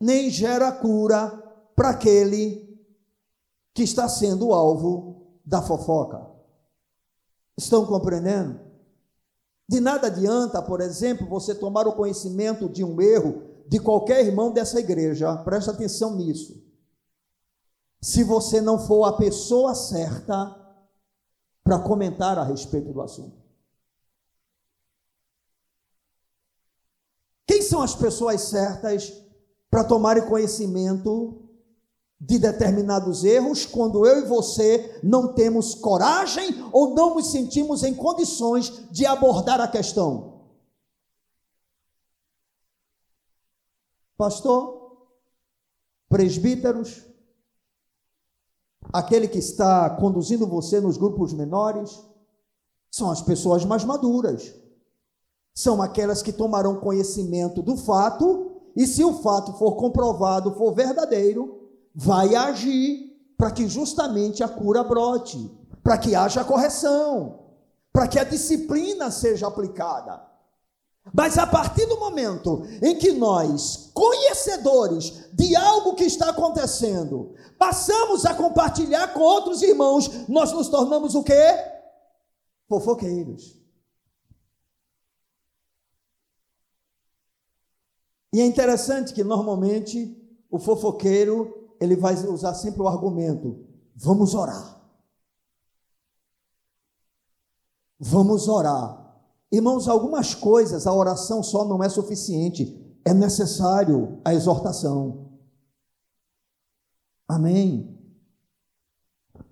nem 0.00 0.30
gera 0.30 0.70
cura 0.70 1.30
para 1.74 1.90
aquele 1.90 2.80
que 3.74 3.82
está 3.82 4.08
sendo 4.08 4.54
alvo 4.54 5.16
da 5.46 5.62
fofoca. 5.62 6.26
Estão 7.56 7.86
compreendendo? 7.86 8.60
De 9.68 9.80
nada 9.80 10.08
adianta, 10.08 10.60
por 10.60 10.80
exemplo, 10.80 11.28
você 11.28 11.54
tomar 11.54 11.86
o 11.86 11.94
conhecimento 11.94 12.68
de 12.68 12.84
um 12.84 13.00
erro 13.00 13.42
de 13.68 13.78
qualquer 13.78 14.24
irmão 14.24 14.52
dessa 14.52 14.78
igreja, 14.78 15.34
presta 15.38 15.70
atenção 15.70 16.16
nisso. 16.16 16.62
Se 18.00 18.22
você 18.22 18.60
não 18.60 18.78
for 18.78 19.04
a 19.04 19.16
pessoa 19.16 19.74
certa 19.74 20.54
para 21.64 21.80
comentar 21.80 22.38
a 22.38 22.44
respeito 22.44 22.92
do 22.92 23.00
assunto. 23.00 23.44
Quem 27.44 27.62
são 27.62 27.82
as 27.82 27.94
pessoas 27.94 28.42
certas 28.42 29.12
para 29.68 29.82
tomarem 29.82 30.28
conhecimento 30.28 31.45
de 32.18 32.38
determinados 32.38 33.24
erros 33.24 33.66
quando 33.66 34.06
eu 34.06 34.20
e 34.20 34.28
você 34.28 34.98
não 35.02 35.34
temos 35.34 35.74
coragem 35.74 36.64
ou 36.72 36.94
não 36.94 37.14
nos 37.14 37.30
sentimos 37.30 37.82
em 37.82 37.94
condições 37.94 38.90
de 38.90 39.04
abordar 39.04 39.60
a 39.60 39.68
questão. 39.68 40.36
Pastor, 44.16 44.96
presbíteros, 46.08 47.04
aquele 48.90 49.28
que 49.28 49.38
está 49.38 49.90
conduzindo 49.90 50.46
você 50.46 50.80
nos 50.80 50.96
grupos 50.96 51.34
menores, 51.34 52.02
são 52.90 53.10
as 53.10 53.20
pessoas 53.20 53.62
mais 53.62 53.84
maduras. 53.84 54.54
São 55.54 55.82
aquelas 55.82 56.22
que 56.22 56.32
tomarão 56.32 56.80
conhecimento 56.80 57.62
do 57.62 57.76
fato, 57.76 58.52
e 58.74 58.86
se 58.86 59.04
o 59.04 59.22
fato 59.22 59.52
for 59.54 59.76
comprovado, 59.76 60.54
for 60.54 60.72
verdadeiro, 60.72 61.65
vai 61.96 62.34
agir 62.34 63.16
para 63.38 63.50
que 63.50 63.66
justamente 63.66 64.44
a 64.44 64.48
cura 64.48 64.84
brote, 64.84 65.50
para 65.82 65.96
que 65.96 66.14
haja 66.14 66.44
correção, 66.44 67.46
para 67.90 68.06
que 68.06 68.18
a 68.18 68.24
disciplina 68.24 69.10
seja 69.10 69.46
aplicada. 69.46 70.22
Mas 71.14 71.38
a 71.38 71.46
partir 71.46 71.86
do 71.86 71.98
momento 71.98 72.64
em 72.82 72.98
que 72.98 73.12
nós, 73.12 73.90
conhecedores 73.94 75.30
de 75.32 75.56
algo 75.56 75.94
que 75.94 76.04
está 76.04 76.30
acontecendo, 76.30 77.34
passamos 77.58 78.26
a 78.26 78.34
compartilhar 78.34 79.14
com 79.14 79.20
outros 79.20 79.62
irmãos, 79.62 80.28
nós 80.28 80.52
nos 80.52 80.68
tornamos 80.68 81.14
o 81.14 81.22
quê? 81.22 81.32
Fofoqueiros. 82.68 83.56
E 88.32 88.40
é 88.40 88.44
interessante 88.44 89.14
que 89.14 89.24
normalmente 89.24 90.14
o 90.50 90.58
fofoqueiro 90.58 91.65
ele 91.80 91.96
vai 91.96 92.14
usar 92.26 92.54
sempre 92.54 92.82
o 92.82 92.88
argumento: 92.88 93.64
vamos 93.94 94.34
orar. 94.34 94.76
Vamos 97.98 98.48
orar. 98.48 99.04
Irmãos, 99.50 99.88
algumas 99.88 100.34
coisas, 100.34 100.86
a 100.86 100.92
oração 100.92 101.42
só 101.42 101.64
não 101.64 101.82
é 101.82 101.88
suficiente, 101.88 102.98
é 103.04 103.14
necessário 103.14 104.20
a 104.24 104.34
exortação. 104.34 105.30
Amém. 107.28 107.96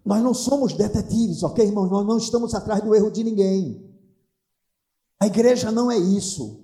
Nós 0.04 0.22
não 0.22 0.34
somos 0.34 0.74
detetives, 0.74 1.42
ok, 1.42 1.64
irmãos? 1.64 1.90
Nós 1.90 2.06
não 2.06 2.18
estamos 2.18 2.54
atrás 2.54 2.82
do 2.82 2.94
erro 2.94 3.10
de 3.10 3.24
ninguém. 3.24 3.82
A 5.18 5.26
igreja 5.26 5.72
não 5.72 5.90
é 5.90 5.96
isso. 5.96 6.62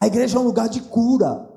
A 0.00 0.06
igreja 0.06 0.36
é 0.36 0.40
um 0.40 0.44
lugar 0.44 0.68
de 0.68 0.80
cura. 0.82 1.47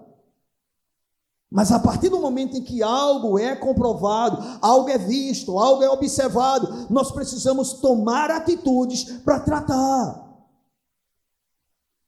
Mas 1.51 1.69
a 1.69 1.79
partir 1.79 2.07
do 2.07 2.21
momento 2.21 2.55
em 2.55 2.63
que 2.63 2.81
algo 2.81 3.37
é 3.37 3.53
comprovado, 3.57 4.41
algo 4.61 4.89
é 4.89 4.97
visto, 4.97 5.59
algo 5.59 5.83
é 5.83 5.89
observado, 5.89 6.87
nós 6.89 7.11
precisamos 7.11 7.73
tomar 7.73 8.31
atitudes 8.31 9.03
para 9.19 9.37
tratar. 9.41 10.31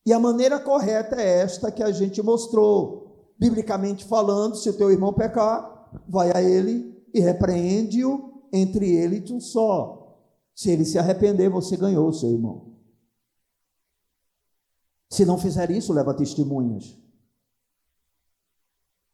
E 0.05 0.13
a 0.13 0.19
maneira 0.19 0.61
correta 0.61 1.17
é 1.17 1.41
esta 1.41 1.69
que 1.69 1.83
a 1.83 1.91
gente 1.91 2.21
mostrou. 2.21 3.33
Biblicamente 3.37 4.05
falando, 4.05 4.55
se 4.55 4.69
o 4.69 4.77
teu 4.77 4.89
irmão 4.89 5.11
pecar, 5.11 5.91
vai 6.07 6.31
a 6.33 6.41
ele 6.41 7.03
e 7.13 7.19
repreende-o 7.19 8.45
entre 8.53 8.95
ele 8.95 9.17
e 9.17 9.21
tu 9.21 9.41
só. 9.41 10.21
Se 10.55 10.71
ele 10.71 10.85
se 10.85 10.97
arrepender, 10.97 11.49
você 11.49 11.75
ganhou 11.75 12.07
o 12.07 12.13
seu 12.13 12.29
irmão. 12.29 12.73
Se 15.09 15.25
não 15.25 15.37
fizer 15.37 15.69
isso, 15.69 15.91
leva 15.91 16.13
testemunhas. 16.13 17.02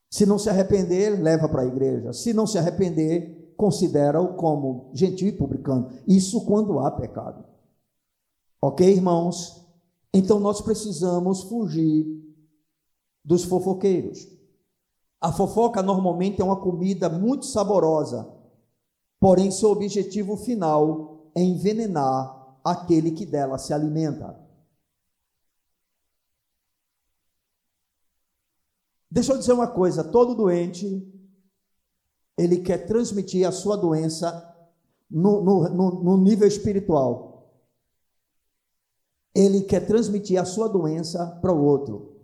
Se 0.09 0.25
não 0.25 0.39
se 0.39 0.49
arrepender, 0.49 1.21
leva 1.21 1.47
para 1.47 1.61
a 1.61 1.67
igreja. 1.67 2.11
Se 2.13 2.33
não 2.33 2.47
se 2.47 2.57
arrepender, 2.57 3.53
considera-o 3.55 4.35
como 4.35 4.89
gentil 4.93 5.27
e 5.27 5.33
publicano. 5.33 5.89
Isso 6.07 6.45
quando 6.45 6.79
há 6.79 6.89
pecado. 6.89 7.43
Ok, 8.61 8.89
irmãos? 8.89 9.65
Então 10.13 10.39
nós 10.39 10.61
precisamos 10.61 11.43
fugir 11.43 12.05
dos 13.23 13.43
fofoqueiros. 13.43 14.27
A 15.21 15.31
fofoca 15.31 15.83
normalmente 15.83 16.41
é 16.41 16.43
uma 16.43 16.59
comida 16.59 17.09
muito 17.09 17.45
saborosa, 17.45 18.27
porém 19.19 19.51
seu 19.51 19.69
objetivo 19.69 20.37
final 20.37 21.29
é 21.35 21.43
envenenar 21.43 22.57
aquele 22.63 23.11
que 23.11 23.25
dela 23.25 23.57
se 23.57 23.73
alimenta. 23.73 24.48
Deixa 29.09 29.33
eu 29.33 29.37
dizer 29.37 29.53
uma 29.53 29.67
coisa: 29.67 30.03
todo 30.03 30.35
doente, 30.35 31.07
ele 32.37 32.61
quer 32.61 32.85
transmitir 32.85 33.47
a 33.47 33.51
sua 33.51 33.75
doença 33.75 34.45
no, 35.09 35.41
no, 35.41 35.69
no, 35.69 36.03
no 36.03 36.17
nível 36.17 36.47
espiritual. 36.47 37.29
Ele 39.33 39.61
quer 39.61 39.85
transmitir 39.85 40.39
a 40.39 40.45
sua 40.45 40.67
doença 40.67 41.37
para 41.41 41.53
o 41.53 41.63
outro. 41.63 42.19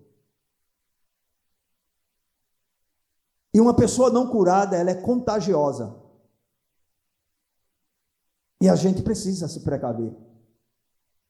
E 3.54 3.62
uma 3.62 3.76
pessoa 3.76 4.10
não 4.10 4.30
curada, 4.30 4.76
ela 4.76 4.92
é 4.92 4.96
contagiosa. 4.96 5.96
E 8.60 8.68
a 8.68 8.76
gente 8.76 9.02
precisa 9.02 9.48
se 9.48 9.64
precaver. 9.64 10.25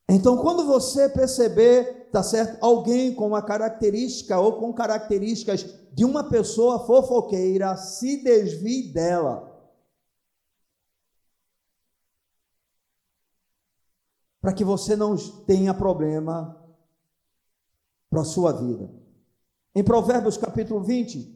Então, 0.07 0.37
quando 0.37 0.65
você 0.65 1.09
perceber, 1.09 2.09
tá 2.11 2.21
certo, 2.21 2.63
alguém 2.63 3.13
com 3.15 3.27
uma 3.27 3.41
característica 3.41 4.39
ou 4.39 4.59
com 4.59 4.71
características 4.71 5.65
de 5.93 6.05
uma 6.05 6.29
pessoa 6.29 6.85
fofoqueira, 6.85 7.75
se 7.75 8.23
desvie 8.23 8.93
dela. 8.93 9.51
Para 14.39 14.53
que 14.53 14.63
você 14.63 14.95
não 14.95 15.15
tenha 15.45 15.73
problema 15.73 16.63
para 18.09 18.21
a 18.21 18.25
sua 18.25 18.51
vida. 18.51 18.93
Em 19.73 19.83
Provérbios 19.83 20.37
capítulo 20.37 20.83
20, 20.83 21.35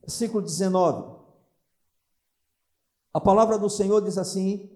versículo 0.00 0.42
19, 0.42 1.20
a 3.12 3.20
palavra 3.20 3.58
do 3.58 3.68
Senhor 3.68 4.00
diz 4.00 4.16
assim: 4.16 4.70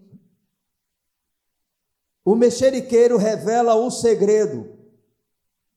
o 2.25 2.35
mexeriqueiro 2.35 3.19
revela 3.19 3.75
o 3.75 3.91
segredo. 3.91 4.69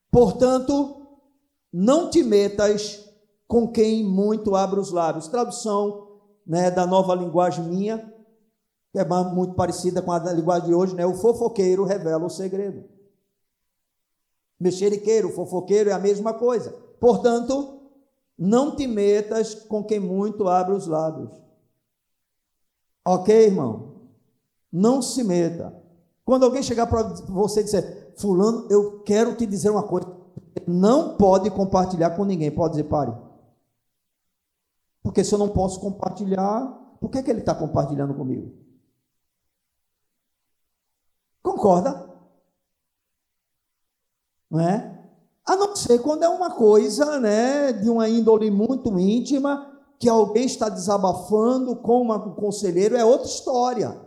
Portanto, 0.10 1.08
não 1.72 2.10
te 2.10 2.24
metas 2.24 3.06
com 3.48 3.68
quem 3.72 4.04
muito 4.04 4.56
abre 4.56 4.80
os 4.80 4.92
lábios. 4.92 5.28
Tradução 5.28 6.22
né, 6.46 6.72
da 6.72 6.88
nova 6.88 7.14
linguagem 7.14 7.66
minha, 7.66 8.14
que 8.94 9.00
é 9.00 9.06
muito 9.06 9.56
parecida 9.56 10.02
com 10.02 10.12
a 10.12 10.20
da 10.20 10.32
linguagem 10.32 10.70
de 10.70 10.74
hoje, 10.74 10.96
né? 10.96 11.06
O 11.06 11.16
fofoqueiro 11.16 11.84
revela 11.84 12.26
o 12.26 12.30
segredo. 12.30 12.86
Mexeriqueiro, 14.60 15.34
fofoqueiro 15.34 15.90
é 15.90 15.94
a 15.94 16.00
mesma 16.00 16.34
coisa. 16.34 16.72
Portanto, 17.00 17.82
não 18.38 18.76
te 18.76 18.88
metas 18.88 19.54
com 19.54 19.84
quem 19.84 20.00
muito 20.00 20.48
abre 20.48 20.74
os 20.74 20.88
lábios. 20.88 21.30
Ok, 23.06 23.36
irmão? 23.36 24.10
Não 24.72 25.02
se 25.02 25.24
meta. 25.24 25.87
Quando 26.28 26.44
alguém 26.44 26.62
chegar 26.62 26.88
para 26.88 27.04
você 27.30 27.62
e 27.62 27.64
dizer, 27.64 28.14
Fulano, 28.18 28.68
eu 28.70 29.00
quero 29.04 29.34
te 29.38 29.46
dizer 29.46 29.70
uma 29.70 29.84
coisa, 29.84 30.14
não 30.68 31.16
pode 31.16 31.50
compartilhar 31.50 32.18
com 32.18 32.26
ninguém. 32.26 32.52
Pode 32.52 32.72
dizer, 32.72 32.84
pare. 32.84 33.14
Porque 35.02 35.24
se 35.24 35.34
eu 35.34 35.40
não 35.40 35.48
posso 35.48 35.80
compartilhar, 35.80 36.68
por 37.00 37.10
que, 37.10 37.24
que 37.24 37.32
ele 37.32 37.40
está 37.40 37.56
compartilhando 37.56 38.14
comigo? 38.14 38.52
Concorda? 41.42 42.14
Não 44.52 44.60
é? 44.60 45.10
A 45.46 45.56
não 45.56 45.74
ser 45.78 46.00
quando 46.00 46.24
é 46.24 46.30
uma 46.30 46.54
coisa 46.54 47.22
né, 47.22 47.72
de 47.72 47.90
uma 47.90 48.10
índole 48.10 48.52
muito 48.52 49.00
íntima, 49.00 49.80
que 49.98 50.10
alguém 50.10 50.46
está 50.46 50.68
desabafando 50.68 51.78
com 51.78 52.02
uma, 52.02 52.18
um 52.18 52.36
conselheiro, 52.36 52.98
é 52.98 53.06
outra 53.06 53.28
história. 53.28 54.07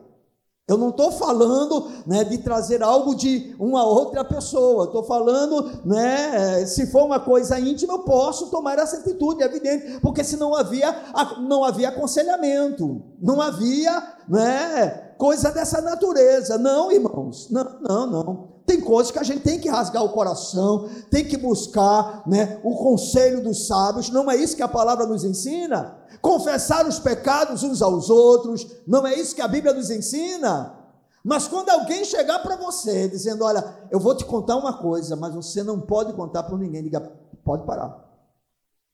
Eu 0.70 0.78
não 0.78 0.90
estou 0.90 1.10
falando 1.10 1.90
né, 2.06 2.22
de 2.22 2.38
trazer 2.38 2.80
algo 2.80 3.16
de 3.16 3.56
uma 3.58 3.84
outra 3.84 4.24
pessoa. 4.24 4.84
Estou 4.84 5.02
falando, 5.02 5.68
né, 5.84 6.64
se 6.64 6.86
for 6.86 7.06
uma 7.06 7.18
coisa 7.18 7.58
íntima, 7.58 7.94
eu 7.94 7.98
posso 7.98 8.52
tomar 8.52 8.78
essa 8.78 8.98
atitude, 8.98 9.42
é 9.42 9.46
evidente, 9.46 9.98
porque 9.98 10.22
se 10.22 10.36
não 10.36 10.54
havia, 10.54 10.94
não 11.40 11.64
havia 11.64 11.88
aconselhamento, 11.88 13.02
não 13.20 13.40
havia 13.40 14.00
né, 14.28 14.90
coisa 15.18 15.50
dessa 15.50 15.80
natureza. 15.80 16.56
Não, 16.56 16.92
irmãos, 16.92 17.48
não, 17.50 17.66
não, 17.80 18.06
não. 18.06 18.48
Tem 18.64 18.80
coisas 18.80 19.10
que 19.10 19.18
a 19.18 19.24
gente 19.24 19.40
tem 19.40 19.58
que 19.58 19.68
rasgar 19.68 20.04
o 20.04 20.10
coração, 20.10 20.88
tem 21.10 21.24
que 21.24 21.36
buscar 21.36 22.22
né, 22.28 22.60
o 22.62 22.76
conselho 22.76 23.42
dos 23.42 23.66
sábios. 23.66 24.08
Não 24.08 24.30
é 24.30 24.36
isso 24.36 24.54
que 24.54 24.62
a 24.62 24.68
palavra 24.68 25.04
nos 25.04 25.24
ensina? 25.24 25.99
Confessar 26.20 26.86
os 26.86 26.98
pecados 26.98 27.62
uns 27.62 27.82
aos 27.82 28.10
outros, 28.10 28.66
não 28.86 29.06
é 29.06 29.14
isso 29.14 29.34
que 29.34 29.42
a 29.42 29.48
Bíblia 29.48 29.74
nos 29.74 29.90
ensina? 29.90 30.76
Mas 31.22 31.46
quando 31.46 31.68
alguém 31.68 32.04
chegar 32.04 32.38
para 32.40 32.56
você 32.56 33.08
dizendo: 33.08 33.44
Olha, 33.44 33.88
eu 33.90 34.00
vou 34.00 34.16
te 34.16 34.24
contar 34.24 34.56
uma 34.56 34.78
coisa, 34.78 35.16
mas 35.16 35.34
você 35.34 35.62
não 35.62 35.80
pode 35.80 36.12
contar 36.14 36.44
para 36.44 36.56
ninguém, 36.56 36.82
diga: 36.82 37.00
Pode 37.44 37.66
parar. 37.66 38.08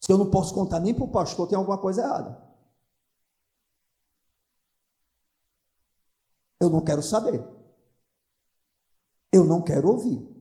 Se 0.01 0.13
eu 0.13 0.19
não 0.19 0.31
posso 0.31 0.55
contar 0.55 0.81
nem 0.81 0.95
para 0.95 1.05
o 1.05 1.11
pastor, 1.11 1.49
tem 1.49 1.57
alguma 1.57 1.79
coisa 1.79 2.03
errada. 2.03 2.47
Eu 6.61 6.71
não 6.71 6.81
quero 6.81 7.03
saber. 7.03 7.45
Eu 9.33 9.45
não 9.45 9.63
quero 9.63 9.89
ouvir. 9.89 10.37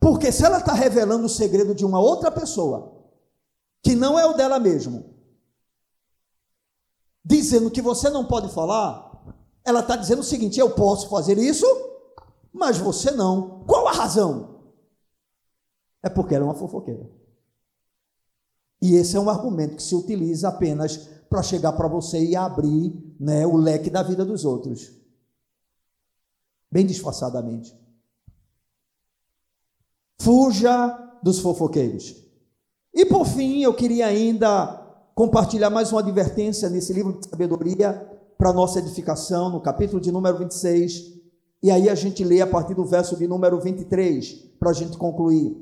Porque 0.00 0.32
se 0.32 0.44
ela 0.44 0.58
está 0.58 0.72
revelando 0.72 1.26
o 1.26 1.28
segredo 1.28 1.74
de 1.74 1.84
uma 1.84 2.00
outra 2.00 2.30
pessoa, 2.30 2.91
que 3.82 3.94
não 3.94 4.18
é 4.18 4.24
o 4.24 4.34
dela 4.34 4.58
mesmo, 4.58 5.12
dizendo 7.24 7.70
que 7.70 7.82
você 7.82 8.08
não 8.08 8.24
pode 8.24 8.52
falar, 8.54 9.12
ela 9.64 9.80
está 9.80 9.96
dizendo 9.96 10.20
o 10.20 10.24
seguinte: 10.24 10.58
eu 10.60 10.74
posso 10.74 11.08
fazer 11.08 11.38
isso, 11.38 11.66
mas 12.52 12.78
você 12.78 13.10
não. 13.10 13.64
Qual 13.64 13.88
a 13.88 13.92
razão? 13.92 14.60
É 16.02 16.08
porque 16.08 16.34
ela 16.34 16.44
é 16.44 16.48
uma 16.48 16.54
fofoqueira. 16.54 17.10
E 18.80 18.94
esse 18.94 19.16
é 19.16 19.20
um 19.20 19.30
argumento 19.30 19.76
que 19.76 19.82
se 19.82 19.94
utiliza 19.94 20.48
apenas 20.48 20.96
para 21.28 21.42
chegar 21.42 21.72
para 21.72 21.86
você 21.86 22.22
e 22.22 22.34
abrir 22.34 22.92
né, 23.18 23.46
o 23.46 23.56
leque 23.56 23.88
da 23.88 24.02
vida 24.02 24.24
dos 24.24 24.44
outros. 24.44 24.90
Bem 26.70 26.84
disfarçadamente. 26.84 27.74
Fuja 30.20 30.88
dos 31.22 31.38
fofoqueiros. 31.38 32.22
E 32.94 33.06
por 33.06 33.24
fim, 33.24 33.62
eu 33.62 33.72
queria 33.72 34.06
ainda 34.06 34.66
compartilhar 35.14 35.70
mais 35.70 35.90
uma 35.90 36.00
advertência 36.00 36.68
nesse 36.68 36.92
livro 36.92 37.18
de 37.18 37.26
sabedoria 37.26 38.06
para 38.36 38.52
nossa 38.52 38.80
edificação, 38.80 39.48
no 39.48 39.60
capítulo 39.62 39.98
de 39.98 40.12
número 40.12 40.36
26. 40.36 41.10
E 41.62 41.70
aí 41.70 41.88
a 41.88 41.94
gente 41.94 42.22
lê 42.22 42.42
a 42.42 42.46
partir 42.46 42.74
do 42.74 42.84
verso 42.84 43.16
de 43.16 43.26
número 43.26 43.58
23, 43.58 44.34
para 44.60 44.70
a 44.70 44.72
gente 44.74 44.98
concluir. 44.98 45.56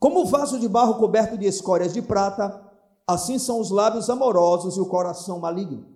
Como 0.00 0.22
o 0.22 0.26
vaso 0.26 0.58
de 0.58 0.68
barro 0.68 0.94
coberto 0.94 1.38
de 1.38 1.46
escórias 1.46 1.92
de 1.92 2.02
prata, 2.02 2.60
assim 3.06 3.38
são 3.38 3.60
os 3.60 3.70
lábios 3.70 4.10
amorosos 4.10 4.76
e 4.76 4.80
o 4.80 4.86
coração 4.86 5.38
maligno. 5.38 5.86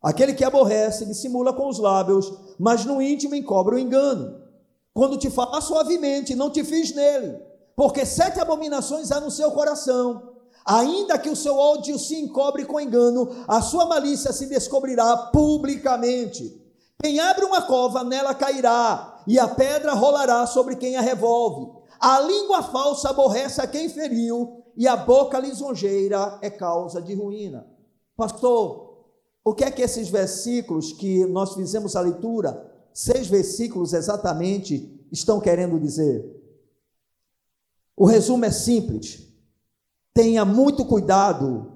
Aquele 0.00 0.32
que 0.32 0.44
aborrece 0.44 1.06
dissimula 1.06 1.52
com 1.52 1.68
os 1.68 1.80
lábios, 1.80 2.32
mas 2.56 2.84
no 2.84 3.02
íntimo 3.02 3.34
encobre 3.34 3.74
o 3.74 3.78
engano. 3.80 4.42
Quando 4.94 5.18
te 5.18 5.28
fala 5.28 5.60
suavemente, 5.60 6.36
não 6.36 6.50
te 6.50 6.62
fiz 6.62 6.94
nele 6.94 7.45
porque 7.76 8.06
sete 8.06 8.40
abominações 8.40 9.12
há 9.12 9.20
no 9.20 9.30
seu 9.30 9.52
coração. 9.52 10.32
Ainda 10.64 11.18
que 11.18 11.28
o 11.28 11.36
seu 11.36 11.56
ódio 11.56 11.96
se 11.98 12.16
encobre 12.16 12.64
com 12.64 12.80
engano, 12.80 13.28
a 13.46 13.60
sua 13.60 13.84
malícia 13.84 14.32
se 14.32 14.46
descobrirá 14.46 15.16
publicamente. 15.32 16.60
Quem 17.00 17.20
abre 17.20 17.44
uma 17.44 17.62
cova, 17.62 18.02
nela 18.02 18.34
cairá, 18.34 19.22
e 19.28 19.38
a 19.38 19.46
pedra 19.46 19.92
rolará 19.92 20.44
sobre 20.46 20.74
quem 20.74 20.96
a 20.96 21.00
revolve. 21.00 21.70
A 22.00 22.18
língua 22.20 22.62
falsa 22.62 23.10
aborrece 23.10 23.60
a 23.60 23.66
quem 23.66 23.88
feriu, 23.88 24.64
e 24.76 24.88
a 24.88 24.96
boca 24.96 25.38
lisonjeira 25.38 26.38
é 26.42 26.50
causa 26.50 27.00
de 27.00 27.14
ruína. 27.14 27.66
Pastor, 28.16 29.04
o 29.44 29.54
que 29.54 29.62
é 29.62 29.70
que 29.70 29.82
esses 29.82 30.08
versículos 30.08 30.92
que 30.92 31.24
nós 31.26 31.54
fizemos 31.54 31.94
a 31.94 32.00
leitura, 32.00 32.72
seis 32.92 33.28
versículos 33.28 33.92
exatamente, 33.92 35.06
estão 35.12 35.38
querendo 35.38 35.78
dizer? 35.78 36.35
O 37.96 38.04
resumo 38.04 38.44
é 38.44 38.50
simples. 38.50 39.26
Tenha 40.12 40.44
muito 40.44 40.84
cuidado 40.84 41.72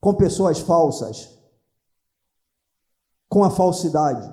com 0.00 0.14
pessoas 0.14 0.58
falsas, 0.58 1.28
com 3.28 3.44
a 3.44 3.50
falsidade. 3.50 4.32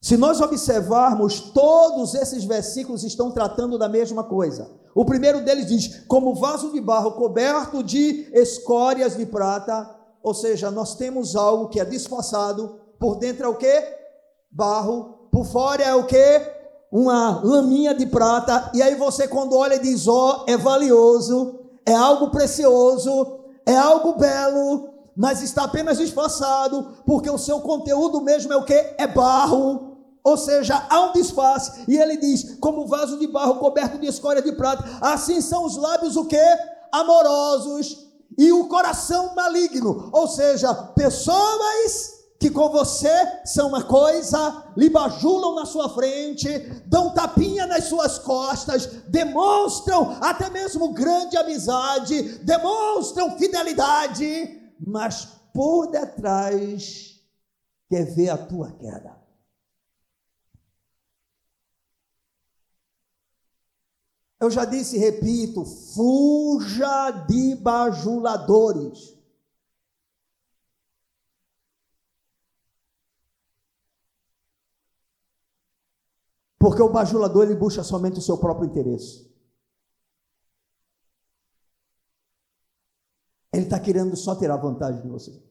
Se 0.00 0.16
nós 0.16 0.40
observarmos, 0.40 1.40
todos 1.40 2.14
esses 2.14 2.44
versículos 2.44 3.02
estão 3.02 3.32
tratando 3.32 3.76
da 3.76 3.88
mesma 3.88 4.22
coisa. 4.22 4.70
O 4.94 5.04
primeiro 5.04 5.44
deles 5.44 5.66
diz: 5.66 6.04
como 6.06 6.34
vaso 6.34 6.72
de 6.72 6.80
barro 6.80 7.12
coberto 7.12 7.82
de 7.82 8.30
escórias 8.32 9.16
de 9.16 9.26
prata, 9.26 9.92
ou 10.22 10.32
seja, 10.32 10.70
nós 10.70 10.94
temos 10.94 11.34
algo 11.34 11.68
que 11.68 11.80
é 11.80 11.84
disfarçado, 11.84 12.80
por 12.98 13.16
dentro 13.16 13.46
é 13.46 13.48
o 13.48 13.56
que? 13.56 13.82
Barro, 14.50 15.28
por 15.30 15.44
fora 15.44 15.82
é 15.82 15.94
o 15.94 16.06
que? 16.06 16.55
Uma 16.90 17.40
laminha 17.42 17.94
de 17.94 18.06
prata, 18.06 18.70
e 18.72 18.80
aí 18.80 18.94
você, 18.94 19.26
quando 19.26 19.56
olha, 19.56 19.78
diz: 19.78 20.06
Ó, 20.06 20.44
oh, 20.46 20.50
é 20.50 20.56
valioso, 20.56 21.60
é 21.84 21.94
algo 21.94 22.30
precioso, 22.30 23.40
é 23.66 23.76
algo 23.76 24.14
belo, 24.14 24.88
mas 25.16 25.42
está 25.42 25.64
apenas 25.64 25.98
disfarçado, 25.98 26.98
porque 27.04 27.28
o 27.30 27.38
seu 27.38 27.60
conteúdo 27.60 28.20
mesmo 28.20 28.52
é 28.52 28.56
o 28.56 28.64
que? 28.64 28.94
É 28.98 29.06
barro. 29.06 29.96
Ou 30.22 30.36
seja, 30.36 30.84
há 30.90 31.02
um 31.02 31.12
disfarce. 31.12 31.84
E 31.88 31.96
ele 31.96 32.16
diz: 32.16 32.56
como 32.60 32.86
vaso 32.86 33.18
de 33.18 33.26
barro 33.26 33.56
coberto 33.56 33.98
de 33.98 34.06
escória 34.06 34.42
de 34.42 34.52
prata, 34.52 34.84
assim 35.00 35.40
são 35.40 35.64
os 35.64 35.76
lábios 35.76 36.16
o 36.16 36.24
que? 36.24 36.36
Amorosos 36.92 38.06
e 38.36 38.52
o 38.52 38.68
coração 38.68 39.34
maligno. 39.34 40.10
Ou 40.12 40.26
seja, 40.26 40.74
pessoas 40.74 42.15
que 42.38 42.50
com 42.50 42.68
você 42.68 43.08
são 43.44 43.68
uma 43.68 43.82
coisa, 43.82 44.72
lhe 44.76 44.90
bajulam 44.90 45.54
na 45.54 45.64
sua 45.64 45.88
frente, 45.88 46.48
dão 46.86 47.14
tapinha 47.14 47.66
nas 47.66 47.84
suas 47.84 48.18
costas, 48.18 48.86
demonstram 49.08 50.16
até 50.20 50.50
mesmo 50.50 50.92
grande 50.92 51.36
amizade, 51.36 52.38
demonstram 52.44 53.38
fidelidade, 53.38 54.60
mas 54.78 55.28
por 55.54 55.86
detrás 55.86 57.20
quer 57.88 58.04
ver 58.04 58.28
a 58.28 58.36
tua 58.36 58.70
queda. 58.72 59.16
Eu 64.38 64.50
já 64.50 64.66
disse 64.66 64.96
e 64.96 64.98
repito: 64.98 65.64
fuja 65.64 67.10
de 67.26 67.54
bajuladores. 67.56 69.15
Porque 76.58 76.82
o 76.82 76.90
bajulador 76.90 77.44
ele 77.44 77.54
busca 77.54 77.82
somente 77.82 78.18
o 78.18 78.22
seu 78.22 78.38
próprio 78.38 78.68
interesse. 78.68 79.26
Ele 83.52 83.64
está 83.64 83.80
querendo 83.80 84.16
só 84.16 84.34
tirar 84.36 84.56
vantagem 84.56 85.00
de 85.02 85.08
você. 85.08 85.42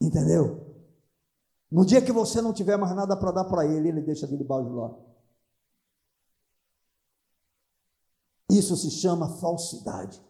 Entendeu? 0.00 0.64
No 1.70 1.84
dia 1.84 2.04
que 2.04 2.12
você 2.12 2.40
não 2.40 2.52
tiver 2.52 2.76
mais 2.76 2.94
nada 2.94 3.16
para 3.16 3.32
dar 3.32 3.44
para 3.44 3.66
ele, 3.66 3.88
ele 3.88 4.00
deixa 4.00 4.26
de 4.28 4.36
lhe 4.36 4.44
bajular. 4.44 4.94
Isso 8.48 8.76
se 8.76 8.90
chama 8.90 9.38
falsidade. 9.38 10.22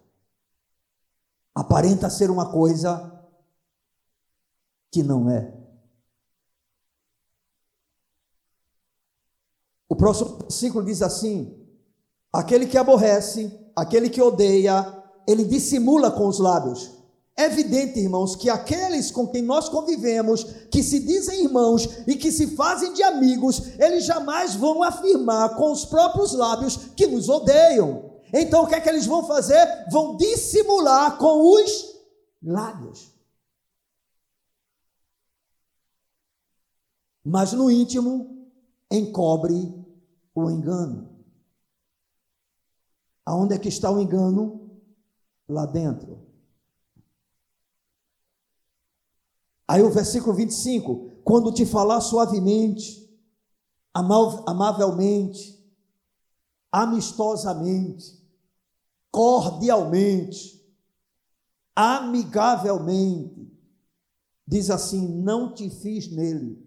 Aparenta 1.55 2.09
ser 2.09 2.31
uma 2.31 2.51
coisa 2.51 3.13
que 4.91 5.03
não 5.03 5.29
é. 5.29 5.64
O 9.95 9.97
próximo 9.97 10.39
versículo 10.39 10.85
diz 10.85 11.03
assim: 11.03 11.57
aquele 12.33 12.67
que 12.67 12.77
aborrece, 12.77 13.57
aquele 13.77 14.11
que 14.11 14.21
odeia, 14.21 14.85
ele 15.25 15.45
dissimula 15.45 16.11
com 16.11 16.27
os 16.27 16.41
lábios. 16.41 16.91
É 17.37 17.45
evidente, 17.45 18.01
irmãos, 18.01 18.35
que 18.35 18.51
aqueles 18.51 19.13
com 19.13 19.29
quem 19.29 19.41
nós 19.41 19.69
convivemos, 19.69 20.43
que 20.69 20.83
se 20.83 20.99
dizem 20.99 21.45
irmãos 21.45 21.89
e 22.09 22.17
que 22.17 22.33
se 22.33 22.57
fazem 22.57 22.93
de 22.93 23.05
amigos, 23.05 23.79
eles 23.79 24.05
jamais 24.05 24.57
vão 24.57 24.83
afirmar 24.83 25.55
com 25.55 25.71
os 25.71 25.85
próprios 25.85 26.33
lábios 26.33 26.77
que 26.97 27.07
nos 27.07 27.29
odeiam. 27.29 28.19
Então 28.33 28.65
o 28.65 28.67
que 28.67 28.75
é 28.75 28.81
que 28.81 28.89
eles 28.89 29.07
vão 29.07 29.25
fazer? 29.25 29.65
Vão 29.93 30.17
dissimular 30.17 31.19
com 31.19 31.55
os 31.55 31.95
lábios. 32.43 33.13
Mas 37.25 37.53
no 37.53 37.71
íntimo 37.71 38.51
encobre 38.91 39.84
o 40.35 40.51
engano. 40.51 41.15
Aonde 43.25 43.55
é 43.55 43.59
que 43.59 43.69
está 43.69 43.91
o 43.91 44.01
engano? 44.01 44.71
Lá 45.49 45.67
dentro. 45.67 46.25
Aí 49.67 49.83
o 49.83 49.91
versículo 49.91 50.35
25: 50.35 51.11
quando 51.25 51.53
te 51.53 51.65
falar 51.65 52.01
suavemente, 52.01 53.05
amavelmente, 53.95 55.55
amistosamente, 56.71 58.23
cordialmente, 59.11 60.63
amigavelmente, 61.75 63.51
diz 64.47 64.71
assim: 64.71 65.09
não 65.23 65.55
te 65.55 65.71
fiz 65.71 66.11
nele, 66.11 66.63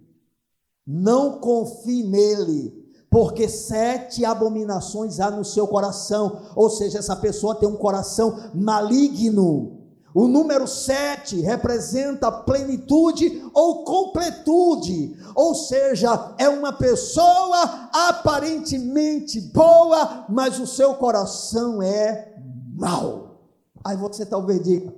não 0.85 1.39
confie 1.39 2.03
nele, 2.03 2.86
porque 3.17 3.49
sete 3.49 4.23
abominações 4.23 5.19
há 5.19 5.31
no 5.31 5.43
seu 5.43 5.67
coração, 5.67 6.39
ou 6.55 6.69
seja, 6.69 6.99
essa 6.99 7.15
pessoa 7.15 7.55
tem 7.55 7.67
um 7.67 7.75
coração 7.75 8.51
maligno. 8.53 9.81
O 10.13 10.27
número 10.27 10.67
sete 10.67 11.41
representa 11.41 12.31
plenitude 12.31 13.43
ou 13.55 13.83
completude, 13.83 15.17
ou 15.33 15.55
seja, 15.55 16.35
é 16.37 16.47
uma 16.47 16.71
pessoa 16.71 17.89
aparentemente 17.91 19.41
boa, 19.41 20.27
mas 20.29 20.59
o 20.59 20.67
seu 20.67 20.93
coração 20.93 21.81
é 21.81 22.35
mau. 22.75 23.39
Aí 23.83 23.97
você 23.97 24.27
talvez 24.27 24.61
diga, 24.61 24.93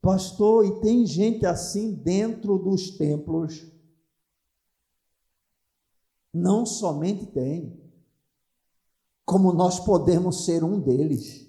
pastor, 0.00 0.64
e 0.64 0.80
tem 0.80 1.04
gente 1.04 1.44
assim 1.44 1.92
dentro 1.92 2.56
dos 2.56 2.92
templos 2.92 3.77
não 6.32 6.66
somente 6.66 7.26
tem, 7.26 7.78
como 9.24 9.52
nós 9.52 9.80
podemos 9.80 10.44
ser 10.44 10.64
um 10.64 10.80
deles. 10.80 11.46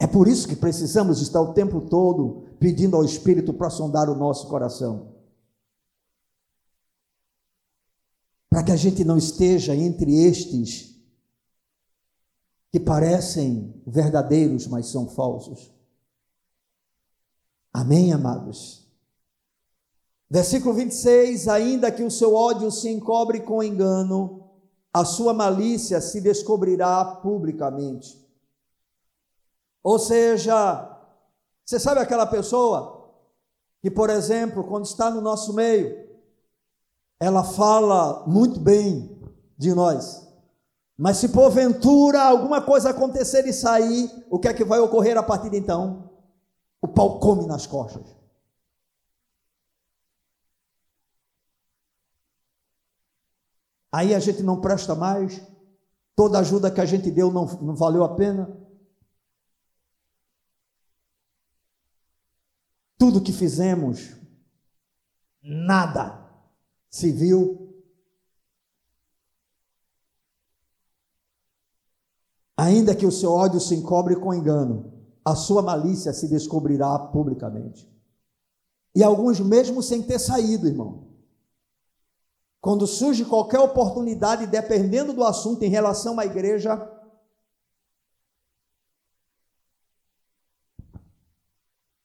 É 0.00 0.06
por 0.06 0.28
isso 0.28 0.48
que 0.48 0.56
precisamos 0.56 1.20
estar 1.20 1.40
o 1.40 1.52
tempo 1.52 1.80
todo 1.82 2.48
pedindo 2.58 2.96
ao 2.96 3.04
Espírito 3.04 3.52
para 3.52 3.70
sondar 3.70 4.08
o 4.08 4.16
nosso 4.16 4.48
coração. 4.48 5.14
Para 8.48 8.62
que 8.62 8.72
a 8.72 8.76
gente 8.76 9.04
não 9.04 9.18
esteja 9.18 9.74
entre 9.76 10.24
estes 10.24 10.96
que 12.70 12.80
parecem 12.80 13.82
verdadeiros, 13.86 14.66
mas 14.66 14.86
são 14.86 15.08
falsos. 15.08 15.72
Amém, 17.72 18.12
amados? 18.12 18.87
Versículo 20.30 20.74
26: 20.74 21.48
Ainda 21.48 21.90
que 21.90 22.02
o 22.02 22.10
seu 22.10 22.34
ódio 22.34 22.70
se 22.70 22.88
encobre 22.88 23.40
com 23.40 23.62
engano, 23.62 24.44
a 24.92 25.04
sua 25.04 25.32
malícia 25.32 26.00
se 26.00 26.20
descobrirá 26.20 27.04
publicamente. 27.22 28.18
Ou 29.82 29.98
seja, 29.98 30.96
você 31.64 31.78
sabe 31.78 32.00
aquela 32.00 32.26
pessoa 32.26 33.10
que, 33.80 33.90
por 33.90 34.10
exemplo, 34.10 34.64
quando 34.64 34.84
está 34.84 35.10
no 35.10 35.20
nosso 35.20 35.52
meio, 35.52 36.08
ela 37.20 37.44
fala 37.44 38.24
muito 38.26 38.60
bem 38.60 39.18
de 39.56 39.74
nós. 39.74 40.26
Mas 40.96 41.18
se 41.18 41.28
porventura 41.28 42.22
alguma 42.22 42.60
coisa 42.60 42.90
acontecer 42.90 43.46
e 43.46 43.52
sair, 43.52 44.10
o 44.28 44.38
que 44.38 44.48
é 44.48 44.54
que 44.54 44.64
vai 44.64 44.80
ocorrer 44.80 45.16
a 45.16 45.22
partir 45.22 45.50
de 45.50 45.56
então? 45.56 46.10
O 46.82 46.88
pau 46.88 47.20
come 47.20 47.46
nas 47.46 47.66
costas. 47.66 48.17
Aí 53.90 54.14
a 54.14 54.18
gente 54.18 54.42
não 54.42 54.60
presta 54.60 54.94
mais, 54.94 55.40
toda 56.14 56.38
ajuda 56.38 56.70
que 56.70 56.80
a 56.80 56.84
gente 56.84 57.10
deu 57.10 57.32
não, 57.32 57.46
não 57.62 57.74
valeu 57.74 58.04
a 58.04 58.14
pena. 58.14 58.54
Tudo 62.98 63.22
que 63.22 63.32
fizemos, 63.32 64.16
nada 65.42 66.28
se 66.90 67.12
viu. 67.12 67.66
Ainda 72.56 72.94
que 72.94 73.06
o 73.06 73.12
seu 73.12 73.30
ódio 73.30 73.60
se 73.60 73.74
encobre 73.74 74.16
com 74.16 74.34
engano, 74.34 74.92
a 75.24 75.36
sua 75.36 75.62
malícia 75.62 76.12
se 76.12 76.26
descobrirá 76.26 76.98
publicamente. 76.98 77.88
E 78.94 79.02
alguns 79.02 79.38
mesmo 79.38 79.80
sem 79.80 80.02
ter 80.02 80.18
saído, 80.18 80.66
irmão. 80.66 81.07
Quando 82.60 82.86
surge 82.86 83.24
qualquer 83.24 83.60
oportunidade, 83.60 84.46
dependendo 84.46 85.12
do 85.12 85.24
assunto 85.24 85.62
em 85.62 85.68
relação 85.68 86.18
à 86.18 86.26
igreja, 86.26 86.90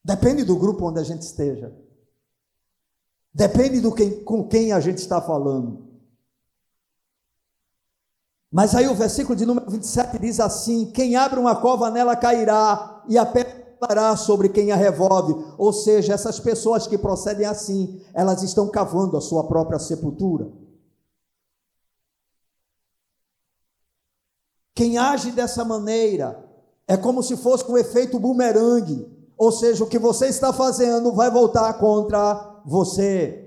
depende 0.03 0.43
do 0.43 0.55
grupo 0.55 0.87
onde 0.87 0.99
a 0.99 1.03
gente 1.03 1.21
esteja, 1.21 1.75
depende 3.33 3.81
do 3.81 3.93
quem, 3.93 4.23
com 4.23 4.47
quem 4.47 4.71
a 4.71 4.79
gente 4.79 4.99
está 4.99 5.19
falando. 5.19 5.91
Mas 8.51 8.75
aí 8.75 8.87
o 8.87 8.93
versículo 8.93 9.35
de 9.35 9.47
número 9.47 9.71
27 9.71 10.19
diz 10.19 10.39
assim: 10.39 10.91
Quem 10.91 11.15
abre 11.15 11.39
uma 11.39 11.55
cova 11.55 11.89
nela 11.89 12.15
cairá, 12.15 13.03
e 13.09 13.17
a 13.17 13.25
pedra 13.25 13.62
declarar 13.83 14.15
sobre 14.17 14.49
quem 14.49 14.71
a 14.71 14.75
revolve. 14.75 15.35
Ou 15.57 15.73
seja, 15.73 16.13
essas 16.13 16.39
pessoas 16.39 16.87
que 16.87 16.97
procedem 16.97 17.45
assim, 17.45 18.01
elas 18.13 18.41
estão 18.41 18.69
cavando 18.69 19.17
a 19.17 19.21
sua 19.21 19.45
própria 19.47 19.79
sepultura. 19.79 20.51
Quem 24.75 24.97
age 24.97 25.31
dessa 25.31 25.63
maneira 25.63 26.43
é 26.87 26.97
como 26.97 27.21
se 27.21 27.37
fosse 27.37 27.63
com 27.63 27.73
um 27.73 27.77
efeito 27.77 28.19
bumerangue, 28.19 29.07
ou 29.37 29.51
seja, 29.51 29.83
o 29.83 29.87
que 29.87 29.99
você 29.99 30.27
está 30.27 30.51
fazendo 30.51 31.13
vai 31.13 31.29
voltar 31.29 31.73
contra 31.75 32.61
você. 32.65 33.39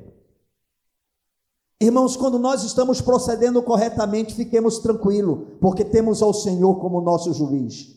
Irmãos, 1.81 2.17
quando 2.17 2.39
nós 2.39 2.63
estamos 2.63 3.01
procedendo 3.01 3.63
corretamente, 3.63 4.35
fiquemos 4.35 4.79
tranquilos, 4.79 5.47
porque 5.61 5.85
temos 5.85 6.23
ao 6.23 6.33
Senhor 6.33 6.81
como 6.81 7.01
nosso 7.01 7.35
juiz. 7.35 7.96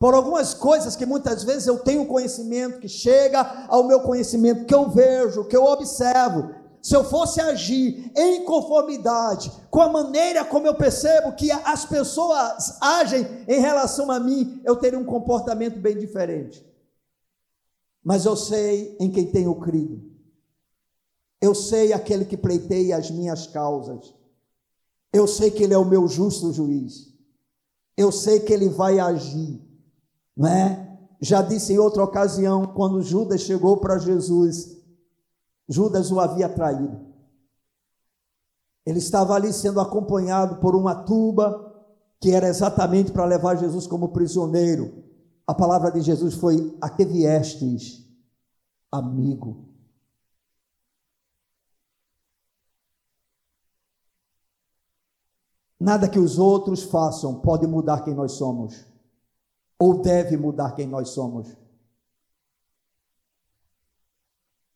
Por 0.00 0.14
algumas 0.14 0.54
coisas 0.54 0.96
que 0.96 1.04
muitas 1.04 1.44
vezes 1.44 1.66
eu 1.66 1.78
tenho 1.78 2.06
conhecimento, 2.06 2.80
que 2.80 2.88
chega 2.88 3.66
ao 3.68 3.84
meu 3.84 4.00
conhecimento, 4.00 4.64
que 4.64 4.74
eu 4.74 4.88
vejo, 4.88 5.44
que 5.44 5.54
eu 5.54 5.62
observo, 5.62 6.54
se 6.80 6.96
eu 6.96 7.04
fosse 7.04 7.38
agir 7.38 8.10
em 8.16 8.42
conformidade 8.46 9.52
com 9.70 9.82
a 9.82 9.90
maneira 9.90 10.42
como 10.42 10.66
eu 10.66 10.74
percebo 10.74 11.36
que 11.36 11.52
as 11.52 11.84
pessoas 11.84 12.78
agem 12.80 13.26
em 13.46 13.60
relação 13.60 14.10
a 14.10 14.18
mim, 14.18 14.62
eu 14.64 14.74
teria 14.76 14.98
um 14.98 15.04
comportamento 15.04 15.78
bem 15.78 15.98
diferente. 15.98 16.66
Mas 18.02 18.24
eu 18.24 18.34
sei 18.34 18.96
em 18.98 19.10
quem 19.10 19.30
tenho 19.30 19.54
crido. 19.56 20.02
Eu 21.42 21.54
sei 21.54 21.92
aquele 21.92 22.24
que 22.24 22.38
pleiteia 22.38 22.96
as 22.96 23.10
minhas 23.10 23.46
causas. 23.46 24.14
Eu 25.12 25.26
sei 25.26 25.50
que 25.50 25.62
ele 25.62 25.74
é 25.74 25.78
o 25.78 25.84
meu 25.84 26.08
justo 26.08 26.54
juiz. 26.54 27.12
Eu 27.98 28.10
sei 28.10 28.40
que 28.40 28.50
ele 28.50 28.70
vai 28.70 28.98
agir, 28.98 29.60
né? 30.40 30.98
Já 31.20 31.42
disse 31.42 31.74
em 31.74 31.78
outra 31.78 32.02
ocasião, 32.02 32.64
quando 32.68 33.02
Judas 33.02 33.42
chegou 33.42 33.76
para 33.76 33.98
Jesus, 33.98 34.74
Judas 35.68 36.10
o 36.10 36.18
havia 36.18 36.48
traído. 36.48 36.98
Ele 38.86 38.98
estava 38.98 39.34
ali 39.34 39.52
sendo 39.52 39.80
acompanhado 39.80 40.56
por 40.56 40.74
uma 40.74 40.94
tuba 40.94 41.70
que 42.18 42.30
era 42.30 42.48
exatamente 42.48 43.12
para 43.12 43.26
levar 43.26 43.56
Jesus 43.56 43.86
como 43.86 44.08
prisioneiro. 44.08 45.04
A 45.46 45.52
palavra 45.52 45.90
de 45.92 46.00
Jesus 46.00 46.34
foi: 46.34 46.74
A 46.80 46.88
que 46.88 47.04
viestes, 47.04 48.02
amigo? 48.90 49.68
Nada 55.78 56.08
que 56.08 56.18
os 56.18 56.38
outros 56.38 56.82
façam 56.84 57.40
pode 57.40 57.66
mudar 57.66 58.02
quem 58.02 58.14
nós 58.14 58.32
somos, 58.32 58.89
ou 59.80 60.02
deve 60.02 60.36
mudar 60.36 60.72
quem 60.72 60.86
nós 60.86 61.08
somos. 61.08 61.56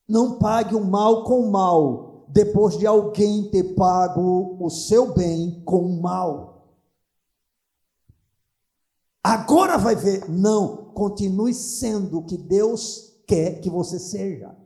Não 0.08 0.38
pague 0.38 0.74
o 0.74 0.82
mal 0.82 1.24
com 1.24 1.40
o 1.40 1.52
mal, 1.52 2.24
depois 2.28 2.78
de 2.78 2.86
alguém 2.86 3.50
ter 3.50 3.74
pago 3.74 4.56
o 4.58 4.70
seu 4.70 5.12
bem 5.12 5.62
com 5.62 5.84
o 5.84 6.00
mal. 6.00 6.54
Agora 9.22 9.76
vai 9.76 9.94
ver. 9.94 10.28
Não, 10.28 10.92
continue 10.92 11.52
sendo 11.52 12.18
o 12.20 12.24
que 12.24 12.38
Deus 12.38 13.14
quer 13.26 13.60
que 13.60 13.68
você 13.68 13.98
seja. 13.98 14.56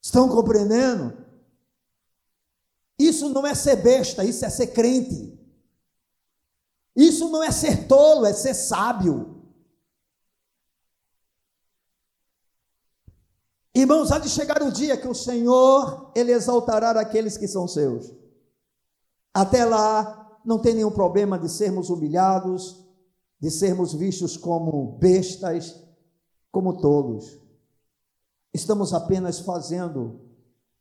Estão 0.00 0.28
compreendendo? 0.28 1.24
Isso 2.96 3.28
não 3.30 3.44
é 3.44 3.54
ser 3.54 3.76
besta, 3.76 4.24
isso 4.24 4.44
é 4.44 4.50
ser 4.50 4.68
crente. 4.68 5.35
Isso 6.96 7.28
não 7.28 7.42
é 7.42 7.50
ser 7.50 7.86
tolo, 7.86 8.24
é 8.24 8.32
ser 8.32 8.54
sábio. 8.54 9.36
Irmãos, 13.74 14.10
há 14.10 14.18
de 14.18 14.30
chegar 14.30 14.62
o 14.62 14.72
dia 14.72 14.96
que 14.96 15.06
o 15.06 15.14
Senhor, 15.14 16.10
Ele 16.16 16.32
exaltará 16.32 16.98
aqueles 16.98 17.36
que 17.36 17.46
são 17.46 17.68
seus. 17.68 18.10
Até 19.34 19.66
lá, 19.66 20.40
não 20.42 20.58
tem 20.58 20.74
nenhum 20.74 20.90
problema 20.90 21.38
de 21.38 21.50
sermos 21.50 21.90
humilhados, 21.90 22.82
de 23.38 23.50
sermos 23.50 23.92
vistos 23.92 24.38
como 24.38 24.96
bestas, 24.96 25.78
como 26.50 26.80
tolos. 26.80 27.38
Estamos 28.54 28.94
apenas 28.94 29.40
fazendo 29.40 30.22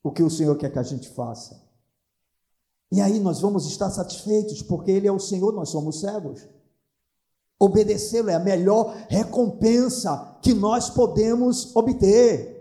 o 0.01 0.09
que 0.09 0.24
o 0.24 0.30
Senhor 0.30 0.55
quer 0.55 0.72
que 0.72 0.80
a 0.80 0.84
gente 0.84 1.09
faça. 1.09 1.64
E 2.95 3.01
aí 3.01 3.19
nós 3.19 3.41
vamos 3.41 3.67
estar 3.67 3.89
satisfeitos, 3.89 4.61
porque 4.61 4.89
Ele 4.89 5.05
é 5.05 5.11
o 5.11 5.19
Senhor, 5.19 5.51
nós 5.51 5.67
somos 5.67 5.99
cegos. 5.99 6.47
Obedecê-lo 7.59 8.29
é 8.29 8.35
a 8.35 8.39
melhor 8.39 8.95
recompensa 9.09 10.37
que 10.41 10.53
nós 10.53 10.89
podemos 10.89 11.75
obter. 11.75 12.55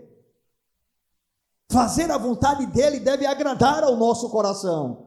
Fazer 1.71 2.11
a 2.11 2.17
vontade 2.17 2.65
dele 2.65 2.99
deve 2.99 3.25
agradar 3.25 3.81
ao 3.85 3.95
nosso 3.95 4.29
coração. 4.29 5.05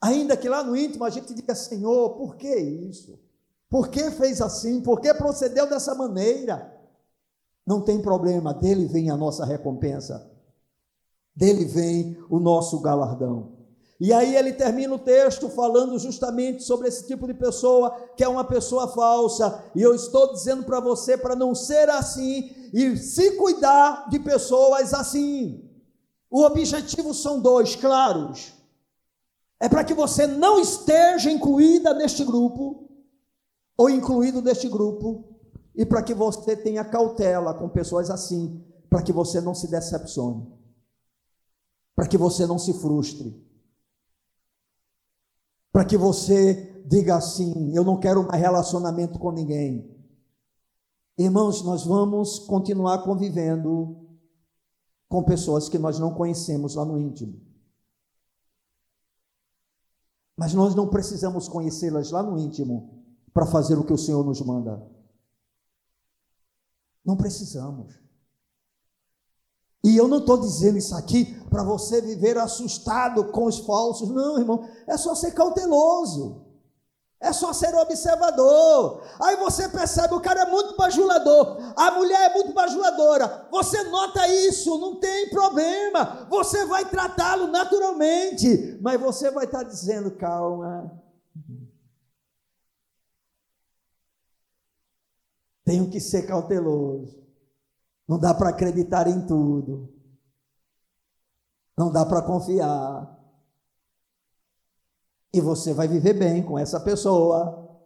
Ainda 0.00 0.36
que 0.36 0.48
lá 0.48 0.64
no 0.64 0.76
íntimo 0.76 1.04
a 1.04 1.10
gente 1.10 1.32
diga, 1.32 1.54
Senhor, 1.54 2.16
por 2.16 2.34
que 2.34 2.52
isso? 2.52 3.16
Por 3.68 3.90
que 3.90 4.10
fez 4.10 4.42
assim? 4.42 4.80
Por 4.80 5.00
que 5.00 5.14
procedeu 5.14 5.70
dessa 5.70 5.94
maneira? 5.94 6.76
Não 7.64 7.80
tem 7.80 8.02
problema, 8.02 8.52
dele 8.52 8.86
vem 8.86 9.08
a 9.08 9.16
nossa 9.16 9.44
recompensa, 9.44 10.28
dele 11.32 11.64
vem 11.64 12.18
o 12.28 12.40
nosso 12.40 12.80
galardão. 12.80 13.59
E 14.00 14.14
aí 14.14 14.34
ele 14.34 14.54
termina 14.54 14.94
o 14.94 14.98
texto 14.98 15.50
falando 15.50 15.98
justamente 15.98 16.62
sobre 16.62 16.88
esse 16.88 17.06
tipo 17.06 17.26
de 17.26 17.34
pessoa, 17.34 17.90
que 18.16 18.24
é 18.24 18.28
uma 18.28 18.44
pessoa 18.44 18.88
falsa. 18.88 19.62
E 19.74 19.82
eu 19.82 19.94
estou 19.94 20.32
dizendo 20.32 20.64
para 20.64 20.80
você 20.80 21.18
para 21.18 21.36
não 21.36 21.54
ser 21.54 21.90
assim 21.90 22.50
e 22.72 22.96
se 22.96 23.32
cuidar 23.32 24.08
de 24.08 24.18
pessoas 24.18 24.94
assim. 24.94 25.68
O 26.30 26.40
objetivo 26.42 27.12
são 27.12 27.38
dois 27.38 27.76
claros. 27.76 28.54
É 29.60 29.68
para 29.68 29.84
que 29.84 29.92
você 29.92 30.26
não 30.26 30.58
esteja 30.58 31.30
incluída 31.30 31.92
neste 31.92 32.24
grupo 32.24 32.88
ou 33.76 33.90
incluído 33.90 34.40
neste 34.40 34.66
grupo 34.66 35.36
e 35.74 35.84
para 35.84 36.02
que 36.02 36.14
você 36.14 36.56
tenha 36.56 36.82
cautela 36.86 37.52
com 37.52 37.68
pessoas 37.68 38.08
assim, 38.08 38.64
para 38.88 39.02
que 39.02 39.12
você 39.12 39.42
não 39.42 39.54
se 39.54 39.68
decepcione. 39.68 40.50
Para 41.94 42.08
que 42.08 42.16
você 42.16 42.46
não 42.46 42.58
se 42.58 42.72
frustre 42.72 43.49
para 45.80 45.88
que 45.88 45.96
você 45.96 46.84
diga 46.86 47.16
assim: 47.16 47.74
eu 47.74 47.82
não 47.82 47.98
quero 47.98 48.28
mais 48.28 48.38
relacionamento 48.38 49.18
com 49.18 49.32
ninguém. 49.32 49.98
Irmãos, 51.16 51.62
nós 51.62 51.86
vamos 51.86 52.38
continuar 52.40 53.02
convivendo 53.02 53.96
com 55.08 55.22
pessoas 55.22 55.70
que 55.70 55.78
nós 55.78 55.98
não 55.98 56.12
conhecemos 56.12 56.74
lá 56.74 56.84
no 56.84 56.98
íntimo. 56.98 57.40
Mas 60.36 60.52
nós 60.52 60.74
não 60.74 60.86
precisamos 60.86 61.48
conhecê-las 61.48 62.10
lá 62.10 62.22
no 62.22 62.38
íntimo 62.38 63.02
para 63.32 63.46
fazer 63.46 63.78
o 63.78 63.84
que 63.84 63.94
o 63.94 63.98
Senhor 63.98 64.22
nos 64.22 64.42
manda. 64.42 64.86
Não 67.02 67.16
precisamos. 67.16 67.98
E 69.82 69.96
eu 69.96 70.06
não 70.06 70.18
estou 70.18 70.38
dizendo 70.38 70.76
isso 70.76 70.94
aqui 70.94 71.40
para 71.48 71.62
você 71.62 72.00
viver 72.00 72.36
assustado 72.36 73.24
com 73.32 73.46
os 73.46 73.58
falsos. 73.60 74.10
Não, 74.10 74.38
irmão. 74.38 74.68
É 74.86 74.96
só 74.96 75.14
ser 75.14 75.32
cauteloso. 75.32 76.50
É 77.22 77.34
só 77.34 77.52
ser 77.52 77.74
observador. 77.74 79.02
Aí 79.22 79.36
você 79.36 79.68
percebe, 79.68 80.14
o 80.14 80.20
cara 80.20 80.42
é 80.42 80.50
muito 80.50 80.74
bajulador, 80.74 81.58
a 81.76 81.90
mulher 81.90 82.30
é 82.30 82.34
muito 82.34 82.54
bajuladora. 82.54 83.46
Você 83.50 83.82
nota 83.84 84.26
isso, 84.26 84.78
não 84.78 84.98
tem 84.98 85.28
problema. 85.28 86.26
Você 86.30 86.64
vai 86.64 86.88
tratá-lo 86.88 87.48
naturalmente. 87.48 88.78
Mas 88.80 88.98
você 88.98 89.30
vai 89.30 89.44
estar 89.44 89.64
dizendo, 89.64 90.10
calma. 90.12 90.98
Tenho 95.62 95.90
que 95.90 96.00
ser 96.00 96.26
cauteloso. 96.26 97.19
Não 98.10 98.18
dá 98.18 98.34
para 98.34 98.48
acreditar 98.48 99.06
em 99.06 99.24
tudo. 99.24 99.88
Não 101.78 101.92
dá 101.92 102.04
para 102.04 102.20
confiar. 102.20 103.16
E 105.32 105.40
você 105.40 105.72
vai 105.72 105.86
viver 105.86 106.14
bem 106.14 106.42
com 106.42 106.58
essa 106.58 106.80
pessoa, 106.80 107.80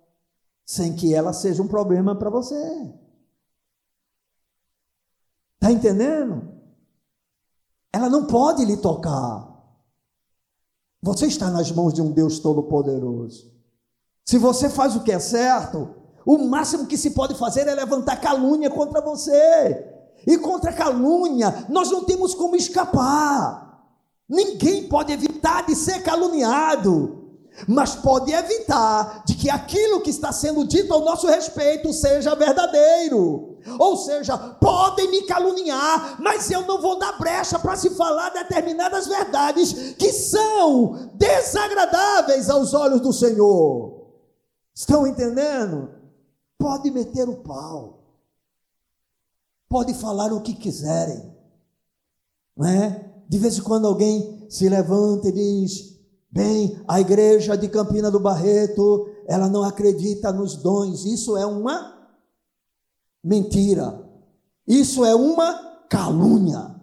sem 0.65 0.97
que 0.97 1.13
ela 1.13 1.35
seja 1.35 1.63
um 1.63 1.69
problema 1.69 2.17
para 2.17 2.31
você. 2.31 2.57
Está 5.57 5.71
entendendo? 5.71 6.59
Ela 7.93 8.09
não 8.09 8.27
pode 8.27 8.65
lhe 8.65 8.79
tocar. 8.79 9.63
Você 11.03 11.27
está 11.27 11.51
nas 11.51 11.71
mãos 11.71 11.93
de 11.93 12.01
um 12.01 12.11
Deus 12.11 12.39
Todo-Poderoso. 12.39 13.53
Se 14.25 14.39
você 14.39 14.71
faz 14.71 14.97
o 14.97 15.05
que 15.05 15.13
é 15.13 15.19
certo, 15.19 15.95
o 16.25 16.39
máximo 16.39 16.87
que 16.87 16.97
se 16.97 17.11
pode 17.11 17.35
fazer 17.35 17.69
é 17.69 17.75
levantar 17.75 18.23
calúnia 18.23 18.71
contra 18.71 19.03
você. 19.03 19.94
E 20.27 20.39
contra 20.39 20.71
a 20.71 20.75
calúnia, 20.75 21.67
nós 21.69 21.91
não 21.91 22.05
temos 22.05 22.35
como 22.35 22.57
escapar. 22.57 23.85
Ninguém 24.29 24.89
pode 24.89 25.13
evitar 25.13 25.67
de 25.67 25.75
ser 25.75 26.03
caluniado. 26.03 27.21
mas 27.69 27.95
pode 27.95 28.33
evitar 28.33 29.23
de 29.25 29.35
que 29.35 29.49
aquilo 29.49 30.01
que 30.01 30.11
está 30.11 30.33
sendo 30.33 30.67
dito 30.67 30.93
ao 30.93 31.05
nosso 31.05 31.27
respeito 31.27 31.93
seja 31.93 32.35
verdadeiro. 32.35 33.59
Ou 33.79 33.97
seja, 33.97 34.37
podem 34.37 35.09
me 35.11 35.23
caluniar, 35.23 36.17
mas 36.21 36.51
eu 36.51 36.63
não 36.63 36.81
vou 36.81 36.99
dar 36.99 37.19
brecha 37.19 37.59
para 37.59 37.77
se 37.77 37.91
falar 37.91 38.31
determinadas 38.31 39.07
verdades 39.07 39.95
que 39.95 40.13
são 40.13 41.11
desagradáveis 41.15 42.51
aos 42.51 42.75
olhos 42.75 43.01
do 43.01 43.13
Senhor. 43.13 44.05
Estão 44.75 45.07
entendendo? 45.07 45.91
Pode 46.59 46.91
meter 46.91 47.29
o 47.29 47.37
pau. 47.37 48.04
Pode 49.75 49.93
falar 49.93 50.33
o 50.33 50.41
que 50.41 50.55
quiserem. 50.55 51.35
Não 52.57 52.65
é? 52.65 53.13
De 53.29 53.39
vez 53.39 53.59
em 53.59 53.63
quando 53.63 53.89
alguém 53.89 54.47
se 54.49 54.69
levanta 54.69 55.27
e 55.27 55.33
diz: 55.33 55.99
Bem, 56.31 56.81
a 56.87 57.01
igreja 57.01 57.57
de 57.59 57.69
Campina 57.69 58.09
do 58.09 58.21
Barreto, 58.21 59.09
ela 59.27 59.49
não 59.49 59.65
acredita 59.65 60.33
nos 60.33 60.55
dons. 60.59 61.05
Isso 61.05 61.37
é 61.37 61.45
uma 61.45 62.09
mentira. 63.21 64.09
Isso 64.65 65.05
é 65.05 65.13
uma 65.13 65.83
calúnia. 65.91 66.81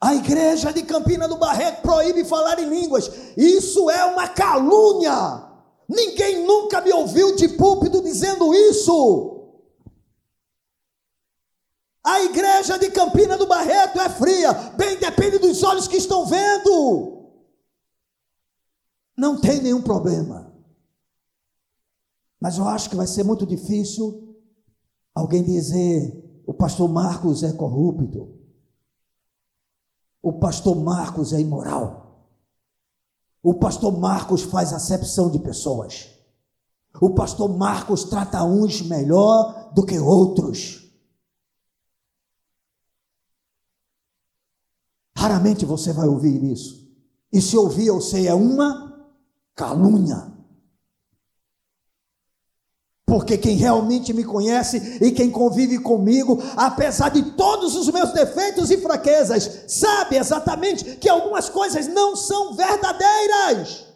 A 0.00 0.14
igreja 0.14 0.72
de 0.72 0.82
Campina 0.82 1.28
do 1.28 1.36
Barreto 1.36 1.82
proíbe 1.82 2.24
falar 2.24 2.58
em 2.58 2.70
línguas. 2.70 3.10
Isso 3.36 3.90
é 3.90 4.02
uma 4.06 4.28
calúnia. 4.28 5.46
Ninguém 5.86 6.46
nunca 6.46 6.80
me 6.80 6.90
ouviu 6.90 7.36
de 7.36 7.48
púlpito 7.48 8.02
dizendo 8.02 8.54
isso. 8.54 9.39
A 12.02 12.22
igreja 12.22 12.78
de 12.78 12.90
Campina 12.90 13.36
do 13.36 13.46
Barreto 13.46 14.00
é 14.00 14.08
fria, 14.08 14.52
bem 14.76 14.98
depende 14.98 15.38
dos 15.38 15.62
olhos 15.62 15.86
que 15.86 15.96
estão 15.96 16.24
vendo. 16.24 17.20
Não 19.16 19.38
tem 19.38 19.60
nenhum 19.60 19.82
problema. 19.82 20.50
Mas 22.40 22.56
eu 22.56 22.66
acho 22.66 22.88
que 22.88 22.96
vai 22.96 23.06
ser 23.06 23.22
muito 23.22 23.46
difícil 23.46 24.34
alguém 25.14 25.42
dizer: 25.42 26.42
o 26.46 26.54
pastor 26.54 26.88
Marcos 26.88 27.42
é 27.42 27.52
corrupto, 27.52 28.34
o 30.22 30.32
pastor 30.32 30.74
Marcos 30.74 31.34
é 31.34 31.40
imoral, 31.40 32.30
o 33.42 33.52
pastor 33.54 33.98
Marcos 33.98 34.42
faz 34.42 34.72
acepção 34.72 35.30
de 35.30 35.38
pessoas, 35.38 36.08
o 36.98 37.10
pastor 37.10 37.54
Marcos 37.58 38.04
trata 38.04 38.42
uns 38.42 38.80
melhor 38.80 39.70
do 39.74 39.84
que 39.84 39.98
outros. 39.98 40.79
Raramente 45.20 45.66
você 45.66 45.92
vai 45.92 46.08
ouvir 46.08 46.42
isso. 46.42 46.88
E 47.30 47.42
se 47.42 47.54
ouvir, 47.54 47.88
eu 47.88 48.00
sei, 48.00 48.26
é 48.26 48.32
uma 48.32 49.06
calúnia. 49.54 50.32
Porque 53.04 53.36
quem 53.36 53.54
realmente 53.54 54.14
me 54.14 54.24
conhece 54.24 54.78
e 55.04 55.12
quem 55.12 55.30
convive 55.30 55.78
comigo, 55.78 56.38
apesar 56.56 57.10
de 57.10 57.32
todos 57.32 57.76
os 57.76 57.88
meus 57.88 58.14
defeitos 58.14 58.70
e 58.70 58.78
fraquezas, 58.78 59.64
sabe 59.68 60.16
exatamente 60.16 60.96
que 60.96 61.08
algumas 61.08 61.50
coisas 61.50 61.86
não 61.86 62.16
são 62.16 62.54
verdadeiras. 62.56 63.90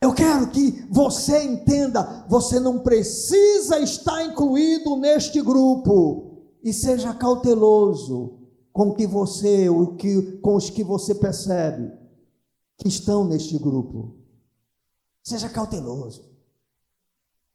Eu 0.00 0.14
quero 0.38 0.50
que 0.50 0.86
você 0.90 1.42
entenda, 1.42 2.24
você 2.28 2.60
não 2.60 2.78
precisa 2.78 3.78
estar 3.80 4.24
incluído 4.24 4.96
neste 4.96 5.40
grupo 5.42 6.38
e 6.62 6.72
seja 6.72 7.12
cauteloso 7.12 8.38
com 8.72 8.94
que 8.94 9.06
você, 9.06 9.68
o 9.68 9.96
que, 9.96 10.38
com 10.38 10.54
os 10.54 10.70
que 10.70 10.84
você 10.84 11.14
percebe 11.14 11.92
que 12.76 12.88
estão 12.88 13.24
neste 13.24 13.58
grupo. 13.58 14.14
Seja 15.24 15.48
cauteloso. 15.48 16.24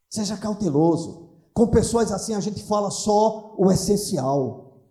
Seja 0.10 0.36
cauteloso. 0.36 1.30
Com 1.54 1.68
pessoas 1.68 2.12
assim 2.12 2.34
a 2.34 2.40
gente 2.40 2.62
fala 2.64 2.92
só 2.92 3.56
o 3.58 3.72
essencial, 3.72 4.82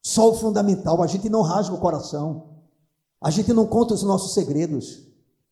só 0.00 0.30
o 0.30 0.34
fundamental. 0.34 1.02
A 1.02 1.06
gente 1.06 1.28
não 1.28 1.42
rasga 1.42 1.74
o 1.74 1.80
coração. 1.80 2.60
A 3.20 3.30
gente 3.30 3.52
não 3.52 3.66
conta 3.66 3.94
os 3.94 4.04
nossos 4.04 4.32
segredos. 4.32 5.07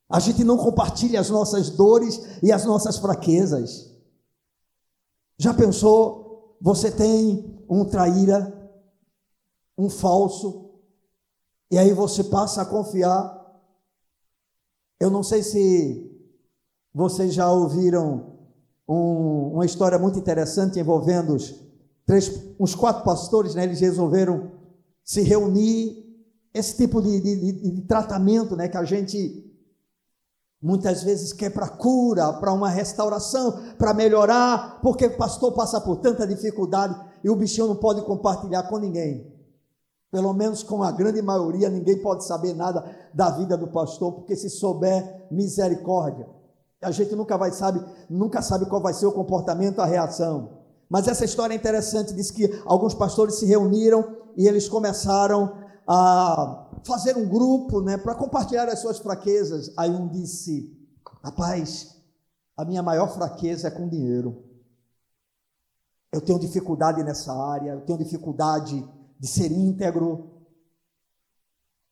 A 0.09 0.21
gente 0.21 0.45
não 0.45 0.57
compartilha 0.57 1.21
as 1.21 1.31
nossas 1.31 1.71
dores 1.71 2.21
e 2.43 2.53
as 2.53 2.65
nossas 2.65 2.97
fraquezas. 2.97 3.93
Já 5.39 5.53
pensou? 5.53 6.57
Você 6.61 6.91
tem 6.91 7.65
um 7.69 7.85
traíra, 7.85 8.71
um 9.77 9.91
falso, 9.91 10.71
e 11.71 11.77
aí 11.77 11.93
você 11.93 12.25
passa 12.25 12.63
a 12.63 12.67
confiar. 12.67 13.35
Eu 15.01 15.11
não 15.11 15.23
sei 15.23 15.43
se 15.43 16.11
vocês 16.95 17.35
já 17.35 17.51
ouviram 17.51 18.39
um, 18.89 19.55
uma 19.55 19.67
história 19.67 19.99
muito 19.99 20.19
interessante 20.19 20.79
envolvendo 20.79 21.35
os 21.35 21.55
três, 22.07 22.31
uns 22.59 22.75
quatro 22.75 23.05
pastores, 23.05 23.55
né? 23.55 23.65
Eles 23.65 23.81
resolveram 23.81 24.53
se 25.05 25.21
reunir. 25.23 26.07
Esse 26.55 26.75
tipo 26.75 27.03
de, 27.03 27.21
de, 27.21 27.53
de 27.53 27.83
tratamento, 27.83 28.57
né? 28.57 28.67
Que 28.67 28.79
a 28.79 28.85
gente 28.85 29.46
Muitas 30.63 31.03
vezes 31.03 31.33
quer 31.33 31.51
para 31.51 31.69
cura, 31.69 32.33
para 32.35 32.53
uma 32.53 32.71
restauração, 32.71 33.75
para 33.77 33.93
melhorar, 33.93 34.81
porque 34.81 35.07
o 35.07 35.17
pastor 35.17 35.53
passa 35.53 35.81
por 35.81 35.97
tanta 35.97 36.27
dificuldade 36.27 36.99
e 37.23 37.29
o 37.29 37.37
bichinho 37.37 37.67
não 37.67 37.77
pode 37.77 38.03
compartilhar 38.03 38.63
com 38.65 38.79
ninguém. 38.79 39.33
Pelo 40.11 40.33
menos 40.33 40.63
com 40.63 40.83
a 40.83 40.91
grande 40.91 41.21
maioria, 41.21 41.69
ninguém 41.69 42.01
pode 42.01 42.25
saber 42.25 42.55
nada 42.55 42.85
da 43.13 43.31
vida 43.31 43.57
do 43.57 43.69
pastor, 43.69 44.13
porque 44.13 44.35
se 44.35 44.49
souber 44.49 45.27
misericórdia, 45.31 46.27
a 46.83 46.91
gente 46.91 47.15
nunca 47.15 47.37
vai 47.37 47.51
sabe, 47.51 47.85
nunca 48.09 48.41
sabe 48.41 48.67
qual 48.67 48.83
vai 48.83 48.95
ser 48.95 49.07
o 49.07 49.13
comportamento, 49.13 49.81
a 49.81 49.87
reação. 49.87 50.57
Mas 50.89 51.09
essa 51.09 51.25
história 51.25 51.53
é 51.53 51.57
interessante, 51.57 52.15
diz 52.15 52.31
que 52.31 52.49
alguns 52.65 52.95
pastores 52.95 53.37
se 53.37 53.47
reuniram 53.47 54.05
e 54.37 54.47
eles 54.47 54.69
começaram 54.69 55.53
a 55.87 56.66
fazer 56.87 57.17
um 57.17 57.29
grupo, 57.29 57.81
né, 57.81 57.99
para 57.99 58.15
compartilhar 58.15 58.69
as 58.69 58.79
suas 58.79 58.99
fraquezas. 58.99 59.73
Aí 59.77 59.91
um 59.91 60.09
disse: 60.09 60.75
Rapaz, 61.23 62.01
a 62.57 62.65
minha 62.65 62.83
maior 62.83 63.09
fraqueza 63.09 63.69
é 63.69 63.71
com 63.71 63.89
dinheiro. 63.89 64.45
Eu 66.13 66.21
tenho 66.21 66.39
dificuldade 66.39 67.03
nessa 67.03 67.33
área, 67.33 67.73
eu 67.73 67.81
tenho 67.83 67.99
dificuldade 67.99 68.89
de 69.19 69.27
ser 69.27 69.51
íntegro. 69.51 70.31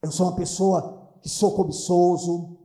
Eu 0.01 0.13
sou 0.13 0.29
uma 0.29 0.37
pessoa 0.37 1.19
que 1.21 1.29
sou 1.29 1.55
cobiçoso. 1.55 2.59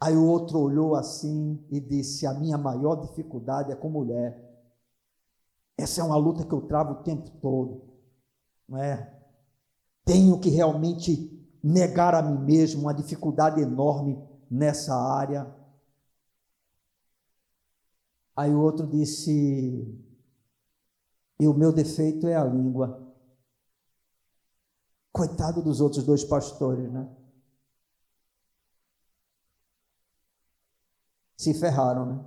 Aí 0.00 0.16
o 0.16 0.26
outro 0.26 0.58
olhou 0.58 0.94
assim 0.94 1.64
e 1.70 1.78
disse: 1.78 2.26
A 2.26 2.32
minha 2.34 2.56
maior 2.56 2.96
dificuldade 2.96 3.70
é 3.70 3.76
com 3.76 3.90
mulher. 3.90 4.44
Essa 5.76 6.00
é 6.00 6.04
uma 6.04 6.16
luta 6.16 6.44
que 6.44 6.52
eu 6.52 6.62
travo 6.62 6.92
o 6.92 7.02
tempo 7.02 7.30
todo. 7.40 7.82
Não 8.68 8.78
é? 8.78 9.17
Tenho 10.08 10.40
que 10.40 10.48
realmente 10.48 11.30
negar 11.62 12.14
a 12.14 12.22
mim 12.22 12.42
mesmo, 12.42 12.80
uma 12.80 12.94
dificuldade 12.94 13.60
enorme 13.60 14.18
nessa 14.50 14.94
área. 14.94 15.54
Aí 18.34 18.50
o 18.50 18.60
outro 18.60 18.86
disse: 18.86 19.30
E 21.38 21.46
o 21.46 21.52
meu 21.52 21.70
defeito 21.72 22.26
é 22.26 22.34
a 22.36 22.44
língua. 22.44 23.06
Coitado 25.12 25.62
dos 25.62 25.78
outros 25.80 26.04
dois 26.04 26.24
pastores, 26.24 26.90
né? 26.90 27.06
Se 31.36 31.52
ferraram, 31.52 32.06
né? 32.06 32.24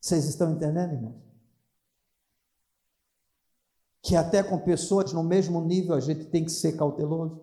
Vocês 0.00 0.24
estão 0.26 0.52
entendendo, 0.52 0.92
irmãos? 0.94 1.29
Que 4.02 4.16
até 4.16 4.42
com 4.42 4.58
pessoas 4.58 5.12
no 5.12 5.22
mesmo 5.22 5.60
nível 5.60 5.94
a 5.94 6.00
gente 6.00 6.24
tem 6.26 6.44
que 6.44 6.52
ser 6.52 6.76
cauteloso. 6.76 7.40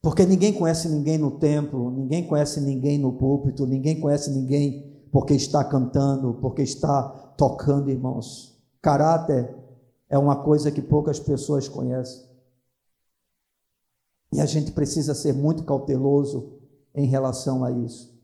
Porque 0.00 0.24
ninguém 0.24 0.52
conhece 0.52 0.88
ninguém 0.88 1.18
no 1.18 1.38
templo, 1.38 1.90
ninguém 1.90 2.26
conhece 2.26 2.60
ninguém 2.60 2.98
no 2.98 3.12
púlpito, 3.12 3.66
ninguém 3.66 4.00
conhece 4.00 4.30
ninguém 4.30 5.06
porque 5.12 5.34
está 5.34 5.64
cantando, 5.64 6.34
porque 6.40 6.62
está 6.62 7.02
tocando, 7.36 7.90
irmãos. 7.90 8.56
Caráter 8.80 9.54
é 10.08 10.18
uma 10.18 10.42
coisa 10.42 10.70
que 10.70 10.82
poucas 10.82 11.18
pessoas 11.18 11.68
conhecem. 11.68 12.26
E 14.32 14.40
a 14.40 14.46
gente 14.46 14.72
precisa 14.72 15.14
ser 15.14 15.32
muito 15.32 15.64
cauteloso 15.64 16.58
em 16.94 17.06
relação 17.06 17.64
a 17.64 17.70
isso. 17.70 18.16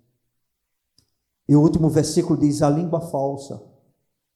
E 1.48 1.56
o 1.56 1.60
último 1.60 1.88
versículo 1.88 2.38
diz: 2.38 2.62
a 2.62 2.70
língua 2.70 3.00
falsa 3.00 3.73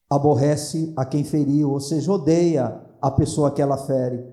aborrece 0.09 0.93
a 0.97 1.05
quem 1.05 1.23
feriu, 1.25 1.71
ou 1.71 1.81
seja, 1.81 2.13
odeia 2.13 2.81
a 3.01 3.11
pessoa 3.11 3.51
que 3.51 3.61
ela 3.61 3.77
fere. 3.77 4.25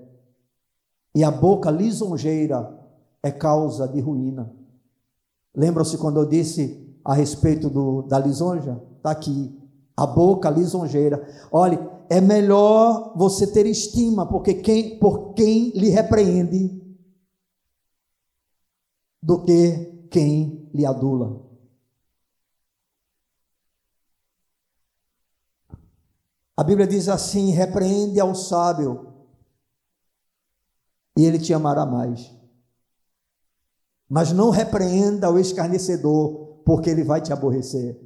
E 1.14 1.22
a 1.22 1.30
boca 1.30 1.70
lisonjeira, 1.70 2.76
é 3.22 3.30
causa 3.30 3.88
de 3.88 4.00
ruína. 4.00 4.52
Lembram-se 5.54 5.98
quando 5.98 6.20
eu 6.20 6.26
disse 6.26 6.96
a 7.04 7.14
respeito 7.14 7.68
do, 7.68 8.02
da 8.02 8.18
lisonja? 8.18 8.80
Está 8.98 9.10
aqui. 9.10 9.58
A 9.96 10.06
boca 10.06 10.48
lisonjeira. 10.50 11.26
Olhe, 11.50 11.78
é 12.08 12.20
melhor 12.20 13.14
você 13.16 13.46
ter 13.46 13.66
estima 13.66 14.26
porque 14.26 14.54
quem, 14.54 14.98
por 14.98 15.34
quem 15.34 15.70
lhe 15.70 15.88
repreende 15.88 16.80
do 19.22 19.42
que 19.42 20.08
quem 20.10 20.68
lhe 20.72 20.86
adula. 20.86 21.45
A 26.56 26.64
Bíblia 26.64 26.86
diz 26.86 27.08
assim: 27.08 27.50
repreende 27.50 28.18
ao 28.18 28.34
sábio, 28.34 29.12
e 31.16 31.24
ele 31.24 31.38
te 31.38 31.52
amará 31.52 31.84
mais. 31.84 32.34
Mas 34.08 34.32
não 34.32 34.50
repreenda 34.50 35.30
o 35.30 35.38
escarnecedor, 35.38 36.62
porque 36.64 36.88
ele 36.88 37.02
vai 37.02 37.20
te 37.20 37.32
aborrecer. 37.32 38.00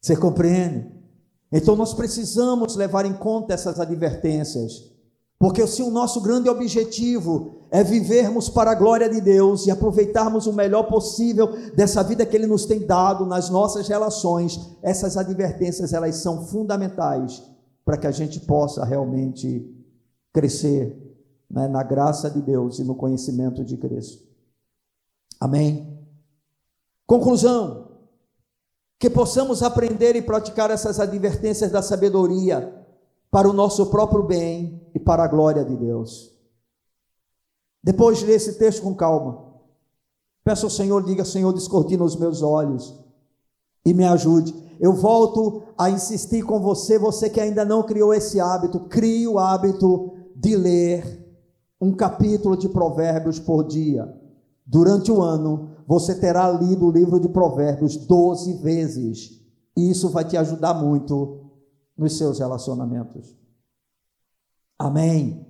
Você 0.00 0.16
compreende? 0.16 0.90
Então 1.50 1.76
nós 1.76 1.92
precisamos 1.92 2.76
levar 2.76 3.04
em 3.04 3.14
conta 3.14 3.54
essas 3.54 3.78
advertências. 3.78 4.91
Porque 5.42 5.66
se 5.66 5.82
o 5.82 5.90
nosso 5.90 6.20
grande 6.20 6.48
objetivo 6.48 7.66
é 7.68 7.82
vivermos 7.82 8.48
para 8.48 8.70
a 8.70 8.74
glória 8.76 9.10
de 9.10 9.20
Deus 9.20 9.66
e 9.66 9.72
aproveitarmos 9.72 10.46
o 10.46 10.52
melhor 10.52 10.84
possível 10.84 11.48
dessa 11.74 12.00
vida 12.04 12.24
que 12.24 12.36
Ele 12.36 12.46
nos 12.46 12.64
tem 12.64 12.86
dado 12.86 13.26
nas 13.26 13.50
nossas 13.50 13.88
relações, 13.88 14.60
essas 14.84 15.16
advertências 15.16 15.92
elas 15.92 16.14
são 16.14 16.46
fundamentais 16.46 17.42
para 17.84 17.96
que 17.96 18.06
a 18.06 18.12
gente 18.12 18.38
possa 18.38 18.84
realmente 18.84 19.68
crescer 20.32 20.96
né, 21.50 21.66
na 21.66 21.82
graça 21.82 22.30
de 22.30 22.40
Deus 22.40 22.78
e 22.78 22.84
no 22.84 22.94
conhecimento 22.94 23.64
de 23.64 23.76
Cristo. 23.76 24.22
Amém? 25.40 25.98
Conclusão: 27.04 27.88
que 28.96 29.10
possamos 29.10 29.60
aprender 29.60 30.14
e 30.14 30.22
praticar 30.22 30.70
essas 30.70 31.00
advertências 31.00 31.72
da 31.72 31.82
sabedoria 31.82 32.72
para 33.28 33.50
o 33.50 33.52
nosso 33.52 33.86
próprio 33.86 34.22
bem 34.22 34.81
e 34.94 34.98
para 34.98 35.24
a 35.24 35.28
glória 35.28 35.64
de 35.64 35.76
Deus. 35.76 36.32
Depois 37.82 38.18
de 38.18 38.26
ler 38.26 38.34
esse 38.34 38.58
texto 38.58 38.82
com 38.82 38.94
calma, 38.94 39.44
peço 40.44 40.66
ao 40.66 40.70
Senhor, 40.70 41.02
diga, 41.02 41.24
Senhor, 41.24 41.52
descortina 41.52 42.04
os 42.04 42.16
meus 42.16 42.42
olhos 42.42 42.94
e 43.84 43.92
me 43.92 44.04
ajude. 44.04 44.54
Eu 44.78 44.92
volto 44.92 45.62
a 45.76 45.90
insistir 45.90 46.42
com 46.42 46.60
você, 46.60 46.98
você 46.98 47.28
que 47.28 47.40
ainda 47.40 47.64
não 47.64 47.82
criou 47.82 48.14
esse 48.14 48.40
hábito, 48.40 48.80
crie 48.80 49.26
o 49.26 49.38
hábito 49.38 50.12
de 50.34 50.56
ler 50.56 51.22
um 51.80 51.92
capítulo 51.92 52.56
de 52.56 52.68
Provérbios 52.68 53.40
por 53.40 53.64
dia. 53.64 54.12
Durante 54.64 55.10
o 55.10 55.20
ano, 55.20 55.70
você 55.86 56.14
terá 56.14 56.50
lido 56.50 56.86
o 56.86 56.90
livro 56.92 57.18
de 57.18 57.28
Provérbios 57.28 57.96
12 57.96 58.54
vezes. 58.54 59.40
E 59.76 59.90
isso 59.90 60.08
vai 60.08 60.24
te 60.24 60.36
ajudar 60.36 60.74
muito 60.74 61.40
nos 61.96 62.16
seus 62.16 62.38
relacionamentos. 62.38 63.36
Amém. 64.82 65.46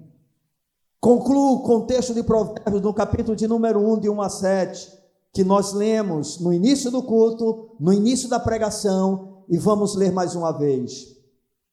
Concluo 1.01 1.55
o 1.55 1.63
contexto 1.63 2.13
de 2.13 2.23
Provérbios 2.23 2.83
no 2.83 2.93
capítulo 2.93 3.35
de 3.35 3.49
número 3.49 3.81
1, 3.81 4.01
de 4.01 4.11
1 4.11 4.21
a 4.21 4.29
7, 4.29 4.93
que 5.33 5.43
nós 5.43 5.73
lemos 5.73 6.39
no 6.39 6.53
início 6.53 6.91
do 6.91 7.03
culto, 7.03 7.75
no 7.81 7.95
início 7.95 8.29
da 8.29 8.39
pregação, 8.39 9.43
e 9.49 9.57
vamos 9.57 9.95
ler 9.95 10.13
mais 10.13 10.35
uma 10.35 10.53
vez. 10.53 11.17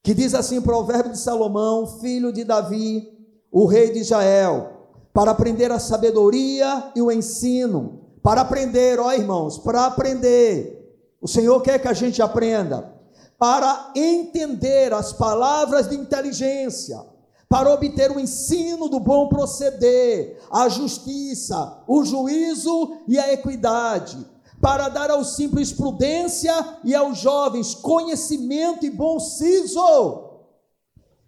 Que 0.02 0.14
diz 0.14 0.34
assim: 0.34 0.61
Provérbio 0.61 1.11
de 1.11 1.19
Salomão, 1.19 1.99
filho 1.99 2.31
de 2.31 2.45
Davi, 2.45 3.10
o 3.52 3.65
rei 3.65 3.91
de 3.91 3.99
Israel, 3.99 4.88
para 5.14 5.31
aprender 5.31 5.69
a 5.69 5.80
sabedoria 5.80 6.94
e 6.95 7.02
o 7.02 7.11
ensino, 7.11 8.06
para 8.23 8.40
aprender, 8.40 9.02
ó 9.02 9.11
irmãos, 9.11 9.57
para 9.57 9.86
aprender. 9.86 10.98
O 11.22 11.27
Senhor 11.27 11.61
quer 11.61 11.77
que 11.77 11.90
a 11.90 11.94
gente 11.94 12.22
aprenda 12.22 12.90
para 13.38 13.91
entender 13.94 14.94
as 14.94 15.11
palavras 15.11 15.90
de 15.90 15.95
inteligência, 15.95 17.19
para 17.50 17.74
obter 17.74 18.12
o 18.12 18.20
ensino 18.20 18.88
do 18.88 19.00
bom 19.00 19.28
proceder, 19.28 20.40
a 20.52 20.70
justiça, 20.70 21.84
o 21.88 22.06
juízo 22.06 22.98
e 23.08 23.18
a 23.18 23.34
equidade, 23.34 24.24
para 24.62 24.88
dar 24.88 25.10
aos 25.10 25.36
simples 25.36 25.74
prudência 25.74 26.54
e 26.84 26.94
aos 26.94 27.18
jovens 27.18 27.74
conhecimento 27.74 28.86
e 28.86 28.92
bom 28.92 29.20
siso. 29.20 30.30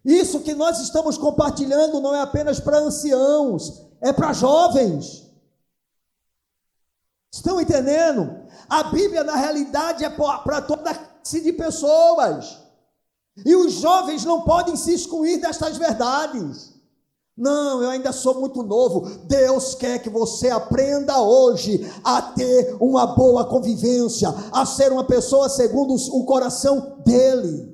Isso 0.06 0.42
que 0.42 0.54
nós 0.54 0.80
estamos 0.80 1.18
compartilhando 1.18 2.00
não 2.00 2.16
é 2.16 2.22
apenas 2.22 2.60
para 2.60 2.78
anciãos, 2.78 3.82
é 4.00 4.14
para 4.14 4.32
jovens. 4.32 5.28
Estão 7.34 7.60
entendendo? 7.60 8.46
A 8.70 8.84
Bíblia, 8.84 9.24
na 9.24 9.36
realidade, 9.36 10.04
é 10.04 10.10
para 10.10 10.62
toda 10.62 10.94
classe 10.94 11.42
de 11.42 11.54
pessoas. 11.54 12.61
E 13.46 13.56
os 13.56 13.74
jovens 13.74 14.26
não 14.26 14.42
podem 14.42 14.76
se 14.76 14.94
excluir 14.94 15.40
destas 15.40 15.78
verdades. 15.78 16.72
Não, 17.36 17.82
eu 17.82 17.90
ainda 17.90 18.12
sou 18.12 18.40
muito 18.40 18.62
novo. 18.62 19.10
Deus 19.26 19.74
quer 19.74 20.00
que 20.00 20.10
você 20.10 20.50
aprenda 20.50 21.22
hoje 21.22 21.90
a 22.04 22.22
ter 22.22 22.76
uma 22.80 23.08
boa 23.08 23.46
convivência, 23.46 24.30
a 24.52 24.66
ser 24.66 24.92
uma 24.92 25.04
pessoa 25.04 25.50
segundo 25.50 25.96
o 25.96 26.26
coração 26.26 26.98
dele. 27.06 27.72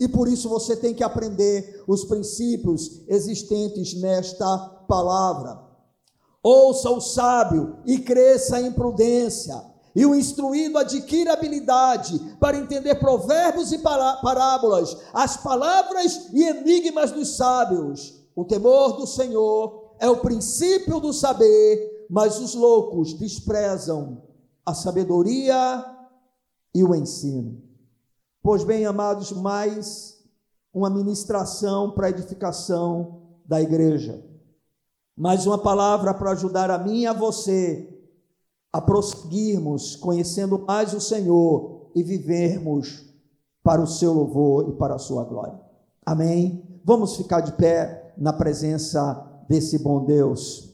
E 0.00 0.08
por 0.08 0.26
isso 0.26 0.48
você 0.48 0.74
tem 0.74 0.94
que 0.94 1.04
aprender 1.04 1.84
os 1.86 2.04
princípios 2.04 3.02
existentes 3.06 3.94
nesta 3.94 4.58
palavra. 4.88 5.60
Ouça 6.42 6.88
o 6.90 7.02
sábio 7.02 7.76
e 7.84 7.98
cresça 7.98 8.58
em 8.60 8.72
prudência. 8.72 9.69
E 9.94 10.06
o 10.06 10.14
instruído 10.14 10.78
adquire 10.78 11.28
habilidade 11.30 12.18
para 12.38 12.56
entender 12.56 12.94
provérbios 12.96 13.72
e 13.72 13.78
parábolas, 13.78 14.96
as 15.12 15.36
palavras 15.36 16.28
e 16.32 16.44
enigmas 16.44 17.10
dos 17.10 17.36
sábios. 17.36 18.20
O 18.36 18.44
temor 18.44 18.96
do 18.96 19.06
Senhor 19.06 19.94
é 19.98 20.08
o 20.08 20.18
princípio 20.18 21.00
do 21.00 21.12
saber, 21.12 22.06
mas 22.08 22.38
os 22.38 22.54
loucos 22.54 23.14
desprezam 23.14 24.22
a 24.64 24.72
sabedoria 24.74 25.84
e 26.74 26.84
o 26.84 26.94
ensino. 26.94 27.60
Pois 28.42 28.64
bem, 28.64 28.86
amados, 28.86 29.32
mais 29.32 30.18
uma 30.72 30.88
ministração 30.88 31.90
para 31.90 32.10
edificação 32.10 33.22
da 33.44 33.60
igreja. 33.60 34.24
Mais 35.16 35.46
uma 35.46 35.58
palavra 35.58 36.14
para 36.14 36.30
ajudar 36.30 36.70
a 36.70 36.78
mim 36.78 37.00
e 37.00 37.06
a 37.06 37.12
você 37.12 37.99
a 38.72 38.80
prosseguirmos 38.80 39.96
conhecendo 39.96 40.58
mais 40.58 40.94
o 40.94 41.00
Senhor 41.00 41.90
e 41.94 42.02
vivermos 42.02 43.04
para 43.62 43.82
o 43.82 43.86
seu 43.86 44.12
louvor 44.12 44.68
e 44.68 44.72
para 44.72 44.94
a 44.94 44.98
sua 44.98 45.24
glória. 45.24 45.60
Amém? 46.04 46.62
Vamos 46.84 47.16
ficar 47.16 47.40
de 47.40 47.52
pé 47.52 48.14
na 48.16 48.32
presença 48.32 49.44
desse 49.48 49.78
bom 49.78 50.04
Deus. 50.04 50.69